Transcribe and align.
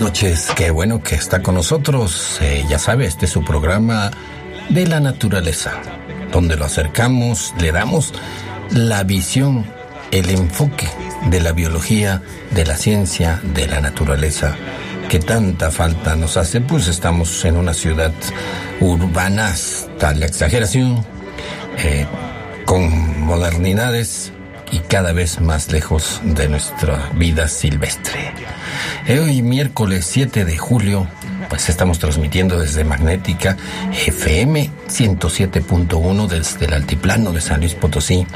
Noches. 0.00 0.48
Qué 0.56 0.70
bueno 0.70 1.02
que 1.02 1.14
está 1.14 1.42
con 1.42 1.54
nosotros. 1.54 2.38
Eh, 2.40 2.64
ya 2.68 2.78
sabe, 2.78 3.06
este 3.06 3.26
es 3.26 3.32
su 3.32 3.44
programa 3.44 4.10
de 4.68 4.86
la 4.86 5.00
naturaleza, 5.00 5.72
donde 6.32 6.56
lo 6.56 6.64
acercamos, 6.64 7.54
le 7.60 7.72
damos 7.72 8.12
la 8.70 9.04
visión, 9.04 9.66
el 10.10 10.30
enfoque 10.30 10.88
de 11.26 11.40
la 11.40 11.52
biología, 11.52 12.22
de 12.50 12.64
la 12.64 12.76
ciencia, 12.76 13.40
de 13.42 13.66
la 13.66 13.80
naturaleza, 13.80 14.56
que 15.08 15.18
tanta 15.18 15.70
falta 15.70 16.16
nos 16.16 16.36
hace, 16.36 16.60
pues 16.60 16.88
estamos 16.88 17.44
en 17.44 17.56
una 17.56 17.74
ciudad 17.74 18.12
urbana 18.80 19.48
hasta 19.48 20.14
la 20.14 20.26
exageración, 20.26 21.04
eh, 21.78 22.06
con 22.64 23.20
modernidades 23.20 24.32
y 24.72 24.78
cada 24.78 25.12
vez 25.12 25.40
más 25.40 25.72
lejos 25.72 26.20
de 26.24 26.48
nuestra 26.48 27.10
vida 27.14 27.48
silvestre. 27.48 28.32
Eh, 29.06 29.18
Hoy 29.18 29.42
miércoles 29.42 30.06
7 30.06 30.44
de 30.44 30.58
julio, 30.58 31.06
pues 31.48 31.68
estamos 31.68 31.98
transmitiendo 31.98 32.58
desde 32.58 32.84
Magnética 32.84 33.56
FM 34.06 34.70
107.1 34.88 36.26
desde 36.28 36.66
el 36.66 36.74
altiplano 36.74 37.32
de 37.32 37.40
San 37.40 37.60
Luis 37.60 37.74
Potosí, 37.74 38.26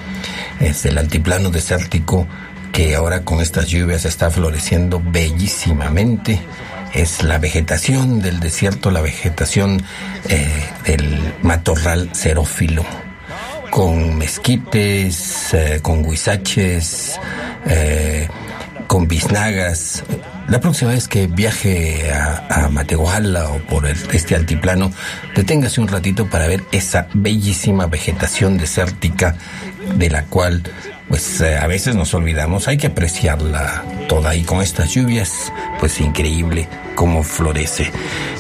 desde 0.58 0.90
el 0.90 0.98
altiplano 0.98 1.50
desértico 1.50 2.26
que 2.72 2.96
ahora 2.96 3.22
con 3.22 3.40
estas 3.40 3.68
lluvias 3.68 4.04
está 4.04 4.30
floreciendo 4.30 5.00
bellísimamente. 5.04 6.40
Es 6.92 7.22
la 7.22 7.38
vegetación 7.38 8.20
del 8.20 8.40
desierto, 8.40 8.90
la 8.90 9.00
vegetación 9.00 9.82
eh, 10.28 10.68
del 10.84 11.34
matorral 11.42 12.10
xerófilo 12.14 12.84
con 13.74 14.16
mezquites, 14.16 15.52
eh, 15.52 15.80
con 15.82 16.04
huizaches, 16.06 17.18
eh, 17.66 18.28
con 18.86 19.08
biznagas. 19.08 20.04
La 20.48 20.60
próxima 20.60 20.90
vez 20.90 21.08
que 21.08 21.26
viaje 21.26 22.12
a, 22.12 22.64
a 22.64 22.68
Matehuala 22.68 23.48
o 23.48 23.58
por 23.60 23.86
este 23.86 24.34
altiplano, 24.34 24.92
deténgase 25.34 25.80
un 25.80 25.88
ratito 25.88 26.26
para 26.26 26.46
ver 26.46 26.62
esa 26.70 27.08
bellísima 27.14 27.86
vegetación 27.86 28.58
desértica 28.58 29.36
de 29.96 30.10
la 30.10 30.24
cual 30.24 30.62
pues 31.08 31.40
eh, 31.40 31.56
a 31.56 31.66
veces 31.66 31.94
nos 31.94 32.14
olvidamos, 32.14 32.68
hay 32.68 32.76
que 32.76 32.88
apreciarla 32.88 33.84
toda 34.08 34.34
y 34.34 34.42
con 34.42 34.62
estas 34.62 34.90
lluvias, 34.90 35.52
pues 35.80 36.00
increíble 36.00 36.68
cómo 36.94 37.22
florece. 37.22 37.90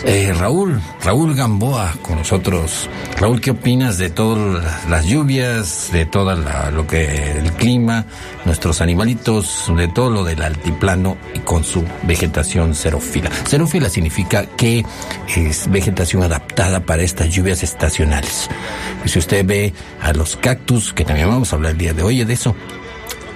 Eh, 0.04 0.32
Raúl, 0.38 0.80
Raúl 1.02 1.34
Gamboa 1.34 1.94
con 2.02 2.16
nosotros. 2.16 2.88
Raúl, 3.18 3.40
¿qué 3.40 3.50
opinas 3.50 3.98
de 3.98 4.10
todas 4.10 4.88
las 4.88 5.06
lluvias, 5.06 5.90
de 5.92 6.06
todo 6.06 6.34
lo 6.34 6.86
que 6.86 7.38
el 7.38 7.52
clima, 7.52 8.06
nuestros 8.44 8.80
animalitos, 8.80 9.72
de 9.76 9.88
todo 9.88 10.10
lo 10.10 10.24
del 10.24 10.42
altiplano 10.42 11.16
y 11.34 11.40
con 11.40 11.64
su 11.64 11.84
vegetación 12.02 12.74
xerófila? 12.74 13.30
Xerófila 13.48 13.88
significa 13.88 14.46
que 14.46 14.84
es 15.36 15.70
vegetación 15.70 16.22
adaptada 16.22 16.80
para 16.80 17.02
estas 17.02 17.30
lluvias 17.30 17.62
estacionales. 17.62 18.48
Y 19.04 19.08
si 19.08 19.18
usted 19.18 19.44
ve 19.44 19.72
a 20.00 20.12
los 20.12 20.36
cactus, 20.36 20.92
que 20.92 21.04
también 21.04 21.28
vamos 21.28 21.52
a 21.52 21.56
hablar 21.56 21.72
el 21.72 21.78
día 21.78 21.92
de 21.92 22.02
hoy 22.02 22.24
de 22.24 22.32
eso, 22.34 22.54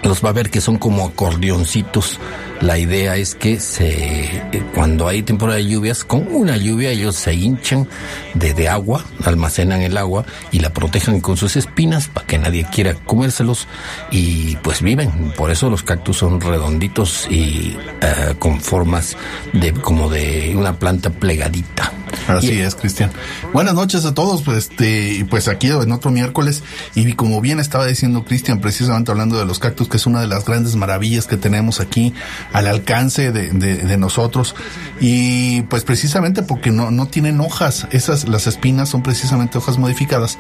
los 0.02 0.24
va 0.24 0.30
a 0.30 0.32
ver 0.32 0.50
que 0.50 0.60
son 0.60 0.78
como 0.78 1.04
acordeoncitos. 1.06 2.18
La 2.60 2.76
idea 2.76 3.14
es 3.16 3.36
que 3.36 3.60
se, 3.60 3.88
eh, 3.88 4.62
cuando 4.74 5.06
hay 5.06 5.22
temporada 5.22 5.58
de 5.58 5.66
lluvias, 5.68 6.02
con 6.04 6.26
una 6.28 6.56
lluvia 6.56 6.90
ellos 6.90 7.14
se 7.14 7.32
hinchan 7.32 7.86
de, 8.34 8.52
de 8.52 8.68
agua, 8.68 9.04
almacenan 9.24 9.80
el 9.82 9.96
agua 9.96 10.24
y 10.50 10.58
la 10.58 10.70
protejan 10.70 11.20
con 11.20 11.36
sus 11.36 11.56
espinas 11.56 12.08
para 12.08 12.26
que 12.26 12.36
nadie 12.36 12.66
quiera 12.72 12.94
comérselos 12.94 13.68
y 14.10 14.56
pues 14.56 14.82
viven. 14.82 15.32
Por 15.36 15.52
eso 15.52 15.70
los 15.70 15.84
cactus 15.84 16.16
son 16.18 16.40
redonditos 16.40 17.28
y 17.30 17.76
eh, 18.00 18.34
con 18.40 18.60
formas 18.60 19.16
de 19.52 19.72
como 19.72 20.10
de 20.10 20.54
una 20.56 20.78
planta 20.80 21.10
plegadita. 21.10 21.92
Así 22.26 22.54
Y- 22.54 22.60
es, 22.60 22.74
Cristian. 22.74 23.10
Buenas 23.52 23.74
noches 23.74 24.04
a 24.04 24.14
todos, 24.14 24.42
pues, 24.42 24.58
este, 24.58 25.24
pues 25.30 25.46
aquí 25.48 25.68
en 25.68 25.92
otro 25.92 26.10
miércoles, 26.10 26.62
y 26.94 27.12
como 27.14 27.40
bien 27.40 27.60
estaba 27.60 27.86
diciendo 27.86 28.24
Cristian, 28.24 28.60
precisamente 28.60 29.10
hablando 29.10 29.38
de 29.38 29.46
los 29.46 29.58
cactus, 29.58 29.88
que 29.88 29.96
es 29.96 30.06
una 30.06 30.20
de 30.20 30.26
las 30.26 30.44
grandes 30.44 30.74
maravillas 30.76 31.26
que 31.26 31.36
tenemos 31.36 31.80
aquí 31.80 32.12
al 32.52 32.66
alcance 32.66 33.32
de, 33.32 33.96
nosotros, 33.98 34.54
y 35.00 35.62
pues 35.62 35.84
precisamente 35.84 36.42
porque 36.42 36.70
no, 36.70 36.90
no 36.90 37.06
tienen 37.06 37.40
hojas, 37.40 37.86
esas, 37.90 38.28
las 38.28 38.46
espinas 38.46 38.88
son 38.88 39.02
precisamente 39.02 39.58
hojas 39.58 39.78
modificadas, 39.78 40.38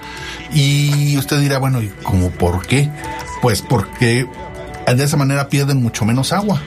y 0.52 1.16
usted 1.18 1.40
dirá, 1.40 1.58
bueno, 1.58 1.82
¿y 1.82 1.88
cómo 2.02 2.30
por 2.30 2.66
qué? 2.66 2.90
Pues 3.42 3.62
porque 3.62 4.26
de 4.96 5.04
esa 5.04 5.16
manera 5.16 5.48
pierden 5.48 5.82
mucho 5.82 6.04
menos 6.04 6.32
agua. 6.32 6.60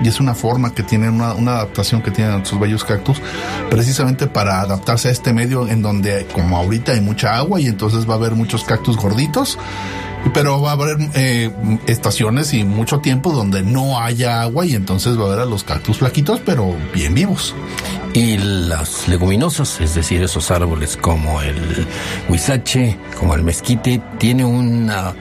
Y 0.00 0.06
es 0.06 0.20
una 0.20 0.34
forma 0.34 0.72
que 0.74 0.84
tienen, 0.84 1.14
una, 1.14 1.34
una 1.34 1.52
adaptación 1.52 2.02
que 2.02 2.12
tienen 2.12 2.46
sus 2.46 2.60
bellos 2.60 2.84
cactus, 2.84 3.20
precisamente 3.68 4.28
para 4.28 4.60
adaptarse 4.60 5.08
a 5.08 5.10
este 5.10 5.32
medio 5.32 5.66
en 5.66 5.82
donde, 5.82 6.24
como 6.32 6.56
ahorita 6.56 6.92
hay 6.92 7.00
mucha 7.00 7.36
agua 7.36 7.60
y 7.60 7.66
entonces 7.66 8.08
va 8.08 8.14
a 8.14 8.16
haber 8.16 8.36
muchos 8.36 8.62
cactus 8.62 8.96
gorditos, 8.96 9.58
pero 10.34 10.60
va 10.60 10.70
a 10.70 10.72
haber 10.74 10.96
eh, 11.14 11.50
estaciones 11.86 12.52
y 12.54 12.64
mucho 12.64 13.00
tiempo 13.00 13.32
donde 13.32 13.62
no 13.62 14.00
haya 14.00 14.42
agua 14.42 14.66
y 14.66 14.74
entonces 14.74 15.18
va 15.18 15.24
a 15.24 15.26
haber 15.28 15.40
a 15.40 15.44
los 15.44 15.64
cactus 15.64 15.98
flaquitos, 15.98 16.40
pero 16.44 16.74
bien 16.94 17.14
vivos. 17.14 17.54
Y 18.14 18.38
los 18.38 19.06
leguminosos, 19.08 19.80
es 19.80 19.94
decir, 19.94 20.22
esos 20.22 20.50
árboles 20.50 20.96
como 20.96 21.40
el 21.42 21.86
huizache, 22.28 22.96
como 23.18 23.34
el 23.34 23.42
mezquite, 23.42 24.00
tiene 24.18 24.44
una 24.44 25.14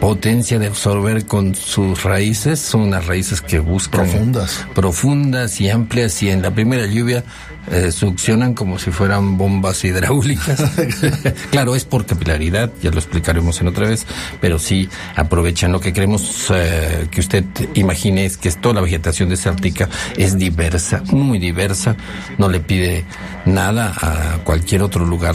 potencia 0.00 0.58
de 0.58 0.66
absorber 0.66 1.24
con 1.26 1.54
sus 1.54 2.02
raíces, 2.02 2.60
son 2.60 2.82
unas 2.82 3.06
raíces 3.06 3.40
que 3.40 3.58
buscan 3.58 4.02
Profundas. 4.02 4.66
profundas 4.74 5.60
y 5.60 5.70
amplias 5.70 6.22
y 6.22 6.30
en 6.30 6.42
la 6.42 6.50
primera 6.50 6.86
lluvia 6.86 7.24
eh, 7.70 7.90
succionan 7.92 8.54
como 8.54 8.78
si 8.78 8.90
fueran 8.90 9.38
bombas 9.38 9.84
hidráulicas. 9.84 10.62
claro, 11.50 11.74
es 11.74 11.84
por 11.84 12.06
capilaridad, 12.06 12.70
ya 12.82 12.90
lo 12.90 12.98
explicaremos 12.98 13.60
en 13.60 13.68
otra 13.68 13.88
vez, 13.88 14.06
pero 14.40 14.58
sí 14.58 14.88
aprovechan 15.16 15.72
lo 15.72 15.80
que 15.80 15.92
queremos 15.92 16.50
eh, 16.54 17.06
que 17.10 17.20
usted 17.20 17.44
imagine 17.74 18.24
es 18.24 18.36
que 18.36 18.48
es 18.48 18.60
toda 18.60 18.76
la 18.76 18.80
vegetación 18.80 19.28
desértica 19.28 19.88
es 20.16 20.38
diversa, 20.38 21.02
muy 21.10 21.38
diversa, 21.38 21.96
no 22.38 22.48
le 22.48 22.60
pide 22.60 23.04
nada 23.46 23.94
a 24.00 24.38
cualquier 24.44 24.82
otro 24.82 25.04
lugar 25.04 25.34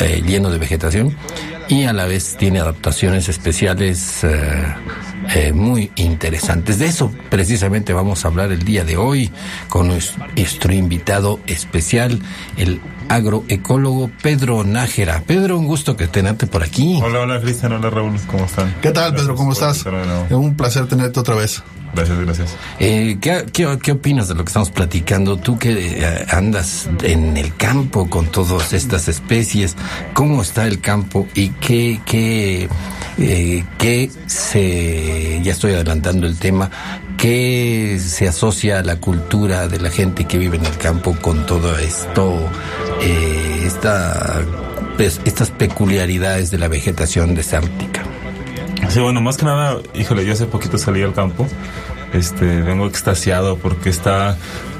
eh, 0.00 0.22
lleno 0.26 0.50
de 0.50 0.58
vegetación 0.58 1.16
y 1.68 1.84
a 1.84 1.92
la 1.92 2.06
vez 2.06 2.36
tiene 2.38 2.60
adaptaciones 2.60 3.28
especiales 3.28 4.24
eh, 5.34 5.52
muy 5.52 5.90
interesantes. 5.96 6.78
De 6.78 6.86
eso 6.86 7.12
precisamente 7.30 7.92
vamos 7.92 8.24
a 8.24 8.28
hablar 8.28 8.52
el 8.52 8.62
día 8.64 8.84
de 8.84 8.96
hoy 8.96 9.30
con 9.68 9.88
nues- 9.90 10.14
nuestro 10.36 10.72
invitado 10.72 11.40
especial, 11.46 12.20
el 12.56 12.80
agroecólogo 13.08 14.10
Pedro 14.22 14.64
Nájera. 14.64 15.22
Pedro, 15.26 15.58
un 15.58 15.66
gusto 15.66 15.96
que 15.96 16.06
tenerte 16.08 16.46
por 16.46 16.62
aquí. 16.62 17.00
Hola, 17.02 17.20
hola 17.20 17.40
Cristian, 17.40 17.72
hola 17.72 17.90
Raúl, 17.90 18.18
¿cómo 18.26 18.44
están? 18.44 18.74
¿Qué 18.82 18.90
tal, 18.90 19.14
Pedro? 19.14 19.34
¿Cómo 19.34 19.52
estás? 19.52 19.84
Es 20.28 20.32
un 20.36 20.54
placer 20.56 20.86
tenerte 20.86 21.18
otra 21.20 21.34
vez. 21.34 21.62
Gracias, 21.94 22.18
gracias. 22.18 22.56
Eh, 22.80 23.16
¿qué, 23.18 23.46
qué, 23.50 23.78
qué 23.82 23.92
opinas 23.92 24.28
de 24.28 24.34
lo 24.34 24.44
que 24.44 24.48
estamos 24.48 24.70
platicando? 24.70 25.38
Tú 25.38 25.58
que 25.58 25.70
eh, 26.02 26.26
andas 26.30 26.86
en 27.02 27.38
el 27.38 27.56
campo 27.56 28.10
con 28.10 28.26
todas 28.26 28.74
estas 28.74 29.08
especies, 29.08 29.74
¿cómo 30.12 30.42
está 30.42 30.66
el 30.66 30.80
campo 30.82 31.26
y 31.34 31.48
qué, 31.48 31.98
qué, 32.04 32.68
eh, 33.16 33.64
qué 33.78 34.10
se, 34.26 35.17
ya 35.42 35.52
estoy 35.52 35.72
adelantando 35.72 36.26
el 36.26 36.38
tema, 36.38 36.70
qué 37.16 37.98
se 38.00 38.28
asocia 38.28 38.78
a 38.78 38.82
la 38.82 38.96
cultura 38.96 39.68
de 39.68 39.80
la 39.80 39.90
gente 39.90 40.26
que 40.26 40.38
vive 40.38 40.56
en 40.56 40.66
el 40.66 40.76
campo 40.76 41.16
con 41.20 41.46
todo 41.46 41.76
esto, 41.78 42.38
eh, 43.02 43.62
esta, 43.64 44.42
pues, 44.96 45.20
estas 45.24 45.50
peculiaridades 45.50 46.50
de 46.50 46.58
la 46.58 46.68
vegetación 46.68 47.34
desértica? 47.34 48.02
Sí, 48.88 49.00
bueno, 49.00 49.20
más 49.20 49.36
que 49.36 49.44
nada, 49.44 49.78
híjole, 49.94 50.24
yo 50.24 50.32
hace 50.32 50.46
poquito 50.46 50.78
salí 50.78 51.02
al 51.02 51.12
campo. 51.12 51.46
Este, 52.12 52.62
vengo 52.62 52.86
extasiado 52.86 53.58
porque 53.58 53.90
está 53.90 54.38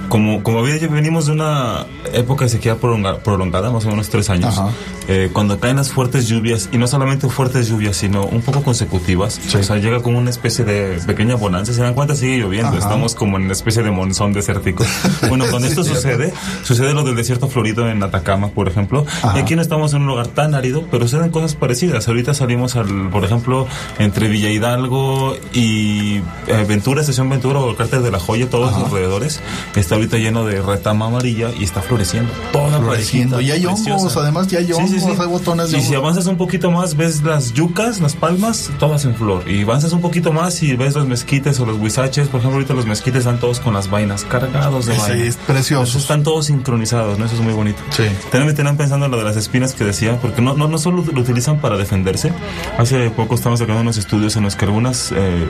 como, 0.09 0.43
como 0.43 0.61
había, 0.61 0.79
venimos 0.89 1.27
de 1.27 1.33
una 1.33 1.87
época 2.13 2.45
de 2.45 2.51
sequía 2.51 2.77
prolonga, 2.77 3.19
prolongada, 3.19 3.71
más 3.71 3.85
o 3.85 3.91
menos 3.91 4.09
tres 4.09 4.31
años, 4.31 4.61
eh, 5.09 5.31
cuando 5.33 5.59
caen 5.61 5.77
las 5.77 5.91
fuertes 5.91 6.29
lluvias, 6.29 6.69
y 6.73 6.79
no 6.79 6.87
solamente 6.87 7.29
fuertes 7.29 7.69
lluvias, 7.69 7.97
sino 7.97 8.25
un 8.25 8.43
poco 8.43 8.63
consecutivas, 8.63 9.41
o 9.55 9.63
sea, 9.63 9.77
llega 9.77 10.01
como 10.01 10.19
una 10.19 10.31
especie 10.31 10.65
de 10.65 10.99
pequeña 11.07 11.35
bonanza, 11.35 11.73
se 11.73 11.83
dan 11.83 11.95
cuenta, 11.95 12.15
sigue 12.15 12.39
lloviendo, 12.39 12.69
Ajá. 12.69 12.79
estamos 12.79 13.15
como 13.15 13.37
en 13.37 13.45
una 13.45 13.53
especie 13.53 13.83
de 13.83 13.91
monzón 13.91 14.33
desértico. 14.33 14.85
Bueno, 15.29 15.45
cuando 15.51 15.69
esto 15.69 15.85
Sí, 15.85 15.91
sucede, 15.91 16.33
sucede 16.63 16.95
lo 16.95 17.03
del 17.03 17.15
desierto 17.15 17.49
florido 17.49 17.89
en 17.89 18.03
Atacama, 18.03 18.49
por 18.49 18.69
ejemplo, 18.69 19.05
y 19.35 19.39
aquí 19.39 19.57
no 19.57 19.63
estamos 19.63 19.93
en 19.93 20.03
un 20.03 20.09
lugar 20.09 20.29
tan 20.29 20.55
árido, 20.55 20.85
pero 20.91 21.07
suceden 21.07 21.31
cosas 21.31 21.55
parecidas. 21.55 22.09
Ahorita 22.09 22.35
salimos 22.35 22.77
al, 22.77 23.11
por 23.11 23.25
ejemplo, 23.25 23.67
entre 23.99 24.29
Villa 24.29 24.51
Hidalgo 24.51 25.37
y 25.53 26.17
eh, 26.47 26.65
Ventura, 26.67 27.01
Estación 27.01 27.29
Ventura 27.29 27.59
o 27.61 27.71
el 27.71 27.77
cárter 27.77 28.01
de 28.01 28.11
la 28.11 28.19
Joya, 28.19 28.49
todos 28.49 28.73
los 28.73 28.85
alrededores, 28.85 29.41
está 29.77 29.98
ahorita 29.99 30.17
lleno 30.19 30.45
de 30.47 30.61
retama 30.63 31.07
amarilla 31.07 31.51
y 31.59 31.65
está 31.65 31.83
floreciendo. 31.83 32.33
Toda 32.53 32.79
Floreciendo. 32.79 33.41
Y 33.41 33.51
hay 33.51 33.65
hongos, 33.67 33.83
preciosa. 33.83 34.21
además 34.21 34.49
ya 34.49 34.59
hay 34.59 34.73
hongos, 34.73 35.03
hay 35.21 35.27
botones 35.27 35.71
de 35.71 35.79
Y 35.79 35.83
si 35.83 35.95
avanzas 35.95 36.27
un 36.27 36.37
poquito 36.37 36.71
más, 36.71 36.97
ves 36.97 37.23
las 37.23 37.53
yucas, 37.53 38.01
las 38.01 38.15
palmas, 38.15 38.71
todas 38.79 39.05
en 39.05 39.15
flor. 39.15 39.49
Y 39.51 39.63
avanzas 39.63 39.93
un 39.93 40.01
poquito 40.01 40.33
más 40.33 40.63
y 40.63 40.75
ves 40.77 40.95
los 40.95 41.07
mezquites 41.07 41.59
o 41.61 41.67
los 41.67 41.79
huizaches. 41.79 42.29
Por 42.29 42.41
ejemplo, 42.41 42.57
ahorita 42.57 42.75
los 42.75 42.87
mezquites 42.87 43.21
están 43.21 43.39
todos 43.41 43.61
con 43.61 43.75
las 43.75 43.91
vainas 43.91 44.25
cargados 44.25 44.87
de 44.87 44.95
Sí, 44.95 45.01
vainas. 45.01 45.19
es 45.29 45.37
precioso. 45.37 45.83
Entonces, 45.83 46.03
están 46.03 46.23
todos 46.23 46.47
sincronizados, 46.47 47.19
¿no? 47.19 47.25
Eso 47.25 47.35
es 47.35 47.41
muy 47.41 47.53
bonito. 47.53 47.79
Sí. 47.91 48.05
También 48.31 48.47
me 48.47 48.53
tenían 48.55 48.77
pensando 48.77 49.07
en 49.07 49.13
lo 49.13 49.19
de 49.19 49.25
las 49.25 49.37
espinas 49.37 49.75
que 49.75 49.85
decía, 49.85 50.19
porque 50.21 50.41
no, 50.43 50.55
no, 50.55 50.69
no 50.69 50.79
solo 50.79 51.05
lo 51.13 51.21
utilizan 51.21 51.61
para 51.61 51.77
defenderse. 51.77 52.33
Hace 52.79 53.11
poco 53.11 53.35
estábamos 53.35 53.61
sacando 53.61 53.81
unos 53.83 53.97
estudios 53.97 54.37
en 54.37 54.45
los 54.45 54.57
que 54.57 54.65
algunas... 54.65 55.13
eh, 55.13 55.47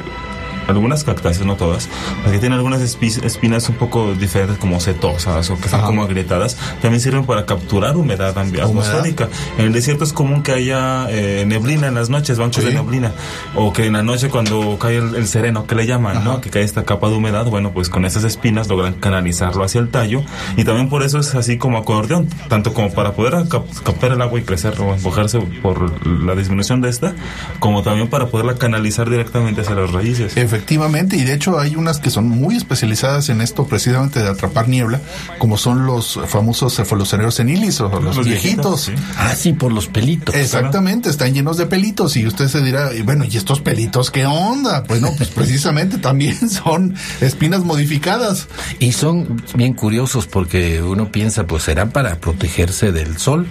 algunas 0.69 1.03
cactáceas, 1.05 1.44
no 1.47 1.56
todas, 1.56 1.88
las 2.23 2.32
que 2.32 2.38
tienen 2.38 2.56
algunas 2.59 2.81
espi- 2.82 3.25
espinas 3.25 3.69
un 3.69 3.76
poco 3.76 4.15
diferentes, 4.15 4.59
como 4.59 4.79
setosas 4.81 5.50
o 5.50 5.56
que 5.59 5.65
están 5.65 5.82
como 5.82 6.03
agrietadas, 6.03 6.56
también 6.81 7.00
sirven 7.00 7.25
para 7.25 7.44
capturar 7.47 7.97
humedad 7.97 8.37
atmosférica. 8.38 9.29
En 9.59 9.67
el 9.67 9.73
desierto 9.73 10.05
es 10.05 10.12
común 10.12 10.43
que 10.43 10.53
haya 10.53 11.06
eh, 11.11 11.44
neblina 11.47 11.88
en 11.88 11.94
las 11.94 12.11
noches, 12.11 12.38
bancos 12.38 12.62
Sí. 12.62 12.69
de 12.69 12.75
neblina, 12.75 13.12
o 13.55 13.73
que 13.73 13.87
en 13.87 13.93
la 13.94 14.03
noche 14.03 14.29
cuando 14.29 14.79
cae 14.79 14.97
el, 14.99 15.15
el 15.15 15.26
sereno, 15.26 15.67
que 15.67 15.75
le 15.75 15.87
llaman, 15.87 16.25
¿no? 16.25 16.41
Que 16.41 16.50
cae 16.50 16.62
esta 16.62 16.85
capa 16.85 17.09
de 17.09 17.14
humedad, 17.17 17.47
bueno, 17.47 17.71
pues 17.73 17.88
con 17.88 18.05
esas 18.05 18.25
espinas 18.25 18.69
logran 18.69 18.94
canalizarlo 18.94 19.64
hacia 19.64 19.81
el 19.81 19.88
tallo 19.88 20.23
y 20.56 20.64
también 20.64 20.88
por 20.88 21.03
eso 21.03 21.19
es 21.19 21.35
así 21.35 21.56
como 21.59 21.79
acordeón, 21.79 22.29
tanto 22.49 22.75
como 22.75 22.93
para 22.93 23.12
poder 23.12 23.49
cap- 23.49 23.64
captar 23.85 24.12
el 24.12 24.21
agua 24.23 24.38
y 24.38 24.43
crecer 24.43 24.75
o 24.81 24.93
empujarse 24.94 25.38
por 25.62 26.06
la 26.06 26.35
disminución 26.35 26.81
de 26.81 26.88
esta, 26.91 27.14
como 27.59 27.82
también 27.82 28.09
para 28.09 28.26
poderla 28.26 28.56
canalizar 28.56 29.09
directamente 29.09 29.61
hacia 29.62 29.75
las 29.75 29.91
raíces. 29.93 30.37
Efectivamente, 30.37 30.57
y 30.69 31.25
de 31.25 31.34
hecho 31.34 31.58
hay 31.58 31.76
unas 31.76 31.99
que 31.99 32.10
son 32.10 32.28
muy 32.28 32.56
especializadas 32.56 33.28
en 33.28 33.40
esto 33.40 33.66
precisamente 33.66 34.22
de 34.22 34.28
atrapar 34.28 34.69
niebla, 34.69 35.00
como 35.38 35.56
son 35.56 35.87
los 35.87 36.19
famosos 36.26 36.76
cefalocereros 36.76 37.34
senilis 37.34 37.81
o 37.81 37.88
los, 38.00 38.16
Los 38.16 38.26
viejitos. 38.26 38.87
viejitos, 38.87 39.05
sí. 39.06 39.14
Ah, 39.19 39.34
sí, 39.34 39.52
por 39.52 39.72
los 39.72 39.87
pelitos. 39.88 40.34
Exactamente, 40.34 41.10
están 41.10 41.34
llenos 41.34 41.56
de 41.56 41.66
pelitos 41.66 42.16
y 42.16 42.26
usted 42.26 42.49
se 42.49 42.62
dirá, 42.62 42.94
y 42.94 43.02
bueno, 43.02 43.25
¿y 43.25 43.37
estos 43.37 43.60
pelitos 43.60 44.10
qué 44.10 44.26
onda? 44.26 44.84
Bueno, 44.88 45.12
pues 45.16 45.31
precisamente 45.31 45.99
también 45.99 46.49
son 46.50 46.94
espinas 47.20 47.64
modificadas. 47.64 48.49
Y 48.78 48.93
son 48.93 49.43
bien 49.54 49.75
curiosos 49.75 50.26
porque 50.26 50.82
uno 50.82 51.11
piensa, 51.11 51.46
pues 51.46 51.62
será 51.64 51.90
para 51.90 52.16
protegerse 52.16 52.93
del 52.93 53.19
sol. 53.19 53.46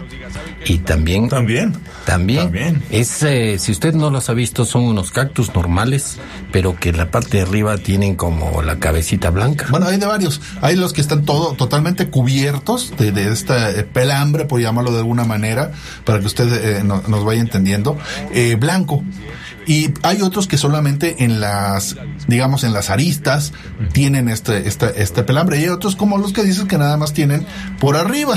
Y 0.65 0.80
también, 0.80 1.30
También. 1.30 1.74
también, 2.06 2.44
También. 2.45 2.83
es, 2.89 3.24
eh, 3.24 3.57
si 3.57 3.71
usted 3.71 3.94
no 3.94 4.10
los 4.10 4.30
ha 4.30 4.33
visto, 4.33 4.65
son 4.65 4.83
unos 4.83 5.12
cactus 5.12 5.53
normales, 5.56 6.18
pero 6.51 6.75
que 6.77 6.92
en 6.98 7.06
la 7.06 7.12
parte 7.12 7.38
de 7.38 7.44
arriba 7.44 7.78
tienen 7.78 8.16
como 8.16 8.64
la 8.64 8.80
cabecita 8.80 9.30
blanca. 9.30 9.68
Bueno, 9.70 9.86
hay 9.86 9.98
de 9.98 10.08
varios. 10.08 10.42
Hay 10.62 10.76
los 10.76 10.94
que 10.94 11.02
están 11.02 11.26
todo 11.26 11.54
totalmente 11.54 12.10
cubiertos 12.10 12.92
de, 12.98 13.12
de 13.12 13.32
esta 13.32 13.70
eh, 13.70 13.84
pelambre, 13.84 14.46
por 14.46 14.60
llamarlo 14.60 14.92
de 14.92 14.98
alguna 14.98 15.24
manera, 15.24 15.72
para 16.06 16.20
que 16.20 16.26
usted 16.26 16.52
eh, 16.80 16.84
no- 16.84 17.04
nos 17.08 17.24
vaya 17.24 17.40
entendiendo, 17.40 18.00
eh, 18.34 18.58
blanco. 18.60 19.04
Y 19.68 19.92
hay 20.02 20.22
otros 20.22 20.48
que 20.48 20.58
solamente 20.58 21.24
en 21.25 21.40
las, 21.42 21.96
digamos, 22.28 22.64
en 22.64 22.74
las 22.74 22.90
aristas 22.90 23.52
tienen 23.92 24.30
este, 24.30 24.68
este, 24.68 25.02
este 25.02 25.24
pelambre. 25.24 25.60
Y 25.60 25.64
hay 25.64 25.69
otros 25.69 25.96
como 25.96 26.18
los 26.18 26.31
que 26.34 26.44
dices 26.44 26.64
que 26.66 26.78
nada 26.78 26.96
más 26.98 27.14
tienen 27.14 27.46
por 27.80 27.98
arriba. 27.98 28.36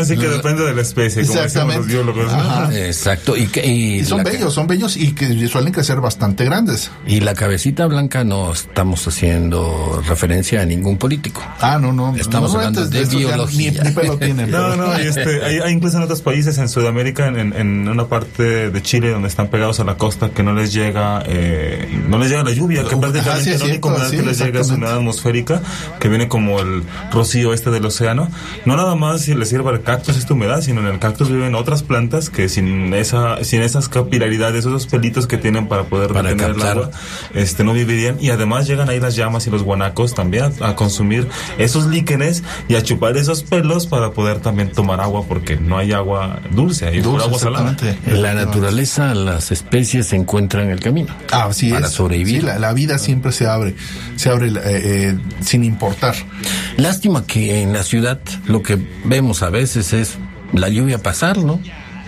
Así 0.00 0.16
que 0.16 0.28
depende 0.28 0.64
de 0.64 0.74
la 0.74 0.82
especie, 0.82 1.26
como 1.26 1.40
decíamos 1.40 1.74
los 1.76 1.86
Exactamente. 1.86 1.92
biólogos. 1.92 2.32
¿no? 2.32 2.38
Ajá. 2.40 2.74
Exacto. 2.78 3.36
Y, 3.36 3.48
que- 3.48 3.66
y 3.66 3.98
Y 4.00 4.04
son 4.04 4.22
bellos, 4.22 4.54
son 4.54 4.66
bellos 4.68 4.96
y 4.96 5.12
que 5.12 5.48
suelen 5.48 5.72
crecer 5.72 6.00
bastante 6.00 6.44
grandes. 6.44 6.90
Y 7.06 7.20
la 7.20 7.34
cabecita 7.34 7.86
blanca 7.86 8.22
no 8.24 8.52
estamos 8.52 9.06
haciendo 9.08 10.02
referencia 10.06 10.62
a 10.62 10.64
ningún 10.64 10.96
político. 10.96 11.42
Ah, 11.60 11.78
no, 11.80 11.92
no. 11.92 12.14
Estamos 12.16 12.52
no, 12.52 12.58
hablando 12.60 12.86
de 12.86 13.04
ya 13.04 13.08
biología. 13.18 13.72
Ni, 13.72 13.88
ni 13.88 13.94
pelo 13.94 14.16
tienen. 14.18 14.50
No, 14.50 14.76
no, 14.76 14.96
y 15.02 15.06
este, 15.06 15.44
hay, 15.44 15.58
hay 15.58 15.72
incluso 15.72 15.96
en 15.96 16.04
otros 16.04 16.22
países, 16.22 16.56
en 16.58 16.68
Sudamérica, 16.68 17.26
en, 17.26 17.52
en 17.52 17.88
una 17.88 18.06
parte 18.06 18.70
de 18.70 18.82
Chile 18.82 19.10
donde 19.10 19.28
están 19.28 19.48
pegados 19.48 19.80
a 19.80 19.84
la 19.84 19.96
costa, 19.96 20.30
que 20.30 20.42
no 20.42 20.54
les 20.54 20.67
llega, 20.72 21.22
eh, 21.26 22.02
no 22.08 22.18
les 22.18 22.30
llega 22.30 22.42
la 22.44 22.52
lluvia, 22.52 22.84
que 22.84 22.96
prácticamente 22.96 23.44
sí, 23.44 23.50
es 23.50 23.60
la 23.60 23.66
única 23.66 23.80
cierto, 23.80 23.88
humedad 23.88 24.10
sí, 24.10 24.16
que 24.16 24.22
les 24.22 24.38
llega 24.38 24.60
es 24.60 24.70
humedad 24.70 24.96
atmosférica, 24.96 25.62
que 26.00 26.08
viene 26.08 26.28
como 26.28 26.60
el 26.60 26.82
rocío 27.12 27.52
este 27.52 27.70
del 27.70 27.84
océano. 27.84 28.28
No 28.64 28.76
nada 28.76 28.94
más 28.94 29.22
si 29.22 29.34
les 29.34 29.48
sirve 29.48 29.70
al 29.70 29.82
cactus 29.82 30.16
esta 30.16 30.34
humedad, 30.34 30.60
sino 30.62 30.80
en 30.80 30.86
el 30.86 30.98
cactus 30.98 31.28
viven 31.30 31.54
otras 31.54 31.82
plantas 31.82 32.30
que 32.30 32.48
sin 32.48 32.92
esa, 32.94 33.42
sin 33.44 33.62
esas 33.62 33.88
capilaridades, 33.88 34.60
esos 34.64 34.86
pelitos 34.86 35.26
que 35.26 35.36
tienen 35.38 35.68
para 35.68 35.84
poder 35.84 36.12
Para 36.12 36.30
retener 36.30 36.50
el 36.50 36.56
captar. 36.56 36.72
agua, 36.78 36.90
este, 37.34 37.64
no 37.64 37.72
vivirían. 37.72 38.16
Y 38.20 38.30
además 38.30 38.66
llegan 38.66 38.88
ahí 38.88 39.00
las 39.00 39.16
llamas 39.16 39.46
y 39.46 39.50
los 39.50 39.62
guanacos 39.62 40.14
también 40.14 40.52
a, 40.60 40.68
a 40.68 40.76
consumir 40.76 41.28
esos 41.58 41.86
líquenes 41.86 42.42
y 42.68 42.74
a 42.74 42.82
chupar 42.82 43.16
esos 43.16 43.42
pelos 43.42 43.86
para 43.86 44.10
poder 44.12 44.40
también 44.40 44.72
tomar 44.72 45.00
agua, 45.00 45.24
porque 45.28 45.56
no 45.56 45.78
hay 45.78 45.92
agua 45.92 46.40
dulce, 46.50 46.86
hay 46.86 47.00
Dulce, 47.00 47.26
agua 47.26 47.38
salada. 47.38 47.76
la 48.06 48.34
naturaleza, 48.34 49.14
las 49.14 49.50
especies 49.52 50.06
se 50.08 50.16
encuentran 50.16 50.57
el 50.70 50.80
camino. 50.80 51.14
Así 51.30 51.70
para 51.70 51.86
es. 51.86 51.92
sobrevivir. 51.92 52.40
Sí, 52.40 52.46
la, 52.46 52.58
la 52.58 52.72
vida 52.72 52.98
siempre 52.98 53.32
se 53.32 53.46
abre, 53.46 53.74
se 54.16 54.30
abre 54.30 54.48
eh, 54.48 54.52
eh, 54.64 55.18
sin 55.40 55.64
importar. 55.64 56.14
Lástima 56.76 57.24
que 57.26 57.62
en 57.62 57.72
la 57.72 57.82
ciudad 57.82 58.20
lo 58.46 58.62
que 58.62 58.78
vemos 59.04 59.42
a 59.42 59.50
veces 59.50 59.92
es 59.92 60.18
la 60.52 60.68
lluvia 60.68 60.98
pasar, 61.02 61.38
¿no? 61.38 61.60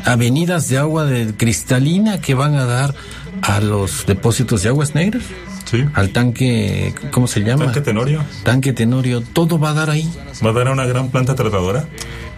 Avenidas 0.04 0.68
de 0.68 0.78
agua 0.78 1.04
de 1.04 1.34
cristalina 1.34 2.20
que 2.20 2.34
van 2.34 2.54
a 2.54 2.64
dar 2.64 2.94
a 3.42 3.60
los 3.60 4.06
depósitos 4.06 4.62
de 4.62 4.68
aguas 4.70 4.94
negras, 4.94 5.24
Sí. 5.70 5.84
al 5.94 6.10
tanque, 6.10 6.92
¿cómo 7.12 7.26
se 7.26 7.40
llama? 7.40 7.66
Tanque 7.66 7.80
Tenorio 7.80 8.24
Tanque 8.42 8.72
Tenorio, 8.72 9.20
todo 9.20 9.58
va 9.58 9.70
a 9.70 9.74
dar 9.74 9.90
ahí. 9.90 10.10
va 10.44 10.50
a 10.50 10.52
dar 10.52 10.68
a 10.68 10.72
una 10.72 10.84
gran 10.86 11.10
planta 11.10 11.34
tratadora, 11.36 11.84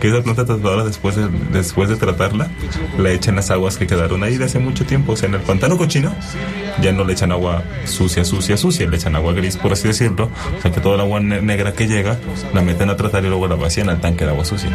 que 0.01 0.09
esa 0.09 0.23
planta 0.23 0.45
tratadora 0.45 0.85
después 0.85 1.17
de, 1.17 1.29
después 1.53 1.89
de 1.89 1.97
tratarla, 1.97 2.49
le 2.99 3.15
echan 3.15 3.37
las 3.37 3.51
aguas 3.51 3.77
que 3.79 3.87
quedaron 3.87 4.23
ahí 4.25 4.37
de 4.37 4.45
hace 4.45 4.59
mucho 4.59 4.85
tiempo. 4.85 5.13
O 5.13 5.17
sea, 5.17 5.29
en 5.29 5.37
el 5.37 5.41
pantano 5.41 5.79
cochino 5.79 6.15
ya 6.83 6.93
no 6.93 7.05
le 7.05 7.13
echan 7.15 7.33
agua 7.33 7.63
sucia, 7.85 8.25
sucia, 8.25 8.57
sucia, 8.57 8.87
le 8.89 8.97
echan 8.97 9.15
agua 9.17 9.33
gris, 9.33 9.57
por 9.57 9.73
así 9.73 9.89
decirlo. 9.89 10.29
O 10.59 10.61
sea, 10.61 10.71
que 10.73 10.81
toda 10.81 10.97
el 10.97 11.01
agua 11.03 11.21
ne- 11.21 11.41
negra 11.41 11.73
que 11.73 11.87
llega 11.87 12.19
la 12.53 12.63
meten 12.63 12.91
a 12.91 12.97
tratar 12.97 13.25
y 13.25 13.29
luego 13.29 13.47
la 13.49 13.55
vacían 13.55 13.89
al 13.89 14.01
tanque 14.01 14.25
de 14.25 14.31
agua 14.33 14.45
sucia. 14.45 14.71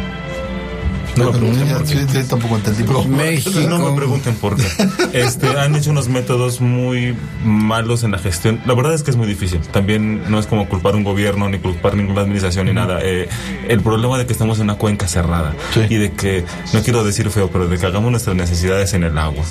No 1.18 1.32
me 1.32 1.38
pregunten 1.38 1.68
por 1.68 1.82
qué. 1.84 1.88
Sí, 1.88 2.06
sí, 2.08 2.28
tampoco 2.28 2.56
entendí. 2.56 2.82
pero- 2.84 3.04
México. 3.04 3.60
No 3.68 3.78
me 3.90 3.96
pregunten 3.96 4.34
por 4.36 4.56
qué. 4.56 4.64
Este, 5.12 5.48
han 5.58 5.74
hecho 5.74 5.90
unos 5.90 6.08
métodos 6.08 6.60
muy 6.60 7.14
malos 7.44 8.04
en 8.04 8.12
la 8.12 8.18
gestión. 8.18 8.60
La 8.66 8.74
verdad 8.74 8.94
es 8.94 9.02
que 9.02 9.10
es 9.10 9.16
muy 9.16 9.26
difícil. 9.26 9.60
También 9.60 10.22
no 10.30 10.38
es 10.38 10.46
como 10.46 10.68
culpar 10.68 10.94
a 10.94 10.96
un 10.96 11.04
gobierno, 11.04 11.48
ni 11.48 11.58
culpar 11.58 11.94
ninguna 11.96 12.22
administración, 12.22 12.66
ni 12.66 12.72
nada. 12.72 13.00
Eh, 13.02 13.28
el 13.68 13.80
problema 13.80 14.18
de 14.18 14.26
que 14.26 14.32
estamos 14.32 14.58
en 14.58 14.64
una 14.64 14.74
cuenca 14.76 15.08
cerrada 15.08 15.54
Sí. 15.74 15.80
y 15.88 15.96
de 15.96 16.12
que, 16.12 16.44
no 16.72 16.82
quiero 16.82 17.04
decir 17.04 17.28
feo, 17.30 17.50
pero 17.50 17.68
de 17.68 17.78
que 17.78 17.86
hagamos 17.86 18.10
nuestras 18.10 18.36
necesidades 18.36 18.94
en 18.94 19.04
el 19.04 19.16
agua. 19.18 19.44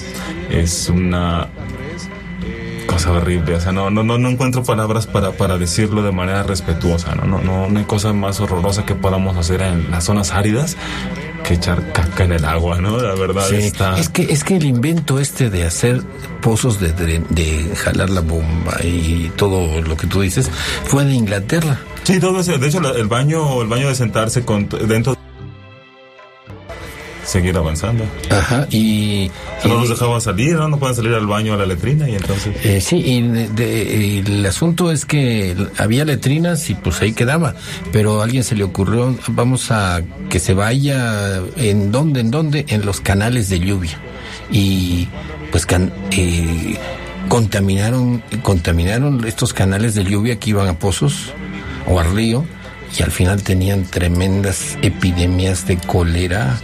Es 0.50 0.89
una 0.89 1.47
cosa 2.88 3.12
horrible, 3.12 3.53
o 3.55 3.59
sea, 3.59 3.74
no, 3.74 3.89
no, 3.89 4.01
no, 4.03 4.17
no 4.17 4.29
encuentro 4.29 4.63
palabras 4.63 5.07
para, 5.07 5.31
para 5.33 5.57
decirlo 5.57 6.03
de 6.03 6.12
manera 6.13 6.43
respetuosa, 6.43 7.15
¿no? 7.15 7.25
No, 7.25 7.41
no, 7.41 7.67
no 7.69 7.79
hay 7.79 7.86
cosa 7.86 8.13
más 8.13 8.39
horrorosa 8.39 8.86
que 8.86 8.95
podamos 8.95 9.36
hacer 9.36 9.62
en 9.62 9.91
las 9.91 10.05
zonas 10.05 10.31
áridas 10.31 10.77
que 11.48 11.54
echar 11.54 11.94
caca 11.94 12.25
en 12.25 12.34
el 12.34 12.46
agua, 12.46 12.82
¿no? 12.82 12.98
La 12.98 13.16
verdad 13.16 13.48
Sí, 13.48 13.56
está... 13.56 13.98
Es 13.98 14.10
que 14.10 14.24
es 14.24 14.44
que 14.44 14.58
el 14.58 14.66
invento 14.66 15.20
este 15.20 15.50
de 15.50 15.63
hacer 15.63 16.01
pozos 16.42 16.80
de, 16.80 16.92
de 16.92 17.75
jalar 17.75 18.10
la 18.10 18.22
bomba 18.22 18.77
y 18.84 19.32
todo 19.38 19.82
lo 19.82 19.96
que 19.96 20.08
tú 20.08 20.22
dices 20.22 20.50
fue 20.86 21.06
de 21.06 21.13
Inglaterra. 21.13 21.80
Sí, 22.04 22.20
todo 22.20 22.42
eso. 22.42 22.58
De 22.58 22.68
hecho, 22.68 22.96
el 22.96 23.08
baño, 23.08 23.62
el 23.62 23.68
baño 23.68 23.88
de 23.88 23.96
sentarse 23.96 24.44
con, 24.44 24.68
dentro. 24.88 25.18
Seguir 27.27 27.57
avanzando. 27.57 28.05
Ajá, 28.29 28.67
y... 28.72 29.29
No 29.65 29.75
y- 29.75 29.77
los 29.81 29.89
dejaba 29.89 30.22
salir, 30.22 30.55
¿no? 30.55 30.69
No 30.69 30.79
pueden 30.79 30.96
salir 30.96 31.13
al 31.13 31.27
baño 31.27 31.53
a 31.55 31.57
la 31.57 31.65
letrina 31.65 32.10
y 32.10 32.15
entonces. 32.15 32.55
Eh, 32.63 32.79
sí, 32.79 32.96
y 33.05 33.22
de- 33.22 33.50
de- 33.50 34.19
el 34.19 34.46
asunto 34.46 34.91
es 34.93 35.05
que 35.05 35.53
había 35.77 36.05
letrinas 36.05 36.69
y 36.69 36.75
pues 36.75 37.01
ahí 37.01 37.12
quedaba, 37.12 37.53
pero 37.91 38.22
a 38.22 38.24
alguien 38.24 38.46
se 38.46 38.55
le 38.55 38.63
ocurrió, 38.63 39.13
vamos 39.27 39.72
a 39.72 40.01
que 40.29 40.39
se 40.39 40.53
vaya, 40.53 41.41
¿en 41.57 41.91
dónde? 41.91 42.22
¿En 42.22 42.31
dónde? 42.31 42.65
En 42.69 42.86
los 42.86 43.01
canales 43.01 43.50
de 43.50 43.60
lluvia. 43.60 44.00
Y 44.50 45.10
pues 45.51 45.65
can- 45.65 45.91
eh, 46.12 46.77
contaminaron, 47.27 48.24
contaminaron 48.41 49.25
estos 49.25 49.51
canales 49.51 49.96
de 49.96 50.05
lluvia 50.05 50.39
que 50.39 50.51
iban 50.51 50.67
a 50.69 50.79
pozos 50.79 51.34
o 51.88 52.00
al 52.00 52.15
río 52.15 52.46
y 52.98 53.03
al 53.03 53.12
final 53.12 53.44
tenían 53.44 53.86
tremendas 53.86 54.77
epidemias 54.82 55.67
de 55.67 55.77
cólera, 55.77 56.60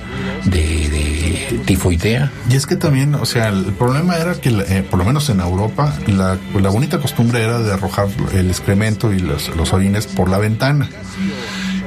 de, 0.45 0.89
de 0.89 1.59
tifoidea. 1.65 2.31
Y 2.49 2.55
es 2.55 2.65
que 2.65 2.75
también, 2.75 3.15
o 3.15 3.25
sea, 3.25 3.49
el 3.49 3.73
problema 3.73 4.17
era 4.17 4.35
que, 4.35 4.49
eh, 4.49 4.83
por 4.89 4.99
lo 4.99 5.05
menos 5.05 5.29
en 5.29 5.39
Europa, 5.39 5.93
la, 6.07 6.37
bonita 6.69 6.99
costumbre 6.99 7.43
era 7.43 7.59
de 7.59 7.73
arrojar 7.73 8.07
el 8.33 8.49
excremento 8.49 9.13
y 9.13 9.19
los, 9.19 9.55
los 9.55 9.73
orines 9.73 10.07
por 10.07 10.29
la 10.29 10.37
ventana. 10.37 10.89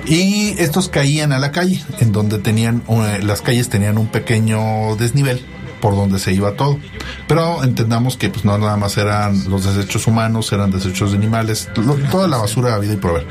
Y 0.07 0.55
estos 0.59 0.89
caían 0.89 1.33
a 1.33 1.39
la 1.39 1.51
calle, 1.51 1.83
en 1.99 2.13
donde 2.13 2.39
tenían, 2.39 2.83
eh, 2.89 3.21
las 3.23 3.43
calles 3.43 3.69
tenían 3.69 3.99
un 3.99 4.07
pequeño 4.07 4.95
desnivel 4.97 5.45
por 5.87 5.95
donde 5.95 6.19
se 6.19 6.33
iba 6.33 6.51
todo. 6.55 6.81
Pero 7.29 7.63
entendamos 7.63 8.17
que 8.17 8.29
pues 8.29 8.45
no 8.45 8.59
nada 8.59 8.77
más 8.77 8.97
eran 8.97 9.49
los 9.49 9.65
desechos 9.73 10.09
humanos, 10.09 10.53
eran 10.53 10.73
desechos 10.73 11.13
de 11.13 11.17
animales, 11.19 11.69
lo- 11.77 11.95
toda 12.11 12.27
la 12.27 12.39
basura 12.39 12.75
de 12.75 12.81
vida 12.81 12.95
y 12.95 12.97
por 12.97 13.13
haber. 13.13 13.29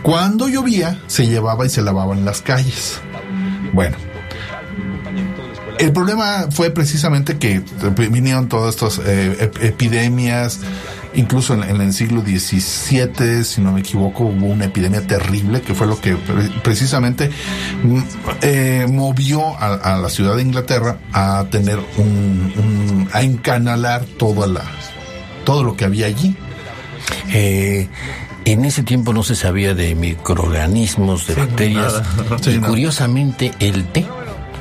Cuando 0.00 0.48
llovía, 0.48 0.98
se 1.06 1.26
llevaba 1.26 1.66
y 1.66 1.68
se 1.68 1.82
lavaba 1.82 2.14
en 2.14 2.24
las 2.24 2.40
calles. 2.40 2.98
Bueno, 3.74 3.98
el 5.78 5.92
problema 5.92 6.46
fue 6.50 6.70
precisamente 6.70 7.36
que 7.36 7.62
vinieron 8.10 8.48
todas 8.48 8.74
estas 8.74 8.98
eh, 9.04 9.50
ep- 9.52 9.62
epidemias, 9.62 10.60
incluso 11.18 11.52
en, 11.54 11.62
en 11.64 11.80
el 11.80 11.92
siglo 11.92 12.22
XVII, 12.22 13.44
si 13.44 13.60
no 13.60 13.72
me 13.72 13.80
equivoco, 13.80 14.24
hubo 14.24 14.46
una 14.46 14.64
epidemia 14.64 15.06
terrible 15.06 15.60
que 15.60 15.74
fue 15.74 15.86
lo 15.86 16.00
que 16.00 16.16
pre- 16.16 16.50
precisamente 16.62 17.30
mm, 17.84 17.98
eh, 18.42 18.86
movió 18.90 19.56
a, 19.58 19.74
a 19.74 19.98
la 19.98 20.08
ciudad 20.08 20.36
de 20.36 20.42
Inglaterra 20.42 20.98
a 21.12 21.44
tener 21.50 21.78
un, 21.96 22.52
un- 22.56 23.08
a 23.12 23.22
encanalar 23.22 24.04
toda 24.18 24.46
la 24.46 24.62
todo 25.44 25.62
lo 25.64 25.76
que 25.76 25.84
había 25.84 26.06
allí. 26.06 26.36
Eh, 27.32 27.88
en 28.44 28.64
ese 28.64 28.82
tiempo 28.82 29.12
no 29.12 29.22
se 29.22 29.34
sabía 29.34 29.74
de 29.74 29.94
microorganismos, 29.94 31.26
de 31.26 31.34
bacterias. 31.34 32.02
Sí, 32.42 32.50
y 32.50 32.58
curiosamente 32.58 33.52
el 33.58 33.84
té, 33.86 34.06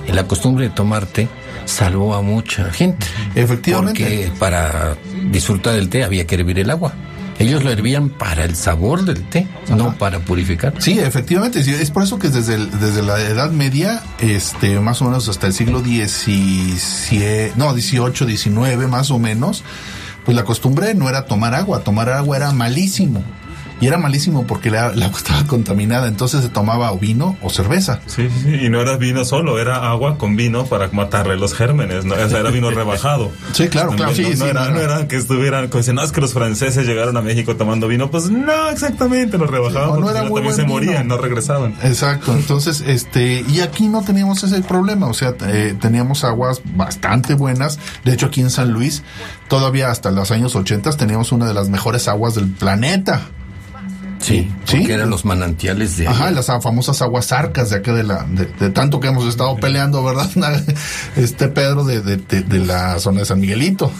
la 0.08 0.26
costumbre 0.28 0.70
de 0.70 0.76
tomar 0.76 1.06
té, 1.06 1.28
salvó 1.68 2.16
a 2.16 2.22
mucha 2.24 2.72
gente. 2.72 3.06
Efectivamente. 3.36 4.04
Porque 4.04 4.32
para 4.40 4.96
disfrutar 5.32 5.74
del 5.76 5.90
té 5.90 6.04
había 6.04 6.26
que 6.26 6.34
hervir 6.36 6.58
el 6.60 6.70
agua. 6.72 6.94
Ellos 7.40 7.64
lo 7.64 7.70
hervían 7.72 8.10
para 8.10 8.46
el 8.46 8.56
sabor 8.56 9.06
del 9.06 9.24
té, 9.30 9.48
no 9.70 9.96
para 9.96 10.18
purificar. 10.18 10.74
Sí, 10.80 10.98
efectivamente, 10.98 11.60
es 11.60 11.92
por 11.92 12.02
eso 12.02 12.18
que 12.18 12.30
desde, 12.30 12.56
el- 12.56 12.72
desde 12.80 13.04
la 13.04 13.20
Edad 13.22 13.52
Media, 13.52 14.02
este, 14.18 14.80
más 14.80 15.04
o 15.04 15.06
menos 15.06 15.30
hasta 15.30 15.46
el 15.46 15.54
siglo 15.54 15.82
XVII, 15.82 17.52
no, 17.56 17.74
XVIII, 17.74 18.38
XIX, 18.38 18.88
más 18.90 19.12
o 19.12 19.20
menos, 19.20 19.64
pues 20.26 20.36
la 20.36 20.44
costumbre 20.44 20.94
no 20.96 21.10
era 21.10 21.26
tomar 21.26 21.54
agua, 21.54 21.82
tomar 21.84 22.10
agua 22.10 22.38
era 22.38 22.52
malísimo. 22.54 23.24
Y 23.80 23.88
era 23.88 23.98
malísimo 23.98 24.48
porque 24.48 24.72
la, 24.72 24.92
la 24.96 25.06
agua 25.06 25.18
estaba 25.24 25.46
contaminada, 25.46 26.08
entonces 26.08 26.42
se 26.44 26.50
tomaba 26.50 26.92
o 26.92 26.98
vino 26.98 27.38
o 27.42 27.50
cerveza. 27.50 28.00
Sí, 28.08 28.28
sí, 28.30 28.42
sí. 28.44 28.66
Y 28.66 28.70
no 28.70 28.82
era 28.82 28.98
vino 28.98 29.24
solo, 29.26 29.60
era 29.60 29.90
agua 29.90 30.18
con 30.18 30.36
vino 30.36 30.66
para 30.66 30.88
matarle 30.90 31.36
los 31.38 31.54
gérmenes, 31.54 32.04
¿no? 32.06 32.16
O 32.16 32.30
sea, 32.30 32.40
era 32.40 32.50
vino 32.52 32.72
rebajado. 32.72 33.32
Sí, 33.54 33.68
claro, 33.70 33.92
claro, 33.92 34.14
sí, 34.14 34.22
no, 34.24 34.30
no 34.30 34.36
sí, 34.36 34.44
era, 34.50 34.70
no 34.70 34.80
era- 34.80 35.08
que 35.08 35.16
estuvieran, 35.16 35.70
dicen, 35.70 35.96
no, 35.96 36.04
es 36.04 36.12
que 36.12 36.22
los 36.22 36.34
franceses 36.34 36.86
llegaron 36.86 37.18
a 37.18 37.22
México 37.22 37.56
tomando 37.56 37.88
vino, 37.88 38.12
pues 38.12 38.30
no, 38.30 38.70
exactamente, 38.70 39.38
lo 39.38 39.48
rebajaban, 39.48 39.90
No, 39.90 39.96
no 39.96 40.02
porque 40.06 40.18
era 40.20 40.30
muy 40.30 40.34
también 40.42 40.56
se 40.56 40.62
vino. 40.64 40.74
morían, 40.74 41.08
no 41.08 41.18
regresaban. 41.18 41.76
Exacto, 41.84 42.34
entonces, 42.34 42.84
este, 42.86 43.44
y 43.48 43.62
aquí 43.62 43.88
no 43.88 44.04
teníamos 44.04 44.44
ese 44.44 44.62
problema, 44.62 45.08
o 45.08 45.14
sea, 45.14 45.34
eh, 45.48 45.76
teníamos 45.80 46.24
aguas 46.24 46.62
bastante 46.76 47.34
buenas, 47.36 47.80
de 48.06 48.14
hecho 48.14 48.28
aquí 48.28 48.42
en 48.42 48.50
San 48.50 48.72
Luis, 48.72 49.04
todavía 49.48 49.90
hasta 49.90 50.12
los 50.12 50.32
años 50.32 50.56
80 50.56 50.92
teníamos 50.98 51.32
una 51.32 51.46
de 51.48 51.54
las 51.54 51.70
mejores 51.70 52.08
aguas 52.08 52.36
del 52.36 52.48
planeta. 52.50 53.22
Sí, 54.20 54.50
Sí. 54.66 54.78
porque 54.78 54.94
eran 54.94 55.10
los 55.10 55.26
manantiales 55.26 55.98
de... 55.98 56.08
Ajá, 56.08 56.32
las 56.32 56.48
famosas 56.48 57.02
aguas 57.02 57.32
arcas 57.32 57.70
de 57.70 57.78
acá 57.78 57.94
de 57.94 58.04
la, 58.04 58.24
de, 58.24 58.46
de 58.46 58.70
tanto 58.72 59.00
que 59.00 59.08
hemos 59.08 59.26
estado 59.28 59.56
peleando, 59.58 60.04
¿verdad? 60.04 60.30
Este 61.16 61.48
Pedro 61.48 61.84
de, 61.84 62.02
de, 62.02 62.18
de, 62.18 62.42
de 62.42 62.60
la 62.60 63.00
zona 63.00 63.20
de 63.20 63.26
San 63.26 63.40
Miguelito. 63.40 63.92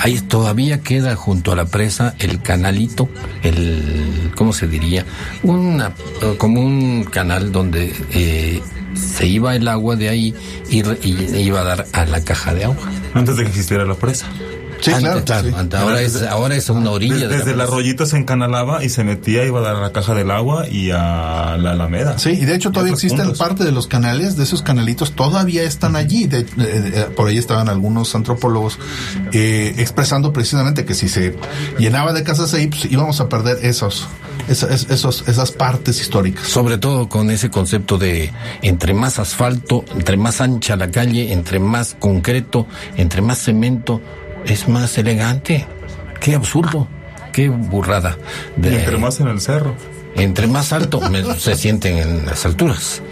Ahí 0.00 0.18
todavía 0.20 0.80
queda 0.80 1.14
junto 1.14 1.52
a 1.52 1.56
la 1.56 1.66
presa 1.66 2.14
el 2.18 2.40
canalito, 2.40 3.08
el, 3.42 4.32
¿cómo 4.34 4.52
se 4.52 4.66
diría? 4.66 5.04
Una, 5.42 5.92
como 6.38 6.60
un 6.62 7.04
canal 7.04 7.52
donde 7.52 7.94
eh, 8.12 8.62
se 8.94 9.26
iba 9.26 9.54
el 9.54 9.68
agua 9.68 9.96
de 9.96 10.08
ahí 10.08 10.34
y, 10.70 10.82
re- 10.82 10.98
y 11.02 11.36
iba 11.38 11.60
a 11.60 11.64
dar 11.64 11.86
a 11.92 12.06
la 12.06 12.22
caja 12.24 12.54
de 12.54 12.64
agua. 12.64 12.86
Antes 13.14 13.36
de 13.36 13.42
que 13.44 13.48
existiera 13.50 13.84
la 13.84 13.94
presa. 13.94 14.26
Sí, 14.84 14.90
Antes, 14.92 15.22
claro. 15.22 15.48
sí. 15.48 15.54
antes, 15.56 15.80
ahora, 15.80 16.00
es, 16.02 16.22
ahora 16.22 16.56
es 16.56 16.68
una 16.68 16.90
orilla 16.90 17.14
Desde, 17.14 17.28
de 17.28 17.38
la 17.38 17.44
desde 17.44 17.62
arroyito 17.62 18.04
se 18.06 18.18
encanalaba 18.18 18.84
y 18.84 18.88
se 18.90 19.02
metía, 19.04 19.44
iba 19.46 19.60
a 19.60 19.62
dar 19.62 19.76
a 19.76 19.80
la 19.80 19.92
caja 19.92 20.14
del 20.14 20.30
agua 20.30 20.68
y 20.68 20.90
a 20.90 21.56
la 21.58 21.70
alameda. 21.72 22.18
Sí, 22.18 22.30
y 22.30 22.44
de 22.44 22.54
hecho 22.54 22.70
todavía 22.70 22.92
existen 22.92 23.20
puntos. 23.20 23.38
parte 23.38 23.64
de 23.64 23.72
los 23.72 23.86
canales, 23.86 24.36
de 24.36 24.42
esos 24.44 24.60
canalitos, 24.62 25.12
todavía 25.12 25.62
están 25.62 25.96
allí. 25.96 26.26
De- 26.26 26.40
eh, 26.58 27.06
por 27.16 27.28
ahí 27.28 27.38
estaban 27.38 27.68
algunos 27.68 28.14
antropólogos 28.14 28.78
eh, 29.32 29.74
expresando 29.78 30.32
precisamente 30.32 30.84
que 30.84 30.94
si 30.94 31.08
se 31.08 31.34
llenaba 31.78 32.12
de 32.12 32.22
casas 32.22 32.52
ahí, 32.54 32.66
pues 32.66 32.84
íbamos 32.84 33.20
a 33.20 33.28
perder 33.28 33.58
esos, 33.64 34.06
esa- 34.48 34.68
es- 34.72 34.90
esos, 34.90 35.24
esas 35.28 35.50
partes 35.52 36.00
históricas. 36.00 36.46
Sobre 36.46 36.76
todo 36.78 37.08
con 37.08 37.30
ese 37.30 37.48
concepto 37.50 37.96
de 37.96 38.32
entre 38.62 38.92
más 38.94 39.18
asfalto, 39.18 39.84
entre 39.96 40.16
más 40.16 40.40
ancha 40.40 40.76
la 40.76 40.90
calle, 40.90 41.32
entre 41.32 41.58
más 41.58 41.96
concreto, 41.98 42.66
entre 42.96 43.22
más 43.22 43.38
cemento, 43.38 44.00
es 44.46 44.68
más 44.68 44.96
elegante. 44.98 45.66
Qué 46.20 46.34
absurdo, 46.34 46.88
qué 47.32 47.48
burrada. 47.48 48.16
Y 48.62 48.68
entre 48.68 48.98
más 48.98 49.20
en 49.20 49.28
el 49.28 49.40
cerro. 49.40 49.74
entre 50.16 50.46
más 50.46 50.72
alto 50.72 51.00
se 51.36 51.56
sienten 51.56 51.98
en 51.98 52.26
las 52.26 52.46
alturas, 52.46 53.02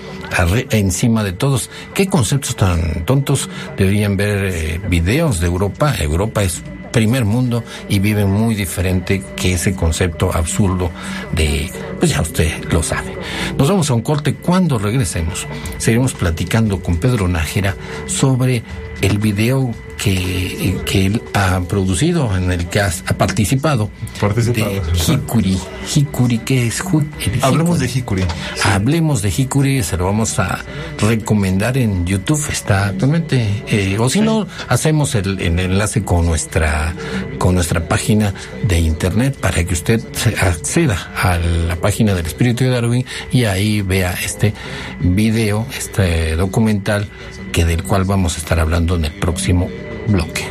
encima 0.70 1.24
de 1.24 1.32
todos. 1.32 1.70
¿Qué 1.94 2.06
conceptos 2.06 2.56
tan 2.56 3.04
tontos? 3.04 3.48
Deberían 3.76 4.16
ver 4.16 4.44
eh, 4.44 4.80
videos 4.88 5.40
de 5.40 5.46
Europa. 5.46 5.94
Europa 5.98 6.42
es 6.42 6.62
primer 6.92 7.24
mundo 7.24 7.64
y 7.88 7.98
viven 7.98 8.30
muy 8.30 8.54
diferente 8.54 9.22
que 9.34 9.54
ese 9.54 9.74
concepto 9.74 10.30
absurdo 10.32 10.90
de, 11.32 11.70
pues 11.98 12.12
ya 12.12 12.20
usted 12.20 12.64
lo 12.70 12.82
sabe. 12.82 13.16
Nos 13.58 13.68
vamos 13.68 13.90
a 13.90 13.94
un 13.94 14.02
corte. 14.02 14.34
Cuando 14.34 14.78
regresemos, 14.78 15.46
seguiremos 15.78 16.12
platicando 16.12 16.80
con 16.80 16.98
Pedro 16.98 17.26
Nájera 17.26 17.74
sobre 18.06 18.62
el 19.00 19.18
video 19.18 19.74
que, 20.02 20.76
que 20.84 21.06
él 21.06 21.22
ha 21.32 21.60
producido, 21.60 22.36
en 22.36 22.50
el 22.50 22.66
que 22.68 22.80
ha, 22.80 22.90
ha 23.06 23.14
participado, 23.14 23.88
Participado. 24.20 24.72
de 24.72 24.82
Hikuri. 25.06 25.58
Hikuri, 25.94 26.38
¿qué 26.38 26.66
es 26.66 26.82
el 27.20 27.44
Hablemos 27.44 27.78
de 27.78 27.86
Hikuri? 27.86 28.24
Hablemos 28.64 29.22
de 29.22 29.30
Hikuri, 29.30 29.82
se 29.84 29.96
lo 29.96 30.06
vamos 30.06 30.40
a 30.40 30.58
recomendar 30.98 31.78
en 31.78 32.04
YouTube, 32.04 32.44
está 32.50 32.86
actualmente, 32.86 33.62
eh, 33.68 33.96
o 33.98 34.08
si 34.10 34.20
no, 34.20 34.46
hacemos 34.68 35.14
el, 35.14 35.40
el 35.40 35.58
enlace 35.60 36.02
con 36.02 36.26
nuestra, 36.26 36.94
con 37.38 37.54
nuestra 37.54 37.86
página 37.86 38.34
de 38.66 38.80
internet 38.80 39.36
para 39.38 39.62
que 39.62 39.72
usted 39.72 40.00
acceda 40.40 41.12
a 41.14 41.38
la 41.38 41.76
página 41.76 42.14
del 42.14 42.26
Espíritu 42.26 42.64
de 42.64 42.70
Darwin 42.70 43.06
y 43.30 43.44
ahí 43.44 43.82
vea 43.82 44.12
este 44.24 44.52
video, 44.98 45.64
este 45.76 46.34
documental 46.34 47.08
que 47.52 47.64
del 47.64 47.84
cual 47.84 48.04
vamos 48.04 48.34
a 48.34 48.38
estar 48.38 48.58
hablando 48.58 48.96
en 48.96 49.04
el 49.04 49.12
próximo 49.12 49.68
bloque. 50.08 50.48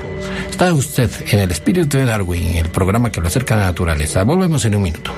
Está 0.49 0.73
usted 0.73 1.09
en 1.31 1.39
el 1.39 1.51
Espíritu 1.51 1.97
de 1.97 2.05
Darwin, 2.05 2.57
el 2.57 2.69
programa 2.69 3.11
que 3.11 3.21
lo 3.21 3.27
acerca 3.27 3.55
a 3.55 3.57
la 3.57 3.65
naturaleza. 3.65 4.23
Volvemos 4.23 4.63
en 4.65 4.75
un 4.75 4.83
minuto. 4.83 5.11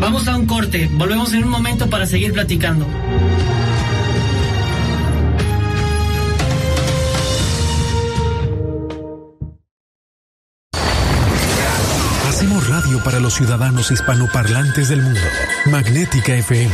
Vamos 0.00 0.28
a 0.28 0.36
un 0.36 0.46
corte, 0.46 0.88
volvemos 0.92 1.32
en 1.32 1.44
un 1.44 1.50
momento 1.50 1.88
para 1.88 2.06
seguir 2.06 2.32
platicando. 2.32 2.86
Radio 12.94 13.02
para 13.02 13.20
los 13.20 13.34
ciudadanos 13.34 13.90
hispanoparlantes 13.90 14.88
del 14.88 15.02
mundo. 15.02 15.20
Magnética 15.66 16.34
FM 16.34 16.70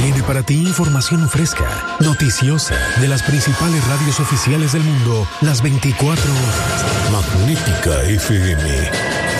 tiene 0.00 0.22
para 0.22 0.42
ti 0.42 0.54
información 0.54 1.28
fresca, 1.28 1.96
noticiosa, 2.00 2.74
de 3.00 3.08
las 3.08 3.22
principales 3.22 3.86
radios 3.86 4.20
oficiales 4.20 4.72
del 4.72 4.82
mundo, 4.82 5.26
las 5.40 5.62
24 5.62 6.22
horas. 6.22 7.12
Magnética 7.12 8.02
FM. 8.04 8.90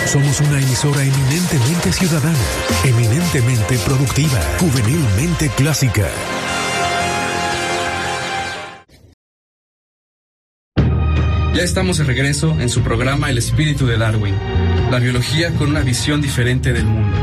Somos 0.05 0.39
una 0.41 0.59
emisora 0.59 1.03
eminentemente 1.03 1.91
ciudadana, 1.91 2.37
eminentemente 2.83 3.77
productiva, 3.79 4.39
juvenilmente 4.59 5.49
clásica. 5.49 6.09
Ya 11.59 11.65
estamos 11.65 11.97
de 11.97 12.05
regreso 12.05 12.55
en 12.57 12.69
su 12.69 12.81
programa 12.83 13.29
El 13.29 13.37
espíritu 13.37 13.85
de 13.85 13.97
Darwin, 13.97 14.33
la 14.89 14.97
biología 14.97 15.53
con 15.55 15.71
una 15.71 15.81
visión 15.81 16.21
diferente 16.21 16.71
del 16.71 16.85
mundo. 16.85 17.17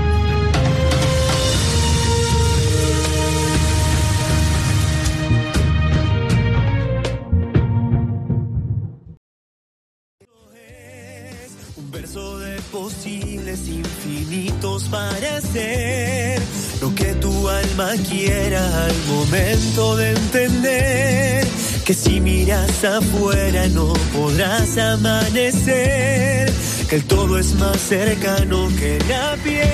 Un 11.77 11.91
verso 11.91 12.39
de 12.39 12.61
posibles 12.71 13.67
infinitos 13.69 14.85
para 14.91 15.41
ser 15.41 16.43
lo 16.83 16.95
que 16.95 17.15
tu 17.15 17.49
alma 17.49 17.93
quiera 18.07 18.85
al 18.85 18.97
momento 19.09 19.97
de 19.97 20.11
entender 20.11 21.47
que 21.87 21.95
si 21.95 22.21
miras 22.21 22.83
afuera 22.83 23.69
no 23.69 23.93
podrás 24.13 24.77
amanecer, 24.77 26.53
que 26.89 26.97
el 26.97 27.05
todo 27.05 27.39
es 27.39 27.55
más 27.55 27.79
cercano 27.79 28.69
que 28.77 28.99
la 29.09 29.37
piel. 29.45 29.69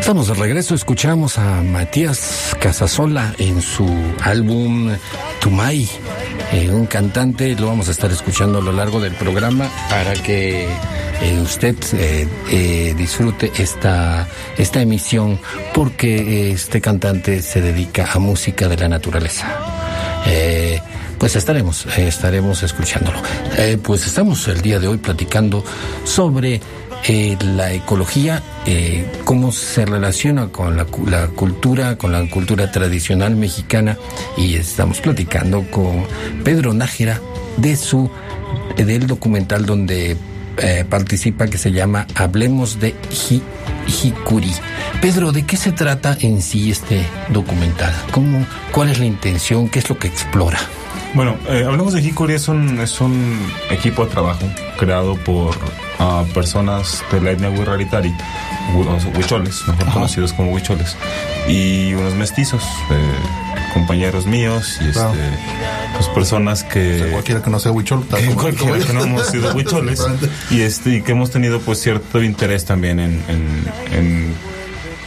Estamos 0.00 0.28
de 0.28 0.34
regreso, 0.34 0.74
escuchamos 0.74 1.36
a 1.36 1.62
Matías 1.62 2.56
Casasola 2.58 3.34
en 3.36 3.60
su 3.60 3.86
álbum 4.22 4.96
Tumay, 5.40 5.86
eh, 6.52 6.70
un 6.70 6.86
cantante, 6.86 7.54
lo 7.54 7.66
vamos 7.66 7.88
a 7.88 7.90
estar 7.90 8.10
escuchando 8.10 8.60
a 8.60 8.62
lo 8.62 8.72
largo 8.72 8.98
del 8.98 9.12
programa 9.12 9.70
para 9.90 10.14
que 10.14 10.64
eh, 10.64 11.40
usted 11.42 11.76
eh, 11.92 12.94
disfrute 12.96 13.52
esta, 13.58 14.26
esta 14.56 14.80
emisión 14.80 15.38
porque 15.74 16.50
este 16.50 16.80
cantante 16.80 17.42
se 17.42 17.60
dedica 17.60 18.10
a 18.10 18.18
música 18.18 18.68
de 18.68 18.76
la 18.78 18.88
naturaleza. 18.88 19.54
Pues 21.18 21.36
estaremos, 21.36 21.86
eh, 21.96 22.08
estaremos 22.08 22.62
escuchándolo. 22.62 23.20
Eh, 23.56 23.78
pues 23.82 24.06
estamos 24.06 24.46
el 24.48 24.60
día 24.62 24.78
de 24.78 24.88
hoy 24.88 24.98
platicando 24.98 25.64
sobre 26.04 26.60
eh, 27.08 27.36
la 27.56 27.72
ecología, 27.72 28.42
cómo 29.24 29.50
se 29.52 29.86
relaciona 29.86 30.48
con 30.48 30.76
la, 30.76 30.86
la 31.06 31.28
cultura, 31.28 31.96
con 31.96 32.12
la 32.12 32.28
cultura 32.28 32.70
tradicional 32.70 33.34
mexicana 33.36 33.96
y 34.36 34.56
estamos 34.56 35.00
platicando 35.00 35.62
con 35.70 36.04
Pedro 36.44 36.74
Nájera 36.74 37.20
de 37.56 37.76
su 37.76 38.10
del 38.76 39.06
documental 39.06 39.64
donde 39.64 40.16
eh, 40.58 40.84
participa 40.88 41.46
que 41.46 41.56
se 41.58 41.72
llama 41.72 42.06
Hablemos 42.14 42.78
de 42.80 42.94
Hi- 43.30 43.42
Hikuri. 43.86 44.52
Pedro, 45.00 45.32
¿de 45.32 45.44
qué 45.46 45.56
se 45.56 45.72
trata 45.72 46.16
en 46.20 46.42
sí 46.42 46.70
este 46.70 47.06
documental? 47.30 47.92
¿Cómo, 48.10 48.44
¿Cuál 48.72 48.90
es 48.90 48.98
la 48.98 49.06
intención? 49.06 49.68
¿Qué 49.68 49.78
es 49.78 49.88
lo 49.88 49.98
que 49.98 50.08
explora? 50.08 50.58
Bueno, 51.18 51.36
eh, 51.48 51.64
hablamos 51.66 51.94
de 51.94 52.00
Hikuri, 52.00 52.34
es 52.34 52.46
un, 52.46 52.78
es 52.80 53.00
un 53.00 53.40
equipo 53.70 54.04
de 54.04 54.10
trabajo 54.12 54.46
creado 54.78 55.16
por 55.16 55.52
ah, 55.98 56.22
personas 56.32 57.02
de 57.10 57.20
la 57.20 57.32
etnia 57.32 57.50
Wirraritari, 57.50 58.14
huicholes, 59.16 59.66
mejor 59.66 59.92
conocidos 59.94 60.32
como 60.32 60.52
huicholes, 60.52 60.96
y 61.48 61.92
unos 61.94 62.14
mestizos, 62.14 62.62
eh, 62.92 63.12
compañeros 63.74 64.26
míos, 64.26 64.78
y 64.80 64.84
este, 64.90 64.92
Claro. 64.92 65.14
pues 65.96 66.06
personas 66.10 66.62
que... 66.62 67.08
Cualquiera 67.10 67.42
que 67.42 67.50
no 67.50 67.58
sea 67.58 67.72
huichol, 67.72 68.06
como- 68.08 68.34
cualquiera 68.40 68.78
que 68.78 68.92
no 68.92 69.00
hemos 69.02 69.26
sido 69.26 69.52
huicholes 69.56 70.06
y 70.52 70.60
este 70.60 70.98
y 70.98 71.02
que 71.02 71.10
hemos 71.10 71.32
tenido 71.32 71.58
pues 71.60 71.80
cierto 71.80 72.22
interés 72.22 72.64
también 72.64 73.00
en, 73.00 73.20
en- 73.28 73.66
en 73.92 74.34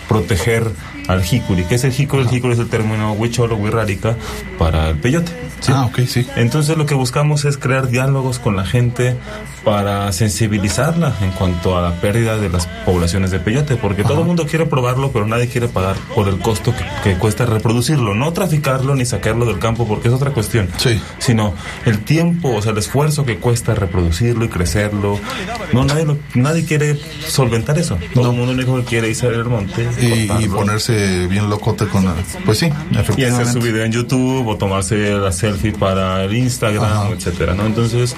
proteger 0.09 0.69
al 1.07 1.23
jicuri. 1.23 1.63
¿Qué 1.65 1.75
es 1.75 1.83
el 1.83 1.91
jicuri? 1.91 2.23
El 2.23 2.29
jicuri 2.29 2.53
es 2.53 2.59
el 2.59 2.69
término 2.69 3.13
huichol 3.13 3.51
o 3.51 3.55
huirrárica 3.55 4.15
para 4.57 4.89
el 4.89 4.97
peyote. 4.97 5.31
¿sí? 5.59 5.71
Ah, 5.75 5.85
ok, 5.85 5.99
sí. 6.01 6.27
Entonces 6.35 6.77
lo 6.77 6.85
que 6.85 6.95
buscamos 6.95 7.45
es 7.45 7.57
crear 7.57 7.89
diálogos 7.89 8.39
con 8.39 8.55
la 8.55 8.65
gente 8.65 9.15
para 9.63 10.11
sensibilizarla 10.11 11.13
en 11.21 11.31
cuanto 11.31 11.77
a 11.77 11.81
la 11.81 11.95
pérdida 12.01 12.37
de 12.37 12.49
las 12.49 12.65
poblaciones 12.85 13.31
de 13.31 13.39
peyote, 13.39 13.75
porque 13.75 14.03
todo 14.03 14.21
el 14.21 14.25
mundo 14.25 14.45
quiere 14.47 14.65
probarlo, 14.65 15.11
pero 15.11 15.27
nadie 15.27 15.47
quiere 15.47 15.67
pagar 15.67 15.95
por 16.15 16.27
el 16.27 16.39
costo 16.39 16.73
que, 16.75 16.83
que 17.03 17.17
cuesta 17.17 17.45
reproducirlo, 17.45 18.15
no 18.15 18.33
traficarlo 18.33 18.95
ni 18.95 19.05
sacarlo 19.05 19.45
del 19.45 19.59
campo, 19.59 19.87
porque 19.87 20.07
es 20.07 20.13
otra 20.13 20.31
cuestión, 20.31 20.67
Sí. 20.77 20.99
sino 21.19 21.53
el 21.85 21.99
tiempo, 22.03 22.53
o 22.55 22.61
sea, 22.61 22.71
el 22.71 22.77
esfuerzo 22.79 23.23
que 23.25 23.37
cuesta 23.37 23.75
reproducirlo 23.75 24.45
y 24.45 24.49
crecerlo. 24.49 25.19
No, 25.73 25.85
nadie, 25.85 26.05
lo- 26.05 26.17
nadie 26.33 26.65
quiere 26.65 26.99
solventar 27.27 27.77
eso. 27.77 27.97
Todo 28.13 28.31
el 28.31 28.37
mundo 28.37 28.53
único 28.53 28.75
que 28.77 28.83
quiere 28.83 29.09
es 29.11 29.19
salir 29.19 29.39
al 29.39 29.45
monte 29.49 29.87
Y, 30.01 30.47
ponerse 30.47 31.27
bien 31.27 31.49
locote 31.49 31.87
con 31.87 32.05
la... 32.05 32.13
Pues 32.45 32.57
sí, 32.59 32.69
Y 33.17 33.23
hacer 33.25 33.47
su 33.47 33.59
video 33.59 33.83
en 33.83 33.91
YouTube 33.91 34.47
o 34.47 34.57
tomarse 34.57 35.11
la 35.13 35.31
selfie 35.31 35.71
para 35.73 36.23
el 36.23 36.35
Instagram, 36.35 36.83
Ajá. 36.83 37.09
etcétera, 37.09 37.53
¿no? 37.53 37.65
Entonces, 37.65 38.15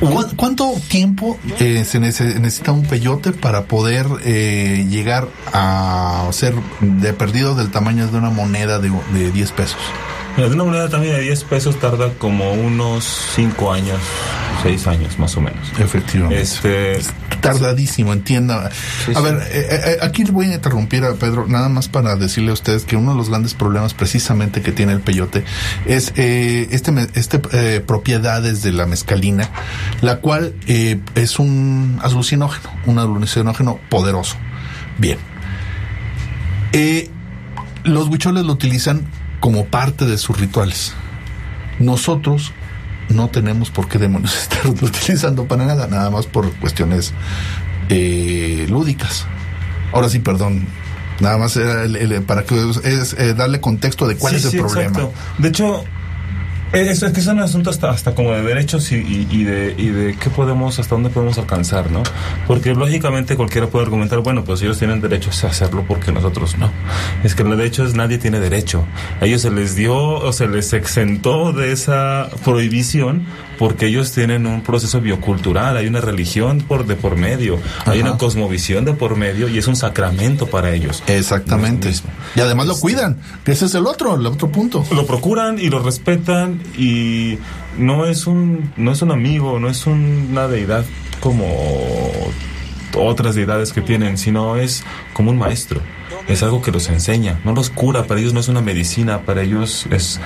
¿Cu- 0.00 0.26
¿Cuánto 0.36 0.79
tiempo 0.80 1.38
eh, 1.58 1.84
se 1.84 2.00
nece- 2.00 2.38
necesita 2.40 2.72
un 2.72 2.82
peyote 2.84 3.32
para 3.32 3.64
poder 3.64 4.06
eh, 4.24 4.86
llegar 4.90 5.28
a 5.52 6.28
ser 6.32 6.54
de 6.80 7.12
perdido 7.12 7.54
del 7.54 7.70
tamaño 7.70 8.06
de 8.08 8.18
una 8.18 8.30
moneda 8.30 8.78
de, 8.78 8.90
de 9.12 9.30
10 9.30 9.52
pesos? 9.52 9.78
Mira, 10.36 10.48
de 10.48 10.54
una 10.54 10.64
moneda 10.64 10.88
también 10.88 11.14
de 11.14 11.22
10 11.22 11.44
pesos 11.44 11.78
tarda 11.78 12.10
como 12.18 12.52
unos 12.52 13.04
5 13.34 13.72
años, 13.72 13.98
6 14.62 14.86
años 14.86 15.18
más 15.18 15.36
o 15.36 15.40
menos. 15.40 15.60
Efectivamente. 15.78 16.40
Este, 16.40 16.98
Tardadísimo, 17.40 18.12
entienda. 18.12 18.70
a 19.14 19.20
ver, 19.20 19.36
eh, 19.50 19.66
eh, 19.70 19.96
aquí 20.02 20.24
le 20.24 20.30
voy 20.30 20.46
a 20.50 20.54
interrumpir 20.54 21.04
a 21.04 21.14
Pedro, 21.14 21.46
nada 21.48 21.70
más 21.70 21.88
para 21.88 22.16
decirle 22.16 22.50
a 22.50 22.52
ustedes 22.52 22.84
que 22.84 22.96
uno 22.96 23.12
de 23.12 23.16
los 23.16 23.30
grandes 23.30 23.54
problemas 23.54 23.94
precisamente 23.94 24.60
que 24.60 24.72
tiene 24.72 24.92
el 24.92 25.00
peyote 25.00 25.44
es 25.86 26.12
eh, 26.16 26.68
este, 26.70 26.92
este 27.14 27.40
eh, 27.52 27.80
propiedades 27.80 28.62
de 28.62 28.72
la 28.72 28.84
mezcalina, 28.84 29.48
la 30.02 30.16
cual 30.18 30.54
eh, 30.66 31.00
es 31.14 31.38
un 31.38 31.98
alucinógeno, 32.02 32.70
un 32.84 32.98
alucinógeno 32.98 33.80
poderoso. 33.88 34.36
Bien. 34.98 35.18
Eh, 36.72 37.10
los 37.84 38.08
huicholes 38.08 38.44
lo 38.44 38.52
utilizan 38.52 39.06
como 39.40 39.64
parte 39.66 40.04
de 40.06 40.18
sus 40.18 40.38
rituales. 40.38 40.92
Nosotros 41.78 42.52
no 43.08 43.28
tenemos 43.28 43.70
por 43.70 43.88
qué 43.88 43.98
demonios 43.98 44.36
estarlo 44.42 44.72
utilizando 44.72 45.46
para 45.46 45.64
nada, 45.66 45.86
nada 45.86 46.10
más 46.10 46.26
por 46.26 46.50
cuestiones 46.54 47.12
eh, 47.88 48.66
lúdicas. 48.68 49.24
Ahora 49.92 50.08
sí, 50.08 50.18
perdón. 50.20 50.66
Nada 51.20 51.36
más 51.36 51.54
era 51.56 51.82
el- 51.82 51.96
el- 51.96 52.22
para 52.22 52.44
que 52.44 52.54
es 52.84 53.12
eh, 53.14 53.34
darle 53.34 53.60
contexto 53.60 54.06
de 54.08 54.16
cuál 54.16 54.32
sí, 54.32 54.38
es 54.38 54.44
el 54.46 54.50
sí, 54.52 54.58
problema. 54.58 54.86
exacto. 54.98 55.12
De 55.38 55.48
hecho, 55.48 55.84
eso 56.72 57.06
es 57.06 57.12
que 57.12 57.20
es 57.20 57.26
un 57.26 57.40
asunto 57.40 57.70
hasta, 57.70 57.90
hasta 57.90 58.14
como 58.14 58.32
de 58.32 58.42
derechos 58.42 58.92
y, 58.92 58.96
y- 58.96 59.26
y 59.30 59.44
de, 59.44 59.74
y 59.76 59.86
de 59.88 60.16
qué 60.16 60.30
podemos, 60.30 60.78
hasta 60.78 60.94
dónde 60.94 61.10
podemos 61.10 61.36
alcanzar, 61.38 61.90
¿no? 61.90 62.02
Porque 62.46 62.74
lógicamente 62.74 63.36
cualquiera 63.36 63.66
puede 63.66 63.84
argumentar, 63.84 64.20
bueno, 64.20 64.44
pues 64.44 64.62
ellos 64.62 64.78
tienen 64.78 65.00
derechos 65.00 65.42
a 65.44 65.48
hacerlo 65.48 65.84
porque 65.86 66.12
nosotros 66.12 66.56
no. 66.58 66.70
Es 67.24 67.34
que 67.34 67.42
el 67.42 67.50
derecho 67.56 67.84
es 67.84 67.94
nadie 67.94 68.18
tiene 68.18 68.38
derecho. 68.40 68.84
A 69.20 69.26
ellos 69.26 69.42
se 69.42 69.50
les 69.50 69.74
dio 69.74 69.96
o 69.96 70.32
se 70.32 70.46
les 70.46 70.72
exentó 70.72 71.52
de 71.52 71.72
esa 71.72 72.28
prohibición 72.44 73.26
porque 73.60 73.88
ellos 73.88 74.10
tienen 74.12 74.46
un 74.46 74.62
proceso 74.62 75.02
biocultural, 75.02 75.76
hay 75.76 75.86
una 75.86 76.00
religión 76.00 76.64
por 76.66 76.86
de 76.86 76.96
por 76.96 77.16
medio, 77.16 77.58
hay 77.84 78.00
una 78.00 78.16
cosmovisión 78.16 78.86
de 78.86 78.94
por 78.94 79.16
medio 79.16 79.50
y 79.50 79.58
es 79.58 79.68
un 79.68 79.76
sacramento 79.76 80.46
para 80.46 80.72
ellos. 80.72 81.02
Exactamente. 81.06 81.92
Y 82.34 82.40
además 82.40 82.68
lo 82.68 82.80
cuidan, 82.80 83.18
que 83.44 83.52
ese 83.52 83.66
es 83.66 83.74
el 83.74 83.86
otro, 83.86 84.14
el 84.14 84.24
otro 84.24 84.50
punto. 84.50 84.82
lo 84.94 85.06
procuran 85.06 85.58
y 85.58 85.68
lo 85.68 85.82
respetan 85.82 86.62
y 86.78 87.36
no 87.76 88.06
es 88.06 88.26
un 88.26 88.72
no 88.78 88.92
es 88.92 89.02
un 89.02 89.10
amigo 89.10 89.60
no 89.60 89.68
es 89.68 89.86
una 89.86 90.48
deidad 90.48 90.86
como 91.20 91.46
otras 92.96 93.34
deidades 93.34 93.74
que 93.74 93.82
tienen 93.82 94.16
sino 94.16 94.56
es 94.56 94.84
como 95.12 95.32
un 95.32 95.38
maestro 95.38 95.82
es 96.28 96.42
algo 96.42 96.62
que 96.62 96.70
los 96.70 96.88
enseña, 96.88 97.38
no 97.44 97.52
los 97.52 97.70
cura, 97.70 98.04
para 98.04 98.20
ellos 98.20 98.32
no 98.34 98.40
es 98.40 98.48
una 98.48 98.60
medicina, 98.60 99.20
para 99.22 99.42
ellos 99.42 99.86
es, 99.90 100.20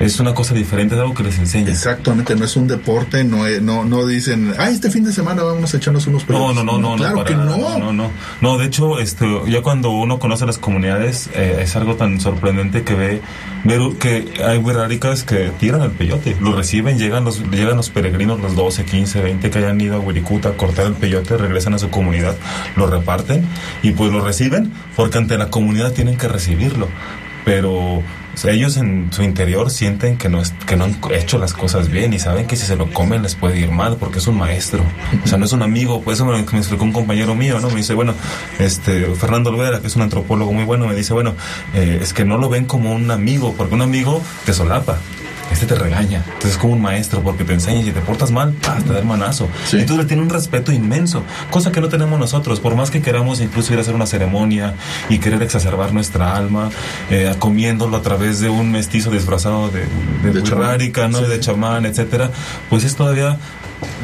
es 0.00 0.20
una 0.20 0.34
cosa 0.34 0.54
diferente, 0.54 0.94
es 0.94 1.00
algo 1.00 1.14
que 1.14 1.22
les 1.22 1.38
enseña. 1.38 1.70
Exactamente, 1.70 2.34
no 2.36 2.44
es 2.44 2.56
un 2.56 2.66
deporte, 2.68 3.24
no, 3.24 3.46
es- 3.46 3.62
no, 3.62 3.84
no 3.84 4.06
dicen, 4.06 4.52
ah, 4.58 4.68
este 4.70 4.90
fin 4.90 5.04
de 5.04 5.12
semana 5.12 5.42
vamos 5.42 5.72
a 5.74 5.76
echarnos 5.76 6.06
unos 6.06 6.22
No, 6.22 6.26
pelotas". 6.28 6.56
no, 6.56 6.64
no, 6.64 6.78
no, 6.78 6.96
Claro 6.96 7.16
no, 7.16 7.24
que 7.24 7.34
no. 7.34 7.44
no, 7.78 7.92
no, 7.92 8.10
no. 8.40 8.58
de 8.58 8.66
hecho, 8.66 8.98
este, 8.98 9.26
ya 9.48 9.62
cuando 9.62 9.90
uno 9.90 10.18
conoce 10.18 10.46
las 10.46 10.58
comunidades, 10.58 11.28
eh, 11.34 11.58
es 11.62 11.76
algo 11.76 11.94
tan 11.96 12.20
sorprendente 12.20 12.82
que 12.82 12.94
ve, 12.94 13.20
ver 13.64 13.80
que 13.98 14.32
hay 14.46 14.58
huiráricas 14.58 15.22
que 15.24 15.50
tiran 15.58 15.82
el 15.82 15.90
peyote, 15.90 16.36
lo 16.40 16.54
reciben, 16.54 16.98
llegan 16.98 17.24
los, 17.24 17.40
llegan 17.50 17.76
los 17.76 17.90
peregrinos, 17.90 18.40
los 18.40 18.54
12, 18.54 18.84
15, 18.84 19.20
20 19.22 19.50
que 19.50 19.58
hayan 19.58 19.80
ido 19.80 19.96
a 19.96 19.98
Huiricuta 19.98 20.50
a 20.50 20.52
cortar 20.52 20.86
el 20.86 20.94
peyote, 20.94 21.36
regresan 21.36 21.74
a 21.74 21.78
su 21.78 21.90
comunidad, 21.90 22.36
lo 22.76 22.86
reparten 22.86 23.46
y 23.82 23.92
pues 23.92 24.12
lo 24.12 24.20
reciben 24.24 24.72
porque 24.94 25.18
ante 25.26 25.38
la 25.38 25.50
comunidad 25.50 25.90
tienen 25.92 26.16
que 26.16 26.28
recibirlo. 26.28 26.88
Pero 27.44 28.02
ellos 28.48 28.76
en 28.76 29.08
su 29.12 29.22
interior 29.22 29.70
sienten 29.70 30.18
que 30.18 30.28
no, 30.28 30.40
es- 30.40 30.52
que 30.66 30.76
no 30.76 30.84
han 30.84 30.98
hecho 31.12 31.38
las 31.38 31.52
cosas 31.52 31.88
bien 31.90 32.12
y 32.12 32.18
saben 32.20 32.46
que 32.46 32.54
si 32.54 32.64
se 32.66 32.76
lo 32.76 32.92
comen 32.92 33.22
les 33.22 33.34
puede 33.34 33.58
ir 33.58 33.70
mal 33.72 33.96
porque 33.96 34.18
es 34.18 34.26
un 34.28 34.36
maestro. 34.38 34.84
O 35.24 35.26
sea, 35.26 35.36
no 35.38 35.44
es 35.46 35.52
un 35.52 35.62
amigo. 35.62 36.00
Por 36.02 36.12
eso 36.12 36.24
me, 36.26 36.32
me 36.42 36.58
explicó 36.58 36.84
un 36.84 36.92
compañero 36.92 37.34
mío, 37.34 37.58
¿no? 37.60 37.68
Me 37.70 37.76
dice, 37.76 37.94
bueno, 37.94 38.14
este, 38.60 39.06
Fernando 39.14 39.50
Olvera, 39.50 39.80
que 39.80 39.86
es 39.88 39.96
un 39.96 40.02
antropólogo 40.02 40.52
muy 40.52 40.64
bueno, 40.64 40.86
me 40.86 40.94
dice, 40.94 41.12
bueno, 41.12 41.34
eh, 41.74 41.98
es 42.02 42.12
que 42.12 42.24
no 42.24 42.36
lo 42.38 42.48
ven 42.48 42.66
como 42.66 42.92
un 42.92 43.10
amigo, 43.10 43.54
porque 43.56 43.74
un 43.74 43.82
amigo 43.82 44.22
te 44.44 44.52
solapa. 44.52 44.98
Este 45.50 45.66
te 45.66 45.74
regaña, 45.74 46.22
entonces 46.26 46.52
es 46.52 46.58
como 46.58 46.74
un 46.74 46.82
maestro 46.82 47.22
porque 47.22 47.44
te 47.44 47.54
enseña 47.54 47.80
y 47.80 47.84
si 47.84 47.92
te 47.92 48.00
portas 48.00 48.30
mal, 48.30 48.52
¡pah! 48.52 48.76
te 48.76 48.92
da 48.92 48.98
el 48.98 49.04
manazo. 49.04 49.48
Y 49.72 49.84
tú 49.84 49.96
le 49.96 50.04
tienes 50.04 50.24
un 50.24 50.30
respeto 50.30 50.72
inmenso, 50.72 51.22
cosa 51.50 51.72
que 51.72 51.80
no 51.80 51.88
tenemos 51.88 52.18
nosotros, 52.18 52.60
por 52.60 52.74
más 52.74 52.90
que 52.90 53.00
queramos 53.00 53.40
incluso 53.40 53.72
ir 53.72 53.78
a 53.78 53.82
hacer 53.82 53.94
una 53.94 54.06
ceremonia 54.06 54.74
y 55.08 55.18
querer 55.18 55.42
exacerbar 55.42 55.92
nuestra 55.92 56.36
alma, 56.36 56.70
eh, 57.10 57.34
comiéndolo 57.38 57.96
a 57.96 58.02
través 58.02 58.40
de 58.40 58.48
un 58.48 58.72
mestizo 58.72 59.10
disfrazado 59.10 59.68
de, 59.68 59.86
de, 60.22 60.32
De 60.32 60.40
burrárica, 60.40 61.08
¿no? 61.08 61.20
de 61.20 61.40
chamán, 61.40 61.86
etcétera, 61.86 62.30
pues 62.68 62.84
es 62.84 62.96
todavía 62.96 63.38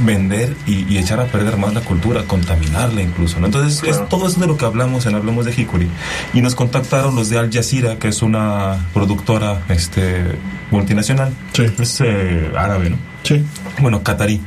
vender 0.04 0.54
y, 0.66 0.84
y 0.92 0.98
echar 0.98 1.20
a 1.20 1.26
perder 1.26 1.56
más 1.56 1.74
la 1.74 1.80
cultura, 1.80 2.24
contaminarla 2.26 3.02
incluso, 3.02 3.40
¿no? 3.40 3.46
Entonces, 3.46 3.82
es 3.84 4.08
todo 4.08 4.28
eso 4.28 4.40
de 4.40 4.46
lo 4.46 4.56
que 4.56 4.64
hablamos 4.64 5.06
en 5.06 5.14
Hablemos 5.14 5.44
de 5.44 5.52
Hikuri. 5.52 5.88
Y 6.34 6.40
nos 6.40 6.54
contactaron 6.54 7.14
los 7.14 7.30
de 7.30 7.38
Al 7.38 7.52
Jazeera, 7.52 7.98
que 7.98 8.08
es 8.08 8.22
una 8.22 8.86
productora 8.92 9.62
este, 9.68 10.24
multinacional. 10.70 11.31
Es 11.56 12.00
eh, 12.00 12.50
árabe, 12.56 12.90
¿no? 12.90 13.11
Sí. 13.22 13.44
Bueno, 13.80 14.02
catarí. 14.02 14.40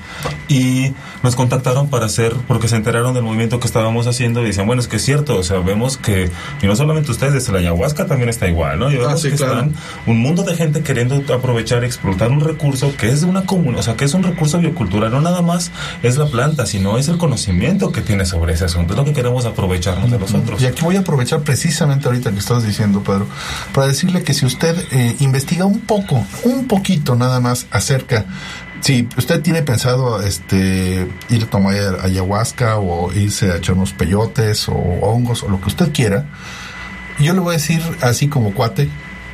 Y 0.47 0.93
nos 1.23 1.35
contactaron 1.35 1.89
para 1.89 2.05
hacer, 2.05 2.35
porque 2.47 2.67
se 2.67 2.75
enteraron 2.75 3.13
del 3.13 3.23
movimiento 3.23 3.59
que 3.59 3.67
estábamos 3.67 4.05
haciendo 4.07 4.41
y 4.43 4.45
decían, 4.47 4.67
bueno, 4.67 4.81
es 4.81 4.87
que 4.87 4.97
es 4.97 5.03
cierto, 5.05 5.37
o 5.37 5.43
sea, 5.43 5.59
vemos 5.59 5.97
que, 5.97 6.29
y 6.61 6.67
no 6.67 6.75
solamente 6.75 7.11
ustedes, 7.11 7.33
desde 7.33 7.51
la 7.51 7.59
ayahuasca 7.59 8.05
también 8.05 8.29
está 8.29 8.47
igual, 8.47 8.77
¿no? 8.79 8.91
Y 8.91 8.97
vemos 8.97 9.13
Ah, 9.13 9.17
sí, 9.17 9.29
que 9.31 9.35
claro. 9.37 9.53
están 9.53 9.73
un 10.05 10.19
mundo 10.19 10.43
de 10.43 10.55
gente 10.55 10.81
queriendo 10.83 11.15
aprovechar 11.33 11.83
explotar 11.83 12.29
un 12.31 12.41
recurso 12.41 12.93
que 12.97 13.09
es 13.09 13.21
de 13.21 13.27
una 13.27 13.45
comunidad, 13.45 13.79
o 13.79 13.83
sea, 13.83 13.95
que 13.95 14.05
es 14.05 14.13
un 14.13 14.23
recurso 14.23 14.59
biocultural, 14.59 15.11
no 15.11 15.21
nada 15.21 15.41
más 15.41 15.71
es 16.03 16.17
la 16.17 16.27
planta, 16.27 16.65
sino 16.65 16.97
es 16.97 17.07
el 17.07 17.17
conocimiento 17.17 17.91
que 17.91 18.01
tiene 18.01 18.25
sobre 18.25 18.53
ese 18.53 18.65
asunto, 18.65 18.93
es 18.93 18.97
lo 18.97 19.05
que 19.05 19.13
queremos 19.13 19.45
aprovecharnos 19.45 20.11
de 20.11 20.19
los 20.19 20.33
otros. 20.33 20.61
Y 20.61 20.65
aquí 20.67 20.83
voy 20.83 20.95
a 20.97 20.99
aprovechar 20.99 21.41
precisamente 21.41 22.07
ahorita 22.07 22.31
que 22.31 22.39
estás 22.39 22.63
diciendo, 22.65 23.01
Pedro, 23.03 23.25
para 23.73 23.87
decirle 23.87 24.23
que 24.23 24.33
si 24.33 24.45
usted 24.45 24.75
eh, 24.91 25.15
investiga 25.19 25.65
un 25.65 25.79
poco, 25.79 26.23
un 26.43 26.67
poquito 26.67 27.15
nada 27.15 27.39
más 27.39 27.67
acerca, 27.71 28.25
si 28.85 29.09
usted 29.17 29.41
tiene 29.41 29.63
pensado 29.63 30.21
este 30.21 31.09
ir 31.29 31.43
a 31.43 31.49
tomar 31.49 31.73
ayahuasca 32.03 32.77
o 32.77 33.11
irse 33.11 33.51
a 33.51 33.55
echar 33.55 33.73
unos 33.73 33.93
peyotes 33.93 34.69
o 34.69 34.75
hongos 34.75 35.41
o 35.41 35.49
lo 35.49 35.59
que 35.59 35.69
usted 35.69 35.91
quiera, 35.91 36.27
yo 37.19 37.33
le 37.33 37.39
voy 37.39 37.55
a 37.55 37.57
decir 37.57 37.81
así 38.01 38.27
como 38.27 38.53
cuate, 38.53 38.87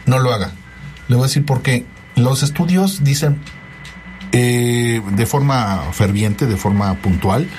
no 0.06 0.20
lo 0.20 0.32
haga. 0.32 0.52
Le 1.10 1.18
voy 1.18 1.26
a 1.26 1.28
decir 1.28 1.46
porque 1.46 1.86
los 2.16 2.44
estudios 2.44 3.04
dicen 3.04 3.42
eh, 4.32 5.02
de 5.18 5.26
forma 5.26 5.82
ferviente, 5.92 6.46
de 6.46 6.56
forma 6.56 6.94
puntual, 7.02 7.50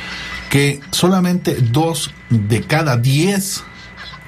que 0.49 0.81
solamente 0.93 1.57
dos 1.57 2.15
de 2.31 2.63
cada 2.63 2.97
diez 2.97 3.65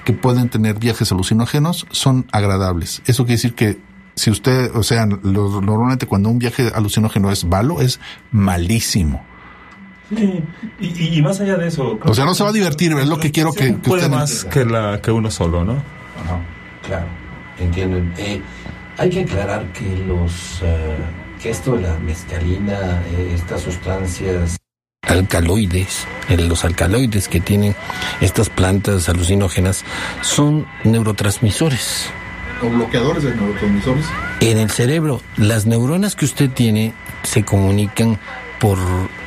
que 0.03 0.13
pueden 0.13 0.49
tener 0.49 0.77
viajes 0.77 1.11
alucinógenos 1.11 1.87
son 1.89 2.27
agradables. 2.31 3.01
Eso 3.07 3.23
quiere 3.23 3.37
decir 3.37 3.55
que 3.55 3.79
si 4.15 4.31
usted, 4.31 4.71
o 4.75 4.83
sea, 4.83 5.05
lo- 5.05 5.61
normalmente 5.61 6.05
cuando 6.07 6.29
un 6.29 6.39
viaje 6.39 6.71
alucinógeno 6.73 7.31
es 7.31 7.43
malo, 7.45 7.81
es 7.81 7.99
malísimo. 8.31 9.23
Sí, 10.15 10.43
y, 10.79 10.85
y- 11.03 11.17
y 11.17 11.21
más 11.21 11.39
allá 11.41 11.55
de 11.57 11.67
eso... 11.67 11.99
O 12.03 12.13
sea, 12.13 12.25
no 12.25 12.35
se 12.35 12.43
va 12.43 12.49
a 12.49 12.53
divertir, 12.53 12.91
es 12.93 13.07
lo 13.07 13.17
que 13.19 13.31
quiero 13.31 13.53
que, 13.53 13.67
que 13.67 13.73
puede 13.73 14.03
usted 14.05 14.15
más 14.15 14.45
que, 14.45 14.63
la, 14.65 15.01
que 15.01 15.11
uno 15.11 15.31
solo, 15.31 15.63
¿no? 15.65 15.75
Claro, 16.87 17.07
entiendo. 17.59 17.97
Eh, 18.17 18.39
hay 18.97 19.09
que 19.09 19.21
aclarar 19.21 19.65
que 19.73 19.97
los 20.07 20.59
eh, 20.61 20.95
que 21.41 21.49
esto 21.49 21.75
de 21.75 21.81
la 21.81 21.97
mescalina, 21.99 23.01
eh, 23.11 23.31
estas 23.33 23.61
sustancias 23.61 24.57
alcaloides, 25.07 26.05
eh, 26.29 26.37
los 26.37 26.63
alcaloides 26.65 27.27
que 27.27 27.39
tienen 27.39 27.75
estas 28.21 28.49
plantas 28.49 29.09
alucinógenas 29.09 29.83
son 30.21 30.65
neurotransmisores. 30.83 32.09
O 32.61 32.69
bloqueadores 32.69 33.23
de 33.23 33.35
neurotransmisores. 33.35 34.05
En 34.39 34.57
el 34.57 34.69
cerebro, 34.69 35.21
las 35.37 35.65
neuronas 35.65 36.15
que 36.15 36.25
usted 36.25 36.49
tiene 36.49 36.93
se 37.23 37.43
comunican 37.43 38.19
por 38.59 38.77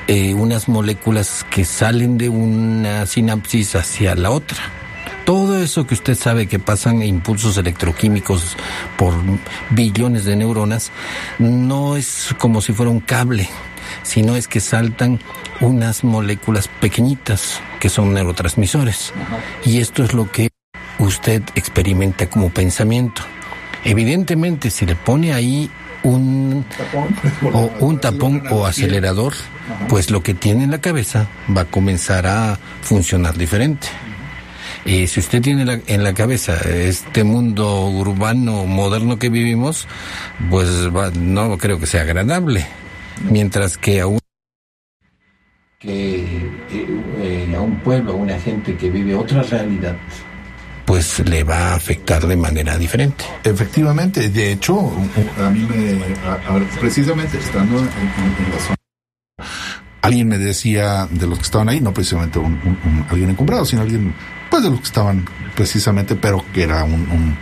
eh, 0.06 0.34
unas 0.34 0.68
moléculas 0.68 1.44
que 1.50 1.64
salen 1.64 2.18
de 2.18 2.28
una 2.28 3.06
sinapsis 3.06 3.74
hacia 3.74 4.14
la 4.14 4.30
otra. 4.30 4.58
Todo 5.24 5.62
eso 5.62 5.86
que 5.86 5.92
usted 5.92 6.14
sabe 6.14 6.46
que 6.46 6.58
pasan 6.58 7.02
impulsos 7.02 7.58
electroquímicos 7.58 8.56
por 8.96 9.12
billones 9.70 10.24
de 10.24 10.36
neuronas, 10.36 10.90
no 11.38 11.98
es 11.98 12.34
como 12.38 12.62
si 12.62 12.72
fuera 12.72 12.90
un 12.90 13.00
cable, 13.00 13.46
sino 14.02 14.36
es 14.36 14.48
que 14.48 14.60
saltan 14.60 15.20
unas 15.60 16.02
moléculas 16.02 16.68
pequeñitas 16.80 17.60
que 17.78 17.90
son 17.90 18.14
neurotransmisores. 18.14 19.12
Y 19.66 19.80
esto 19.80 20.02
es 20.02 20.14
lo 20.14 20.32
que 20.32 20.48
usted 20.98 21.42
experimenta 21.54 22.28
como 22.28 22.50
pensamiento. 22.50 23.22
Evidentemente, 23.84 24.70
si 24.70 24.86
le 24.86 24.96
pone 24.96 25.32
ahí 25.32 25.70
un, 26.02 26.64
o 27.52 27.70
un 27.80 27.98
tapón 28.00 28.42
o 28.50 28.66
acelerador, 28.66 29.34
pues 29.88 30.10
lo 30.10 30.22
que 30.22 30.34
tiene 30.34 30.64
en 30.64 30.70
la 30.70 30.80
cabeza 30.80 31.26
va 31.56 31.62
a 31.62 31.64
comenzar 31.66 32.26
a 32.26 32.58
funcionar 32.82 33.36
diferente. 33.36 33.88
Y 34.84 35.06
si 35.06 35.20
usted 35.20 35.42
tiene 35.42 35.64
la- 35.64 35.80
en 35.86 36.02
la 36.04 36.14
cabeza 36.14 36.54
este 36.56 37.22
mundo 37.24 37.86
urbano 37.88 38.64
moderno 38.64 39.18
que 39.18 39.28
vivimos, 39.28 39.86
pues 40.50 40.68
va- 40.94 41.10
no 41.10 41.58
creo 41.58 41.78
que 41.78 41.86
sea 41.86 42.02
agradable. 42.02 42.66
Mientras 43.30 43.76
que 43.76 44.00
a 44.00 44.06
un 44.06 44.18
que 45.78 46.24
eh, 46.72 47.54
a 47.56 47.60
un 47.60 47.78
pueblo, 47.80 48.12
a 48.12 48.14
una 48.16 48.38
gente 48.40 48.76
que 48.76 48.90
vive 48.90 49.14
otra 49.14 49.42
realidad, 49.42 49.96
pues 50.88 51.18
le 51.28 51.44
va 51.44 51.72
a 51.72 51.74
afectar 51.74 52.26
de 52.26 52.34
manera 52.34 52.78
diferente. 52.78 53.22
Efectivamente, 53.44 54.30
de 54.30 54.52
hecho, 54.52 54.90
a 55.38 55.50
mí 55.50 55.60
me, 55.68 56.02
a- 56.26 56.60
precisamente 56.80 57.36
estando 57.36 57.78
en, 57.78 57.84
en- 57.84 58.46
en 58.46 58.52
la 58.54 58.58
zona, 58.58 58.76
alguien 60.00 60.28
me 60.28 60.38
decía 60.38 61.06
de 61.10 61.26
los 61.26 61.38
que 61.40 61.44
estaban 61.44 61.68
ahí, 61.68 61.80
no 61.82 61.92
precisamente 61.92 62.38
un, 62.38 62.54
un- 62.64 62.78
un- 62.86 63.06
alguien 63.10 63.28
encumbrado, 63.28 63.66
sino 63.66 63.82
alguien, 63.82 64.14
pues 64.50 64.62
de 64.62 64.70
los 64.70 64.80
que 64.80 64.86
estaban 64.86 65.24
precisamente, 65.54 66.14
pero 66.14 66.44
que 66.54 66.62
era 66.62 66.84
un, 66.84 66.92
un, 67.10 67.36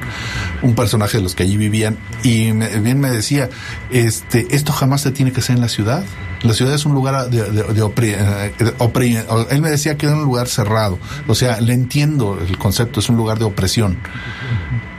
un 0.62 0.74
personaje 0.74 1.18
de 1.18 1.22
los 1.22 1.34
que 1.34 1.42
allí 1.42 1.56
vivían, 1.56 1.96
y 2.22 2.52
me- 2.52 2.68
bien 2.80 2.98
me 2.98 3.10
decía, 3.10 3.50
este, 3.90 4.46
esto 4.50 4.72
jamás 4.72 5.02
se 5.02 5.10
tiene 5.10 5.32
que 5.32 5.40
hacer 5.40 5.56
en 5.56 5.62
la 5.62 5.68
ciudad. 5.68 6.02
La 6.42 6.52
ciudad 6.54 6.74
es 6.74 6.86
un 6.86 6.94
lugar 6.94 7.28
de, 7.30 7.42
de- 7.50 7.62
de 7.74 7.82
opri- 7.82 8.14
eh, 8.16 8.52
opri- 8.78 9.46
él 9.50 9.60
me 9.62 9.70
decía 9.70 9.96
que 9.96 10.06
era 10.06 10.14
un 10.16 10.22
lugar 10.24 10.48
cerrado. 10.48 10.98
O 11.26 11.34
sea, 11.34 11.60
le 11.60 11.72
entiendo 11.74 12.38
el 12.46 12.56
concepto, 12.58 13.00
es 13.00 13.08
un 13.08 13.16
lugar 13.16 13.38
de 13.38 13.44
opresión. 13.44 13.98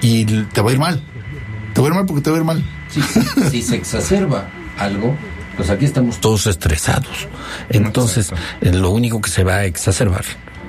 Y 0.01 0.25
te 0.25 0.61
va 0.61 0.69
a 0.69 0.73
ir 0.73 0.79
mal. 0.79 1.01
Te 1.73 1.81
va 1.81 1.87
a 1.87 1.89
ir 1.89 1.95
mal 1.95 2.05
porque 2.05 2.21
te 2.21 2.29
va 2.29 2.37
a 2.37 2.39
ir 2.39 2.45
mal. 2.45 2.63
Si, 2.89 3.01
si 3.49 3.61
se 3.61 3.75
exacerba 3.75 4.47
algo, 4.77 5.15
pues 5.55 5.69
aquí 5.69 5.85
estamos 5.85 6.19
todos 6.19 6.45
estresados. 6.47 7.27
Entonces, 7.69 8.31
eh, 8.61 8.71
lo 8.73 8.91
único 8.91 9.21
que 9.21 9.29
se 9.29 9.43
va 9.43 9.55
a 9.57 9.65
exacerbar 9.65 10.23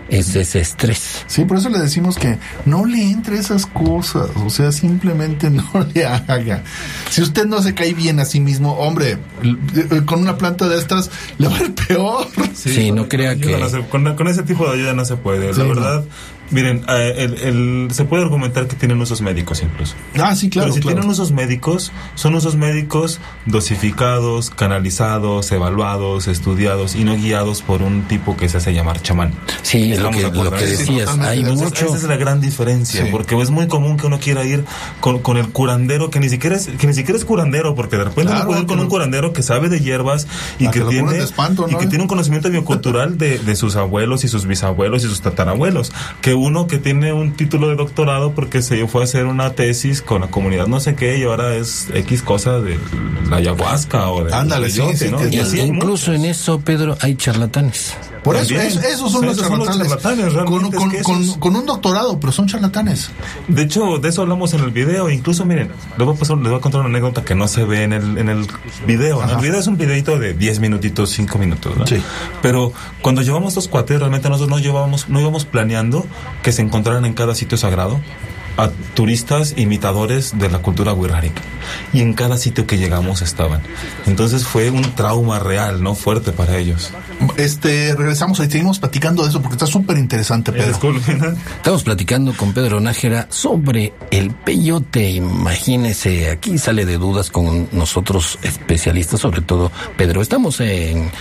es 0.08 0.34
ese 0.36 0.60
estrés. 0.60 1.24
Sí, 1.26 1.44
por 1.44 1.58
eso 1.58 1.68
le 1.68 1.78
decimos 1.78 2.16
que 2.16 2.38
no 2.64 2.84
le 2.84 3.02
entre 3.10 3.38
esas 3.38 3.66
cosas, 3.66 4.28
o 4.44 4.50
sea, 4.50 4.72
simplemente 4.72 5.50
no 5.50 5.64
le 5.94 6.06
haga. 6.06 6.62
Si 7.10 7.22
usted 7.22 7.46
no 7.46 7.62
se 7.62 7.74
cae 7.74 7.94
bien 7.94 8.18
a 8.20 8.24
sí 8.24 8.40
mismo, 8.40 8.72
hombre, 8.74 9.18
l- 9.42 10.04
con 10.06 10.20
una 10.20 10.36
planta 10.38 10.68
de 10.68 10.78
estas 10.78 11.10
le 11.38 11.48
va 11.48 11.56
a 11.58 11.62
ir 11.62 11.74
peor. 11.74 12.26
Sí, 12.54 12.90
no 12.90 13.08
crea 13.08 13.36
que... 13.36 13.56
no 13.58 13.68
se- 13.68 13.82
con, 13.88 14.14
con 14.16 14.28
ese 14.28 14.42
tipo 14.42 14.66
de 14.66 14.74
ayuda 14.74 14.94
no 14.94 15.04
se 15.04 15.16
puede. 15.16 15.52
Sí, 15.54 15.60
la 15.60 15.66
no. 15.74 16.04
Miren, 16.50 16.84
eh, 16.88 17.14
el- 17.18 17.34
el- 17.38 17.88
se 17.92 18.04
puede 18.04 18.22
argumentar 18.22 18.66
que 18.66 18.76
tienen 18.76 19.00
usos 19.00 19.20
médicos 19.20 19.62
incluso. 19.62 19.94
Ah, 20.20 20.34
sí, 20.34 20.48
claro, 20.50 20.66
Pero 20.66 20.74
si 20.74 20.80
claro. 20.80 20.96
tienen 20.96 21.10
usos 21.10 21.32
médicos, 21.32 21.92
son 22.14 22.34
usos 22.34 22.56
médicos 22.56 23.20
dosificados, 23.46 24.50
canalizados, 24.50 25.52
evaluados, 25.52 26.26
estudiados 26.26 26.94
y 26.94 27.04
no 27.04 27.16
guiados 27.16 27.62
por 27.62 27.82
un 27.82 28.02
tipo 28.02 28.36
que 28.36 28.48
se 28.48 28.56
hace 28.56 28.72
llamar 28.72 29.02
chamán. 29.02 29.32
Sí, 29.62 29.84
Ese 29.92 29.94
Estamos 29.94 30.16
que, 30.16 30.30
lo 30.42 30.50
que 30.52 30.66
sí, 30.66 30.76
decías, 30.76 31.18
hay 31.18 31.40
Entonces, 31.40 31.64
mucho... 31.66 31.86
Esa 31.86 31.96
es 31.96 32.02
la 32.04 32.16
gran 32.16 32.40
diferencia, 32.40 33.04
Sí. 33.04 33.08
porque 33.12 33.40
es 33.40 33.50
muy 33.50 33.68
común 33.68 33.96
que 33.98 34.06
uno 34.06 34.18
quiera 34.18 34.44
ir 34.44 34.64
con, 35.00 35.18
con 35.20 35.36
el 35.36 35.48
curandero 35.50 36.10
que 36.10 36.18
ni 36.20 36.28
siquiera 36.28 36.56
es 36.56 36.66
que 36.68 36.86
ni 36.86 36.94
siquiera 36.94 37.18
es 37.18 37.24
curandero, 37.24 37.74
porque 37.74 37.96
de 37.98 38.04
repente 38.04 38.30
Claro, 38.32 38.38
uno 38.40 38.46
puede 38.48 38.60
ir 38.62 38.66
con 38.66 38.80
un 38.80 38.88
curandero 38.88 39.32
que 39.32 39.42
sabe 39.42 39.68
de 39.68 39.80
hierbas 39.80 40.26
y 40.58 40.64
que 40.66 40.78
que 40.78 40.78
lo 40.80 40.88
tiene 40.88 41.18
espanto, 41.18 41.66
y 41.68 41.74
que 41.76 41.86
tiene 41.88 42.02
un 42.02 42.08
conocimiento 42.08 42.48
biocultural 42.50 43.18
de, 43.18 43.38
de 43.38 43.56
sus 43.56 43.76
abuelos 43.76 44.24
y 44.24 44.28
sus 44.28 44.46
bisabuelos 44.46 45.04
y 45.04 45.08
sus 45.08 45.20
tatarabuelos, 45.20 45.92
que 46.20 46.34
uno 46.38 46.66
que 46.66 46.78
tiene 46.78 47.12
un 47.12 47.32
título 47.32 47.68
de 47.68 47.76
doctorado 47.76 48.32
porque 48.32 48.62
se 48.62 48.86
fue 48.86 49.02
a 49.02 49.04
hacer 49.04 49.26
una 49.26 49.52
tesis 49.54 50.02
con 50.02 50.22
la 50.22 50.28
comunidad 50.28 50.66
no 50.66 50.80
sé 50.80 50.94
qué 50.94 51.18
y 51.18 51.24
ahora 51.24 51.54
es 51.56 51.88
X 51.94 52.22
cosa 52.22 52.60
de 52.60 52.78
la 53.28 53.36
ayahuasca 53.36 54.10
o 54.10 54.24
de 54.24 54.34
Ándale, 54.34 54.70
sí, 54.70 54.82
sí, 54.94 55.10
Y 55.30 55.38
así 55.38 55.60
Incluso 55.60 56.12
en 56.12 56.24
eso, 56.24 56.60
Pedro, 56.60 56.96
hay 57.00 57.14
charlatanes. 57.16 57.96
Por 58.28 58.36
eso, 58.36 58.48
También. 58.54 58.66
eso- 58.68 58.80
esos 58.80 59.12
son 59.12 59.24
los 59.26 59.36
son 59.36 59.58
los 59.58 59.68
charlatanes. 59.68 59.88
charlatanes, 59.88 60.32
realmente, 60.34 60.76
con, 60.76 60.92
es 60.94 61.02
con- 61.02 61.24
que 61.24 61.38
con- 61.40 61.56
un 61.56 61.64
doctorado, 61.66 62.20
pero 62.20 62.30
son 62.32 62.46
charlatanes. 62.46 63.10
De 63.48 63.62
hecho, 63.62 63.98
de 63.98 64.08
eso 64.10 64.22
hablamos 64.22 64.52
en 64.52 64.60
el 64.60 64.70
video. 64.70 65.08
Incluso, 65.08 65.44
miren, 65.46 65.70
les 65.96 66.06
voy 66.06 66.14
a, 66.14 66.18
pasar- 66.18 66.36
les 66.38 66.48
voy 66.50 66.58
a 66.58 66.60
contar 66.60 66.80
una 66.82 66.90
anécdota 66.90 67.24
que 67.24 67.34
no 67.34 67.48
se 67.48 67.64
ve 67.64 67.84
en 67.84 67.92
el, 67.94 68.18
en 68.18 68.28
el 68.28 68.46
video. 68.86 69.24
¿no? 69.24 69.32
El 69.32 69.38
video 69.38 69.58
es 69.60 69.66
un 69.66 69.78
videito 69.78 70.18
de 70.18 70.34
10 70.34 70.60
minutitos, 70.60 71.10
5 71.10 71.38
minutos. 71.38 71.76
¿no? 71.76 71.86
Sí. 71.86 72.02
Pero 72.42 72.72
cuando 73.00 73.22
llevamos 73.22 73.48
estos 73.52 73.68
cuates, 73.68 73.98
realmente 73.98 74.28
nosotros 74.28 74.50
no 74.50 74.58
llevábamos, 74.58 75.08
no 75.08 75.20
íbamos 75.20 75.44
planeando 75.46 76.06
que 76.42 76.52
se 76.52 76.60
encontraran 76.62 77.04
en 77.06 77.14
cada 77.14 77.34
sitio 77.34 77.56
sagrado 77.56 78.00
a 78.58 78.70
turistas 78.94 79.54
imitadores 79.56 80.36
de 80.36 80.50
la 80.50 80.58
cultura 80.58 80.92
wixárika. 80.92 81.40
Y 81.92 82.00
en 82.00 82.12
cada 82.12 82.36
sitio 82.36 82.66
que 82.66 82.76
llegamos 82.76 83.22
estaban. 83.22 83.62
Entonces 84.06 84.44
fue 84.44 84.70
un 84.70 84.82
trauma 84.94 85.38
real, 85.38 85.82
¿no? 85.82 85.94
Fuerte 85.94 86.32
para 86.32 86.58
ellos. 86.58 86.90
Este, 87.36 87.94
regresamos 87.94 88.40
ahí, 88.40 88.50
seguimos 88.50 88.80
platicando 88.80 89.22
de 89.22 89.30
eso 89.30 89.40
porque 89.40 89.54
está 89.54 89.66
súper 89.66 89.96
interesante, 89.96 90.50
Pedro. 90.52 90.68
Disculpen. 90.68 91.36
Estamos 91.56 91.84
platicando 91.84 92.36
con 92.36 92.52
Pedro 92.52 92.80
Nájera 92.80 93.28
sobre 93.30 93.92
el 94.10 94.32
peyote. 94.32 95.08
Imagínese, 95.10 96.30
aquí 96.30 96.58
sale 96.58 96.84
de 96.84 96.98
dudas 96.98 97.30
con 97.30 97.68
nosotros 97.70 98.40
especialistas, 98.42 99.20
sobre 99.20 99.40
todo 99.40 99.70
Pedro. 99.96 100.20
Estamos 100.20 100.60
en 100.60 101.12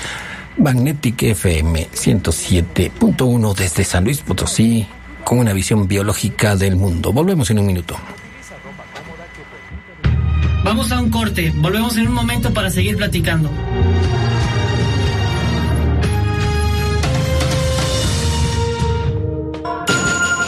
Magnetic 0.58 1.22
FM 1.22 1.88
107.1 1.94 3.56
desde 3.56 3.84
San 3.84 4.06
Luis 4.06 4.22
Potosí 4.22 4.88
con 5.28 5.40
una 5.40 5.52
visión 5.52 5.90
biológica 5.90 6.56
del 6.56 6.78
mundo. 6.78 7.12
Volvemos 7.12 7.50
en 7.50 7.60
un 7.60 7.66
minuto. 7.66 7.98
Vamos 10.64 10.90
a 10.94 11.02
un 11.02 11.10
corte. 11.10 11.52
Volvemos 11.54 11.98
en 11.98 12.08
un 12.08 12.14
momento 12.14 12.54
para 12.54 12.70
seguir 12.70 12.96
platicando. 12.96 13.52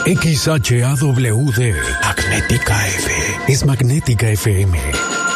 XHAWD 0.06 1.74
Magnética 2.02 2.88
F 2.88 3.12
es 3.48 3.64
Magnética 3.66 4.30
FM, 4.30 4.78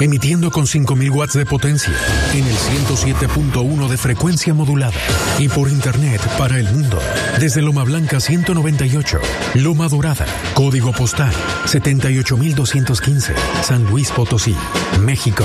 emitiendo 0.00 0.50
con 0.50 0.66
5000 0.66 1.10
watts 1.10 1.34
de 1.34 1.44
potencia 1.44 1.92
en 2.32 2.46
el 2.46 2.56
107.1 2.56 3.88
de 3.88 3.98
frecuencia 3.98 4.54
modulada 4.54 4.98
y 5.38 5.48
por 5.48 5.68
internet 5.68 6.20
para 6.38 6.58
el 6.58 6.70
mundo. 6.70 6.98
Desde 7.38 7.60
Loma 7.60 7.84
Blanca 7.84 8.20
198, 8.20 9.20
Loma 9.54 9.88
Dorada, 9.88 10.26
código 10.54 10.92
postal 10.92 11.32
78215, 11.66 13.34
San 13.62 13.84
Luis 13.84 14.10
Potosí, 14.10 14.56
México. 15.00 15.44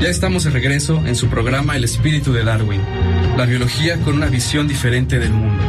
Ya 0.00 0.08
estamos 0.10 0.44
de 0.44 0.50
regreso 0.50 1.02
en 1.06 1.16
su 1.16 1.26
programa 1.28 1.74
El 1.74 1.82
espíritu 1.82 2.32
de 2.32 2.44
Darwin, 2.44 2.80
la 3.36 3.46
biología 3.46 3.98
con 3.98 4.14
una 4.14 4.26
visión 4.26 4.68
diferente 4.68 5.18
del 5.18 5.32
mundo. 5.32 5.60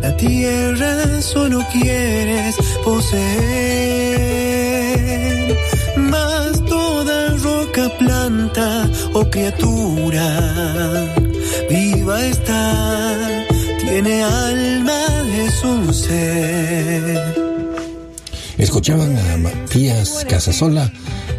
La 0.00 0.16
tierra 0.16 1.20
solo 1.20 1.66
quieres 1.72 2.56
poseer, 2.84 3.18
más 5.96 6.64
toda 6.64 7.36
roca, 7.38 7.90
planta 7.98 8.88
o 9.14 9.28
criatura 9.28 11.22
viva 11.72 12.26
está, 12.26 13.46
tiene 13.80 14.22
alma, 14.22 15.00
es 15.34 15.64
un 15.64 15.94
ser. 15.94 17.34
Escuchaban 18.58 19.16
a 19.16 19.36
Matías 19.38 20.26
Casasola 20.28 20.92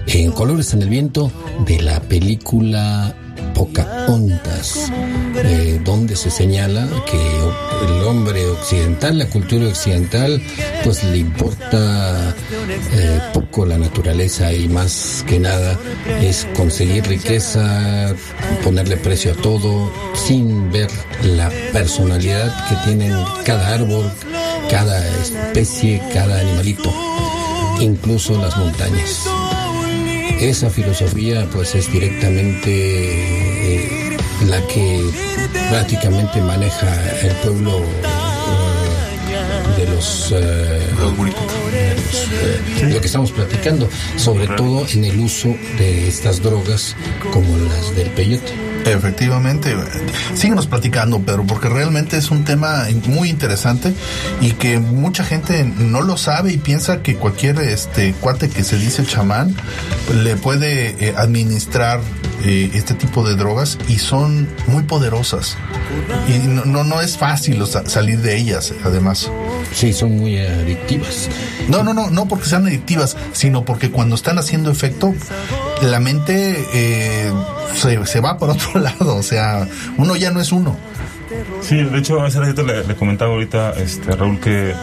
en 0.08 0.32
Colores 0.32 0.74
en 0.74 0.82
el 0.82 0.90
Viento 0.90 1.32
de 1.66 1.82
la 1.82 2.00
película 2.02 3.16
Pocahontas, 4.06 4.92
eh, 5.36 5.80
donde 5.84 6.16
se 6.16 6.30
señala 6.30 6.88
que 7.10 7.18
el 7.18 8.04
hombre 8.04 8.46
occidental, 8.48 9.18
la 9.18 9.28
cultura 9.28 9.68
occidental, 9.68 10.42
pues 10.84 11.04
le 11.04 11.18
importa 11.18 12.36
eh, 12.94 13.20
poco 13.34 13.66
la 13.66 13.78
naturaleza 13.78 14.54
y 14.54 14.68
más 14.68 15.24
que 15.28 15.40
nada 15.40 15.78
es 16.22 16.48
conseguir 16.56 17.06
riqueza, 17.08 18.14
ponerle 18.64 18.98
precio 18.98 19.34
a 19.34 19.36
todo, 19.36 19.92
sin 20.16 20.72
ver 20.72 20.90
la 21.24 21.50
personalidad 21.72 22.54
que 22.70 22.76
tienen 22.86 23.14
cada 23.46 23.74
árbol, 23.74 24.12
cada 24.70 25.06
especie, 25.22 26.02
cada 26.14 26.40
animalito, 26.40 26.94
incluso 27.80 28.38
las 28.42 28.56
montañas. 28.58 29.28
Esa 30.40 30.70
filosofía 30.70 31.48
pues 31.52 31.76
es 31.76 31.92
directamente 31.92 32.72
eh, 32.72 34.18
la 34.48 34.66
que 34.68 35.02
prácticamente 35.70 36.42
maneja 36.42 36.88
el 37.22 37.34
pueblo 37.38 37.80
eh, 37.80 37.84
de 39.78 39.86
los, 39.88 40.32
eh, 40.32 40.36
de 40.36 41.96
los, 41.96 42.28
eh, 42.32 42.90
lo 42.94 43.00
que 43.00 43.08
estamos 43.08 43.32
platicando, 43.32 43.90
sobre 44.18 44.48
todo 44.48 44.86
en 44.94 45.06
el 45.06 45.20
uso 45.20 45.56
de 45.78 46.08
estas 46.08 46.42
drogas 46.42 46.96
como 47.32 47.58
las 47.58 47.96
del 47.96 48.10
peyote. 48.12 48.73
Efectivamente. 48.86 49.76
Síguenos 50.36 50.68
platicando, 50.68 51.20
Pedro, 51.20 51.46
porque 51.48 51.70
realmente 51.70 52.18
es 52.18 52.32
un 52.32 52.44
tema 52.44 52.86
muy 53.08 53.30
interesante 53.30 53.94
y 54.42 54.52
que 54.52 54.80
mucha 54.80 55.24
gente 55.24 55.64
no 55.64 56.02
lo 56.02 56.18
sabe 56.18 56.52
y 56.54 56.58
piensa 56.58 57.02
que 57.02 57.16
cualquier 57.16 57.60
este 57.60 58.14
cuate 58.14 58.50
que 58.50 58.64
se 58.64 58.78
dice 58.78 59.06
chamán 59.06 59.56
le 60.24 60.36
puede 60.36 60.96
eh, 61.08 61.14
administrar 61.18 62.02
eh, 62.44 62.72
este 62.74 62.94
tipo 62.94 63.26
de 63.28 63.36
drogas 63.36 63.78
y 63.88 64.00
son 64.00 64.50
muy 64.68 64.84
poderosas. 64.84 65.56
Y 66.28 66.46
no, 66.48 66.66
no, 66.66 66.84
no 66.84 67.02
es 67.02 67.18
fácil 67.18 67.66
sa- 67.66 67.88
salir 67.88 68.20
de 68.20 68.38
ellas, 68.38 68.74
además. 68.84 69.30
Sí, 69.74 69.94
son 69.94 70.18
muy 70.18 70.38
adictivas. 70.40 71.30
No, 71.70 71.84
no, 71.84 71.94
no, 71.94 72.10
no 72.10 72.28
porque 72.28 72.50
sean 72.50 72.68
adictivas, 72.68 73.16
sino 73.32 73.64
porque 73.64 73.92
cuando 73.92 74.16
están 74.16 74.38
haciendo 74.40 74.72
efecto, 74.72 75.14
la 75.86 76.00
mente 76.00 76.66
eh, 76.74 77.32
se, 77.76 78.06
se 78.06 78.20
va 78.20 78.38
por 78.38 78.50
otro 78.50 78.80
lado. 78.80 79.16
O 79.16 79.24
sea, 79.24 79.68
uno 79.98 80.16
ya 80.16 80.32
no 80.32 80.42
es 80.42 80.52
uno. 80.52 80.78
Sí, 81.62 81.78
de 81.78 81.98
hecho, 81.98 82.22
hace 82.22 82.40
ratito 82.40 82.64
le, 82.64 82.84
le 82.84 82.96
comentaba 82.96 83.32
ahorita 83.34 83.72
este, 83.72 84.16
Raúl 84.16 84.40
que 84.40 84.74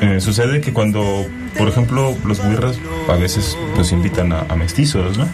eh, 0.00 0.20
sucede 0.20 0.60
que 0.60 0.72
cuando, 0.72 1.26
por 1.56 1.68
ejemplo, 1.68 2.16
los 2.24 2.42
guirras 2.42 2.76
a 3.08 3.14
veces 3.14 3.56
pues 3.74 3.92
invitan 3.92 4.32
a, 4.32 4.40
a 4.48 4.56
mestizos, 4.56 5.16
¿no? 5.16 5.28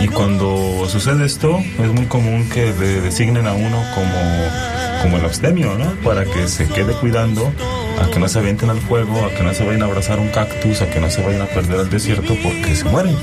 Y 0.00 0.08
cuando 0.08 0.86
sucede 0.88 1.26
esto, 1.26 1.58
es 1.58 1.92
muy 1.92 2.06
común 2.06 2.48
que 2.48 2.72
le 2.78 3.00
designen 3.00 3.46
a 3.46 3.52
uno 3.52 3.82
como, 3.94 5.02
como 5.02 5.16
el 5.18 5.24
abstemio, 5.24 5.76
¿no? 5.76 5.92
Para 6.02 6.24
que 6.24 6.48
se 6.48 6.66
quede 6.68 6.94
cuidando 6.94 7.52
a 8.02 8.10
que 8.10 8.18
no 8.18 8.28
se 8.28 8.38
avienten 8.38 8.70
al 8.70 8.78
fuego, 8.80 9.24
a 9.24 9.30
que 9.34 9.42
no 9.42 9.52
se 9.54 9.64
vayan 9.64 9.82
a 9.82 9.86
abrazar 9.86 10.18
un 10.20 10.28
cactus, 10.28 10.82
a 10.82 10.90
que 10.90 11.00
no 11.00 11.10
se 11.10 11.22
vayan 11.22 11.42
a 11.42 11.46
perder 11.46 11.80
al 11.80 11.90
desierto 11.90 12.34
porque 12.42 12.74
se 12.76 12.84
mueren. 12.84 13.16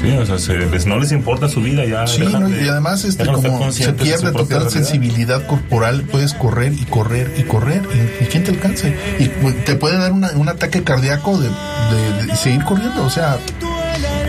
Sí, 0.00 0.10
o 0.12 0.24
sea, 0.26 0.38
se- 0.38 0.54
les- 0.58 0.86
no 0.86 0.98
les 0.98 1.12
importa 1.12 1.48
su 1.48 1.60
vida 1.60 1.84
ya. 1.84 2.06
Sí, 2.06 2.22
no, 2.22 2.48
de- 2.48 2.64
y 2.64 2.68
además 2.68 3.04
este, 3.04 3.26
como 3.26 3.70
se 3.72 3.92
pierde 3.92 4.32
total 4.32 4.48
realidad. 4.48 4.70
sensibilidad 4.70 5.46
corporal, 5.46 6.02
puedes 6.10 6.34
correr 6.34 6.72
y 6.72 6.84
correr 6.84 7.32
y 7.36 7.42
correr 7.42 7.82
y, 8.20 8.24
y 8.24 8.26
quién 8.28 8.44
te 8.44 8.50
alcance. 8.52 8.96
Y 9.18 9.26
pues, 9.28 9.64
te 9.64 9.74
puede 9.76 9.98
dar 9.98 10.12
una- 10.12 10.30
un 10.32 10.48
ataque 10.48 10.82
cardíaco 10.82 11.38
de, 11.38 11.48
de- 11.48 12.26
de 12.26 12.36
seguir 12.36 12.64
corriendo, 12.64 13.04
o 13.04 13.10
sea... 13.10 13.38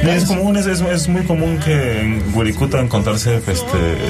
Es 0.06 0.26
común, 0.26 0.58
es, 0.58 0.68
es, 0.68 1.08
muy 1.08 1.24
común 1.24 1.60
que 1.64 2.02
en 2.02 2.22
Wirikuta 2.36 2.80
encontrarse 2.80 3.38
este, 3.38 3.56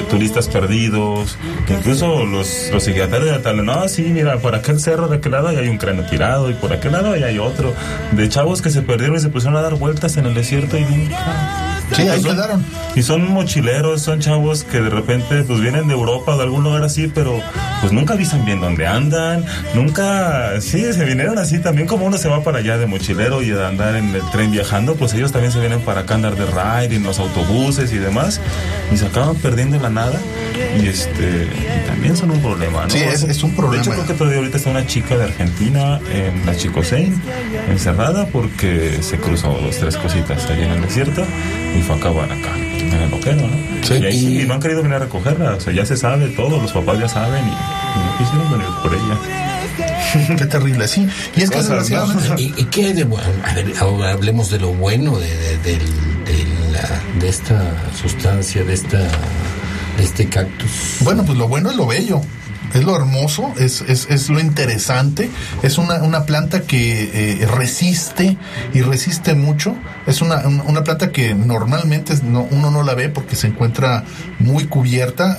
turistas 0.10 0.47
perdidos, 0.47 1.38
que 1.67 1.73
incluso 1.73 2.25
los, 2.25 2.69
los 2.71 2.84
psiquiatras 2.84 3.25
de 3.25 3.39
tal, 3.39 3.63
no, 3.63 3.88
sí, 3.88 4.03
mira, 4.03 4.38
por 4.38 4.56
aquel 4.56 4.79
cerro 4.79 5.08
de 5.08 5.17
aquel 5.17 5.34
lado 5.34 5.49
hay 5.49 5.67
un 5.67 5.77
cráneo 5.77 6.06
tirado 6.06 6.49
y 6.49 6.56
por 6.56 6.73
aquel 6.73 6.93
lado 6.93 7.15
ya 7.15 7.27
hay 7.27 7.38
otro, 7.38 7.73
de 8.12 8.27
chavos 8.27 8.62
que 8.62 8.71
se 8.71 8.82
perdieron 8.82 9.17
y 9.17 9.19
se 9.19 9.29
pusieron 9.29 9.58
a 9.58 9.62
dar 9.62 9.75
vueltas 9.75 10.17
en 10.17 10.25
el 10.25 10.34
desierto 10.34 10.77
y 10.77 10.84
nunca... 10.84 11.72
Sí, 11.95 12.03
ahí 12.07 12.21
son- 12.21 12.35
quedaron. 12.35 12.65
Y 12.95 13.01
son 13.03 13.27
mochileros, 13.31 14.01
son 14.01 14.19
chavos 14.19 14.63
que 14.63 14.79
de 14.81 14.89
repente 14.89 15.43
pues 15.43 15.59
vienen 15.61 15.87
de 15.87 15.93
Europa 15.93 16.33
o 16.35 16.37
de 16.37 16.43
algún 16.43 16.63
lugar 16.63 16.83
así, 16.83 17.11
pero 17.13 17.39
pues 17.81 17.91
nunca 17.91 18.13
avisan 18.13 18.45
bien 18.45 18.61
dónde 18.61 18.85
andan, 18.87 19.43
nunca, 19.73 20.61
sí, 20.61 20.93
se 20.93 21.03
vinieron 21.05 21.37
así 21.39 21.59
también 21.59 21.87
como 21.87 22.05
uno 22.05 22.17
se 22.17 22.29
va 22.29 22.43
para 22.43 22.59
allá 22.59 22.77
de 22.77 22.85
mochilero 22.85 23.41
y 23.41 23.49
de 23.49 23.65
andar 23.65 23.95
en 23.95 24.13
el 24.15 24.21
tren 24.31 24.51
viajando, 24.51 24.95
pues 24.95 25.13
ellos 25.13 25.31
también 25.31 25.51
se 25.51 25.59
vienen 25.59 25.81
para 25.81 26.01
acá 26.01 26.15
andar 26.15 26.35
de 26.35 26.45
ride 26.45 26.95
en 26.95 27.03
los 27.03 27.19
autobuses 27.19 27.91
y 27.91 27.97
demás 27.97 28.39
y 28.93 28.97
se 28.97 29.05
acaban 29.07 29.35
perdiendo 29.37 29.75
en 29.77 29.81
la 29.83 29.89
nada 29.89 30.19
y 30.79 30.87
este 30.87 31.47
y 31.83 31.87
también 31.87 32.15
son 32.15 32.31
un 32.31 32.41
problema, 32.41 32.83
¿no? 32.83 32.89
Sí, 32.91 32.99
es- 32.99 33.23
es 33.23 33.43
un 33.43 33.55
problema. 33.55 33.73
De 33.83 33.89
hecho 33.89 33.91
creo 33.91 34.05
que 34.07 34.13
todavía 34.13 34.37
ahorita 34.39 34.57
está 34.57 34.69
una 34.69 34.85
chica 34.85 35.17
de 35.17 35.23
Argentina 35.25 35.99
en 36.13 36.45
la 36.45 36.55
Chicosein 36.55 37.19
encerrada 37.69 38.27
porque 38.27 38.99
se 39.01 39.17
cruzó 39.17 39.49
dos, 39.61 39.77
tres 39.77 39.97
cositas 39.97 40.45
allí 40.49 40.61
en 40.63 40.71
el 40.71 40.81
desierto 40.81 41.25
y 41.77 41.81
fue 41.81 41.95
a 41.95 41.97
acabar 41.97 42.31
acá, 42.31 42.55
en 42.57 42.93
el 42.93 43.09
loquero, 43.12 43.41
¿no? 43.47 43.57
Sí, 43.88 43.95
y 44.01 44.05
ahí 44.05 44.19
sí, 44.19 44.39
y- 44.41 44.45
no 44.45 44.53
han 44.55 44.59
querido 44.62 44.81
venir 44.81 44.95
a 44.95 44.99
recogerla, 44.99 45.55
o 45.55 45.59
sea, 45.59 45.73
ya 45.73 45.86
se 45.86 45.97
sabe 45.97 46.27
todo, 46.29 46.62
los 46.62 46.71
papás 46.71 46.99
ya 46.99 47.07
saben 47.09 47.43
y, 47.45 47.49
y 47.49 47.51
no 47.51 48.17
quisieron 48.17 48.51
venir 48.51 48.67
por 48.81 48.93
ella. 48.93 50.36
Qué 50.38 50.45
terrible, 50.45 50.88
sí. 50.88 51.07
Y 51.36 51.41
es 51.41 51.49
que 51.49 51.57
¿no? 51.57 52.38
¿Y, 52.38 52.53
y 52.57 52.65
qué 52.65 52.86
hay 52.88 52.93
de 52.93 53.03
bueno? 53.03 53.27
A 53.43 53.53
ver, 53.55 53.73
ahora 53.79 54.12
hablemos 54.12 54.51
de 54.51 54.59
lo 54.59 54.69
bueno 54.73 55.17
de, 55.17 55.36
de, 55.36 55.57
del- 55.57 55.79
de 56.25 56.45
la- 56.71 57.01
de 57.19 57.29
esta 57.29 57.59
sustancia, 57.99 58.63
de 58.63 58.73
esta 58.73 58.99
de 58.99 60.03
este 60.03 60.27
cactus. 60.29 60.97
Bueno, 61.01 61.23
pues 61.25 61.38
lo 61.38 61.47
bueno 61.47 61.71
es 61.71 61.75
lo 61.75 61.88
bello. 61.88 62.21
Es 62.73 62.83
lo 62.83 62.95
hermoso, 62.95 63.53
es, 63.59 63.81
es, 63.81 64.07
es 64.09 64.29
lo 64.29 64.39
interesante. 64.39 65.29
Es 65.62 65.77
una, 65.77 65.95
una 66.03 66.25
planta 66.25 66.62
que 66.62 67.41
eh, 67.41 67.45
resiste 67.45 68.38
y 68.73 68.81
resiste 68.81 69.36
mucho. 69.36 69.75
Es 70.07 70.21
una, 70.21 70.47
una, 70.47 70.83
planta 70.83 71.12
que 71.12 71.36
normalmente 71.36 72.15
no, 72.23 72.47
uno 72.49 72.71
no 72.71 72.83
la 72.83 72.95
ve 72.95 73.09
porque 73.09 73.36
se 73.36 73.47
encuentra 73.47 74.03
muy 74.39 74.65
cubierta. 74.65 75.38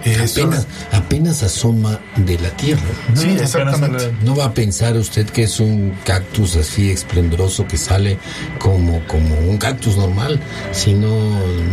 Apenas, 0.00 0.66
apenas 0.92 1.42
asoma 1.42 2.00
de 2.16 2.38
la 2.38 2.50
tierra. 2.50 2.82
Sí, 3.14 3.28
exactamente. 3.30 4.12
No 4.22 4.34
va 4.34 4.46
a 4.46 4.54
pensar 4.54 4.96
usted 4.96 5.26
que 5.28 5.44
es 5.44 5.60
un 5.60 5.94
cactus 6.04 6.56
así 6.56 6.90
esplendoroso 6.90 7.66
que 7.66 7.76
sale 7.76 8.18
como, 8.58 9.06
como 9.06 9.38
un 9.38 9.58
cactus 9.58 9.96
normal, 9.96 10.40
sino 10.72 11.08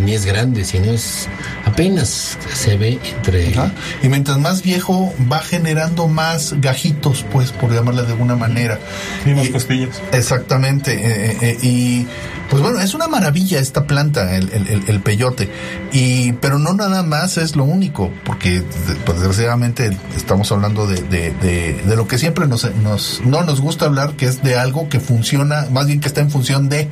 ni 0.03 0.13
es 0.13 0.25
grande, 0.25 0.65
sino 0.65 0.91
es 0.91 1.27
apenas 1.65 2.37
se 2.53 2.77
ve 2.77 2.99
entre 3.15 3.49
Ajá. 3.49 3.71
Y 4.01 4.09
mientras 4.09 4.37
más 4.39 4.61
viejo 4.61 5.13
va 5.31 5.39
generando 5.39 6.07
más 6.07 6.55
gajitos, 6.59 7.25
pues, 7.31 7.51
por 7.51 7.71
llamarla 7.71 8.03
de 8.03 8.13
alguna 8.13 8.35
manera. 8.35 8.79
Y 9.25 9.29
más 9.29 9.49
costillas. 9.49 10.01
Exactamente. 10.11 10.93
eh, 10.93 11.31
eh, 11.31 11.37
eh, 11.41 11.57
y 11.61 12.07
pues 12.49 12.61
bueno, 12.61 12.79
es 12.79 12.93
una 12.93 13.07
maravilla 13.07 13.59
esta 13.59 13.85
planta, 13.85 14.35
el, 14.35 14.49
el, 14.87 14.99
peyote. 15.01 15.49
Y, 15.91 16.33
pero 16.33 16.59
no 16.59 16.73
nada 16.73 17.03
más 17.03 17.37
es 17.37 17.55
lo 17.55 17.63
único, 17.65 18.11
porque 18.23 18.63
pues, 19.05 19.19
desgraciadamente 19.19 19.97
estamos 20.15 20.51
hablando 20.51 20.87
de, 20.87 21.01
de, 21.01 21.95
lo 21.95 22.07
que 22.07 22.17
siempre 22.17 22.47
nos, 22.47 22.73
nos, 22.75 23.21
no 23.25 23.43
nos 23.43 23.59
gusta 23.59 23.85
hablar, 23.85 24.13
que 24.13 24.25
es 24.25 24.43
de 24.43 24.57
algo 24.57 24.87
que 24.89 24.99
funciona, 24.99 25.67
más 25.71 25.87
bien 25.87 25.99
que 25.99 26.07
está 26.07 26.21
en 26.21 26.31
función 26.31 26.69
de, 26.69 26.87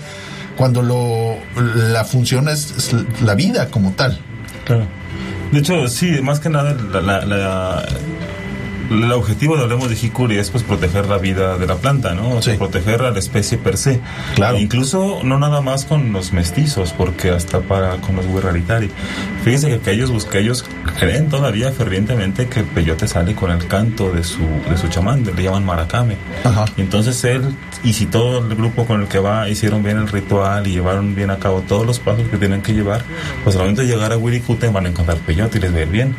cuando 0.57 0.81
lo, 0.81 1.35
la 1.75 2.03
función 2.03 2.49
es, 2.49 2.73
es 2.77 3.21
la 3.21 3.35
vida 3.35 3.69
como 3.69 3.91
tal. 3.91 4.19
Claro. 4.65 4.85
De 5.51 5.59
hecho, 5.59 5.87
sí, 5.87 6.21
más 6.21 6.39
que 6.39 6.49
nada, 6.49 6.75
la- 7.01 7.85
el 8.89 9.11
objetivo 9.11 9.57
de 9.57 9.63
Hablemos 9.63 9.89
de 9.89 9.95
Hikuri 9.95 10.37
es 10.37 10.49
pues 10.49 10.63
proteger 10.63 11.07
la 11.07 11.17
vida 11.17 11.57
de 11.57 11.67
la 11.67 11.75
planta, 11.75 12.13
¿no? 12.13 12.29
O 12.31 12.41
sea, 12.41 12.57
proteger 12.57 13.01
a 13.01 13.11
la 13.11 13.19
especie 13.19 13.57
per 13.57 13.77
se. 13.77 14.01
Claro. 14.35 14.57
Incluso 14.57 15.21
no 15.23 15.39
nada 15.39 15.61
más 15.61 15.85
con 15.85 16.13
los 16.13 16.33
mestizos, 16.33 16.93
porque 16.93 17.29
hasta 17.29 17.61
para 17.61 17.97
con 17.97 18.15
los 18.15 18.25
Wirraritari. 18.25 18.89
Fíjense 19.43 19.69
que, 19.69 19.79
que 19.79 19.91
ellos, 19.91 20.25
que 20.25 20.39
ellos 20.39 20.65
creen 20.99 21.29
todavía 21.29 21.71
fervientemente 21.71 22.47
que 22.47 22.61
el 22.61 22.65
peyote 22.65 23.07
sale 23.07 23.35
con 23.35 23.51
el 23.51 23.67
canto 23.67 24.11
de 24.11 24.23
su, 24.23 24.43
de 24.69 24.77
su 24.77 24.87
chamán, 24.87 25.23
le 25.23 25.43
llaman 25.43 25.65
maracame. 25.65 26.17
Y 26.77 26.81
entonces 26.81 27.23
él, 27.23 27.55
y 27.83 27.93
si 27.93 28.05
todo 28.05 28.39
el 28.39 28.55
grupo 28.55 28.85
con 28.85 29.01
el 29.01 29.07
que 29.07 29.19
va 29.19 29.49
hicieron 29.49 29.83
bien 29.83 29.97
el 29.97 30.07
ritual 30.07 30.67
y 30.67 30.71
llevaron 30.71 31.15
bien 31.15 31.29
a 31.31 31.37
cabo 31.37 31.61
todos 31.61 31.85
los 31.85 31.99
pasos 31.99 32.27
que 32.29 32.37
tienen 32.37 32.61
que 32.61 32.73
llevar, 32.73 33.03
pues 33.43 33.55
al 33.55 33.63
momento 33.63 33.81
de 33.81 33.87
llegar 33.87 34.11
a 34.11 34.17
Wirikuten 34.17 34.73
van 34.73 34.85
a 34.85 34.89
encontrar 34.89 35.17
peyote 35.19 35.57
y 35.57 35.61
les 35.61 35.73
va 35.73 35.77
a 35.79 35.81
ir 35.81 35.89
bien. 35.89 36.15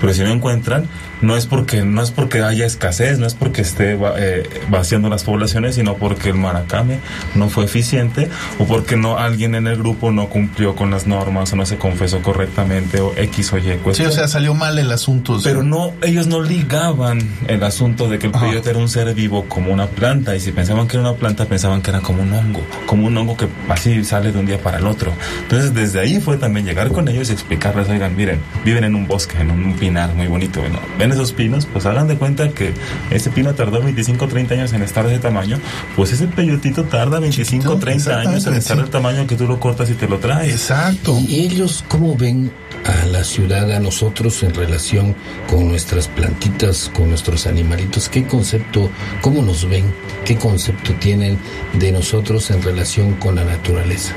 Pero 0.00 0.12
si 0.12 0.22
no 0.22 0.30
encuentran, 0.30 0.86
no 1.22 1.36
es 1.36 1.46
porque 1.46 1.84
no 1.84 2.02
es 2.02 2.10
porque 2.10 2.42
haya 2.42 2.66
escasez, 2.66 3.18
no 3.18 3.26
es 3.26 3.34
porque 3.34 3.62
esté 3.62 3.98
eh, 4.16 4.48
vaciando 4.68 5.08
las 5.08 5.24
poblaciones, 5.24 5.74
sino 5.76 5.94
porque 5.94 6.30
el 6.30 6.36
maracame 6.36 7.00
no 7.34 7.48
fue 7.48 7.64
eficiente 7.64 8.28
o 8.58 8.64
porque 8.64 8.96
no 8.96 9.18
alguien 9.18 9.54
en 9.54 9.66
el 9.66 9.76
grupo 9.76 10.10
no 10.10 10.28
cumplió 10.28 10.74
con 10.74 10.90
las 10.90 11.06
normas 11.06 11.52
o 11.52 11.56
no 11.56 11.66
se 11.66 11.76
confesó 11.76 12.22
correctamente 12.22 13.00
o 13.00 13.12
X 13.16 13.52
o 13.52 13.58
Y. 13.58 13.62
Sí, 13.62 13.78
cuestión. 13.82 14.08
o 14.08 14.12
sea, 14.12 14.28
salió 14.28 14.54
mal 14.54 14.78
el 14.78 14.90
asunto. 14.90 15.38
Pero 15.42 15.62
no, 15.62 15.92
ellos 16.02 16.26
no 16.26 16.42
ligaban 16.42 17.18
el 17.46 17.62
asunto 17.62 18.08
de 18.08 18.18
que 18.18 18.26
el 18.26 18.32
peyote 18.32 18.70
era 18.70 18.78
un 18.78 18.88
ser 18.88 19.12
vivo 19.14 19.44
como 19.48 19.72
una 19.72 19.86
planta. 19.86 20.34
Y 20.36 20.40
si 20.40 20.52
pensaban 20.52 20.88
que 20.88 20.96
era 20.96 21.08
una 21.08 21.18
planta, 21.18 21.44
pensaban 21.46 21.82
que 21.82 21.90
era 21.90 22.00
como 22.00 22.22
un 22.22 22.32
hongo. 22.32 22.62
Como 22.86 23.06
un 23.06 23.16
hongo 23.16 23.36
que 23.36 23.48
así 23.68 24.04
sale 24.04 24.32
de 24.32 24.38
un 24.38 24.46
día 24.46 24.58
para 24.62 24.78
el 24.78 24.86
otro. 24.86 25.12
Entonces, 25.42 25.74
desde 25.74 26.00
ahí 26.00 26.20
fue 26.20 26.36
también 26.36 26.66
llegar 26.66 26.88
con 26.88 27.08
ellos 27.08 27.30
y 27.30 27.32
explicarles, 27.32 27.88
oigan, 27.88 28.16
miren, 28.16 28.40
viven 28.64 28.84
en 28.84 28.94
un 28.94 29.06
bosque, 29.06 29.38
en 29.38 29.50
un, 29.50 29.74
pinar 29.78 30.14
muy 30.14 30.26
bonito. 30.26 30.60
Bueno, 30.96 31.07
ven 31.08 31.12
esos 31.12 31.32
pinos, 31.32 31.66
pues 31.66 31.86
hagan 31.86 32.08
de 32.08 32.16
cuenta 32.16 32.50
que 32.50 32.72
ese 33.10 33.30
pino 33.30 33.54
tardó 33.54 33.82
25 33.82 34.24
o 34.24 34.28
30 34.28 34.54
años 34.54 34.72
en 34.72 34.82
estar 34.82 35.06
de 35.06 35.14
ese 35.14 35.22
tamaño. 35.22 35.58
Pues 35.96 36.12
ese 36.12 36.26
peyotito 36.26 36.84
tarda 36.84 37.18
25 37.20 37.72
o 37.72 37.78
30 37.78 38.20
años 38.20 38.46
en 38.46 38.54
estar 38.54 38.76
sí. 38.76 38.82
del 38.82 38.90
tamaño 38.90 39.26
que 39.26 39.36
tú 39.36 39.46
lo 39.46 39.58
cortas 39.58 39.90
y 39.90 39.94
te 39.94 40.08
lo 40.08 40.18
traes. 40.18 40.52
Exacto. 40.52 41.18
¿Y 41.26 41.40
ellos 41.40 41.84
cómo 41.88 42.16
ven 42.16 42.50
a 42.84 43.06
la 43.06 43.24
ciudad, 43.24 43.70
a 43.72 43.80
nosotros 43.80 44.42
en 44.42 44.54
relación 44.54 45.14
con 45.48 45.68
nuestras 45.68 46.08
plantitas, 46.08 46.90
con 46.94 47.08
nuestros 47.08 47.46
animalitos? 47.46 48.08
¿Qué 48.08 48.26
concepto, 48.26 48.90
cómo 49.20 49.42
nos 49.42 49.68
ven? 49.68 49.84
¿Qué 50.24 50.36
concepto 50.36 50.92
tienen 50.94 51.38
de 51.74 51.92
nosotros 51.92 52.50
en 52.50 52.62
relación 52.62 53.14
con 53.14 53.36
la 53.36 53.44
naturaleza? 53.44 54.12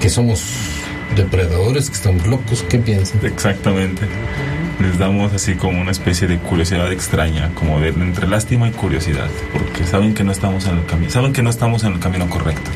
Que 0.00 0.10
somos 0.10 0.42
depredadores, 1.14 1.90
que 1.90 1.96
estamos 1.96 2.26
locos, 2.26 2.64
¿qué 2.68 2.78
piensan? 2.78 3.24
Exactamente. 3.24 4.02
Les 4.80 4.98
damos 4.98 5.32
así 5.32 5.54
como 5.54 5.80
una 5.80 5.90
especie 5.90 6.28
de 6.28 6.38
curiosidad 6.38 6.90
extraña, 6.92 7.50
como 7.54 7.80
de 7.80 7.88
entre 7.88 8.26
lástima 8.28 8.68
y 8.68 8.72
curiosidad, 8.72 9.28
porque 9.52 9.84
saben 9.84 10.12
que 10.14 10.24
no 10.24 10.32
estamos 10.32 10.66
en 10.66 10.78
el 10.78 10.86
camino, 10.86 11.10
saben 11.10 11.32
que 11.32 11.42
no 11.42 11.50
estamos 11.50 11.84
en 11.84 11.94
el 11.94 12.00
camino 12.00 12.28
correcto. 12.28 12.70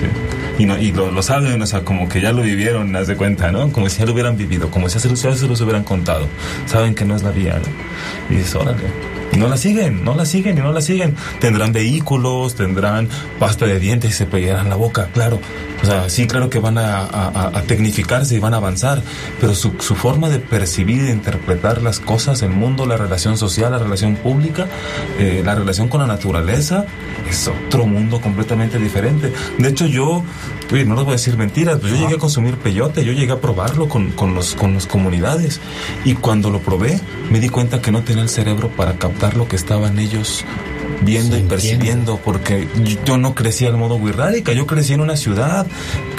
¿sí? 0.00 0.62
Y, 0.62 0.66
no, 0.66 0.78
y 0.78 0.92
lo, 0.92 1.10
lo 1.10 1.22
saben, 1.22 1.60
o 1.60 1.66
sea, 1.66 1.84
como 1.84 2.08
que 2.08 2.20
ya 2.20 2.32
lo 2.32 2.42
vivieron, 2.42 2.94
haz 2.96 3.06
de 3.06 3.16
cuenta, 3.16 3.50
¿no? 3.50 3.70
Como 3.72 3.88
si 3.88 3.98
ya 3.98 4.06
lo 4.06 4.12
hubieran 4.12 4.36
vivido, 4.36 4.70
como 4.70 4.88
si 4.88 4.98
ya 4.98 5.00
se 5.34 5.46
los 5.46 5.60
hubieran 5.60 5.82
contado. 5.82 6.28
Saben 6.66 6.94
que 6.94 7.04
no 7.04 7.16
es 7.16 7.22
la 7.22 7.30
vía, 7.30 7.54
¿no? 7.54 8.34
Y 8.34 8.38
dices, 8.38 8.54
órale. 8.54 8.84
Y 9.32 9.36
no 9.36 9.48
la 9.48 9.56
siguen, 9.56 10.04
no 10.04 10.14
la 10.14 10.26
siguen 10.26 10.56
y 10.58 10.60
no 10.60 10.72
la 10.72 10.80
siguen. 10.80 11.16
Tendrán 11.40 11.72
vehículos, 11.72 12.54
tendrán 12.54 13.08
pasta 13.40 13.66
de 13.66 13.80
dientes 13.80 14.10
y 14.10 14.14
se 14.14 14.26
pegarán 14.26 14.68
la 14.68 14.76
boca, 14.76 15.08
claro. 15.12 15.40
O 15.84 15.86
sea, 15.86 16.08
sí, 16.08 16.26
claro 16.26 16.48
que 16.50 16.58
van 16.58 16.78
a, 16.78 17.02
a- 17.04 17.62
tecnificarse 17.66 18.34
y 18.34 18.38
van 18.38 18.54
a 18.54 18.58
avanzar, 18.58 19.02
pero 19.40 19.54
su, 19.54 19.74
su 19.80 19.94
forma 19.94 20.28
de 20.28 20.38
percibir 20.38 21.02
e 21.04 21.10
interpretar 21.10 21.82
las 21.82 22.00
cosas, 22.00 22.42
el 22.42 22.50
mundo, 22.50 22.86
la 22.86 22.96
relación 22.96 23.36
social, 23.36 23.72
la 23.72 23.78
relación 23.78 24.16
pública, 24.16 24.66
eh, 25.18 25.42
la 25.44 25.54
relación 25.54 25.88
con 25.88 26.00
la 26.00 26.06
naturaleza, 26.06 26.84
es 27.28 27.48
otro 27.48 27.86
mundo 27.86 28.20
completamente 28.20 28.78
diferente. 28.78 29.32
De 29.58 29.68
hecho, 29.68 29.86
yo, 29.86 30.22
uy, 30.72 30.84
no 30.84 30.94
les 30.94 31.04
voy 31.04 31.12
a 31.12 31.16
decir 31.16 31.36
mentiras, 31.36 31.78
pues 31.80 31.92
yo 31.92 31.98
llegué 31.98 32.14
a 32.14 32.18
consumir 32.18 32.56
peyote, 32.56 33.04
yo 33.04 33.12
llegué 33.12 33.32
a 33.32 33.40
probarlo 33.40 33.88
con, 33.88 34.10
con, 34.12 34.34
los, 34.34 34.54
con 34.54 34.74
las 34.74 34.86
comunidades. 34.86 35.60
Y 36.04 36.14
cuando 36.14 36.50
lo 36.50 36.60
probé, 36.60 37.00
me 37.30 37.40
di 37.40 37.48
cuenta 37.48 37.80
que 37.80 37.90
no 37.92 38.02
tenía 38.02 38.22
el 38.22 38.28
cerebro 38.28 38.68
para 38.68 38.94
captar 38.98 39.36
lo 39.36 39.48
que 39.48 39.56
estaban 39.56 39.98
ellos 39.98 40.44
viendo 41.02 41.36
y 41.36 41.42
percibiendo, 41.42 42.18
porque 42.24 42.68
yo 43.04 43.18
no 43.18 43.34
crecí 43.34 43.66
al 43.66 43.76
modo 43.76 43.96
Wirrárica, 43.96 44.52
yo 44.52 44.66
crecí 44.66 44.94
en 44.94 45.00
una 45.00 45.16
ciudad, 45.16 45.66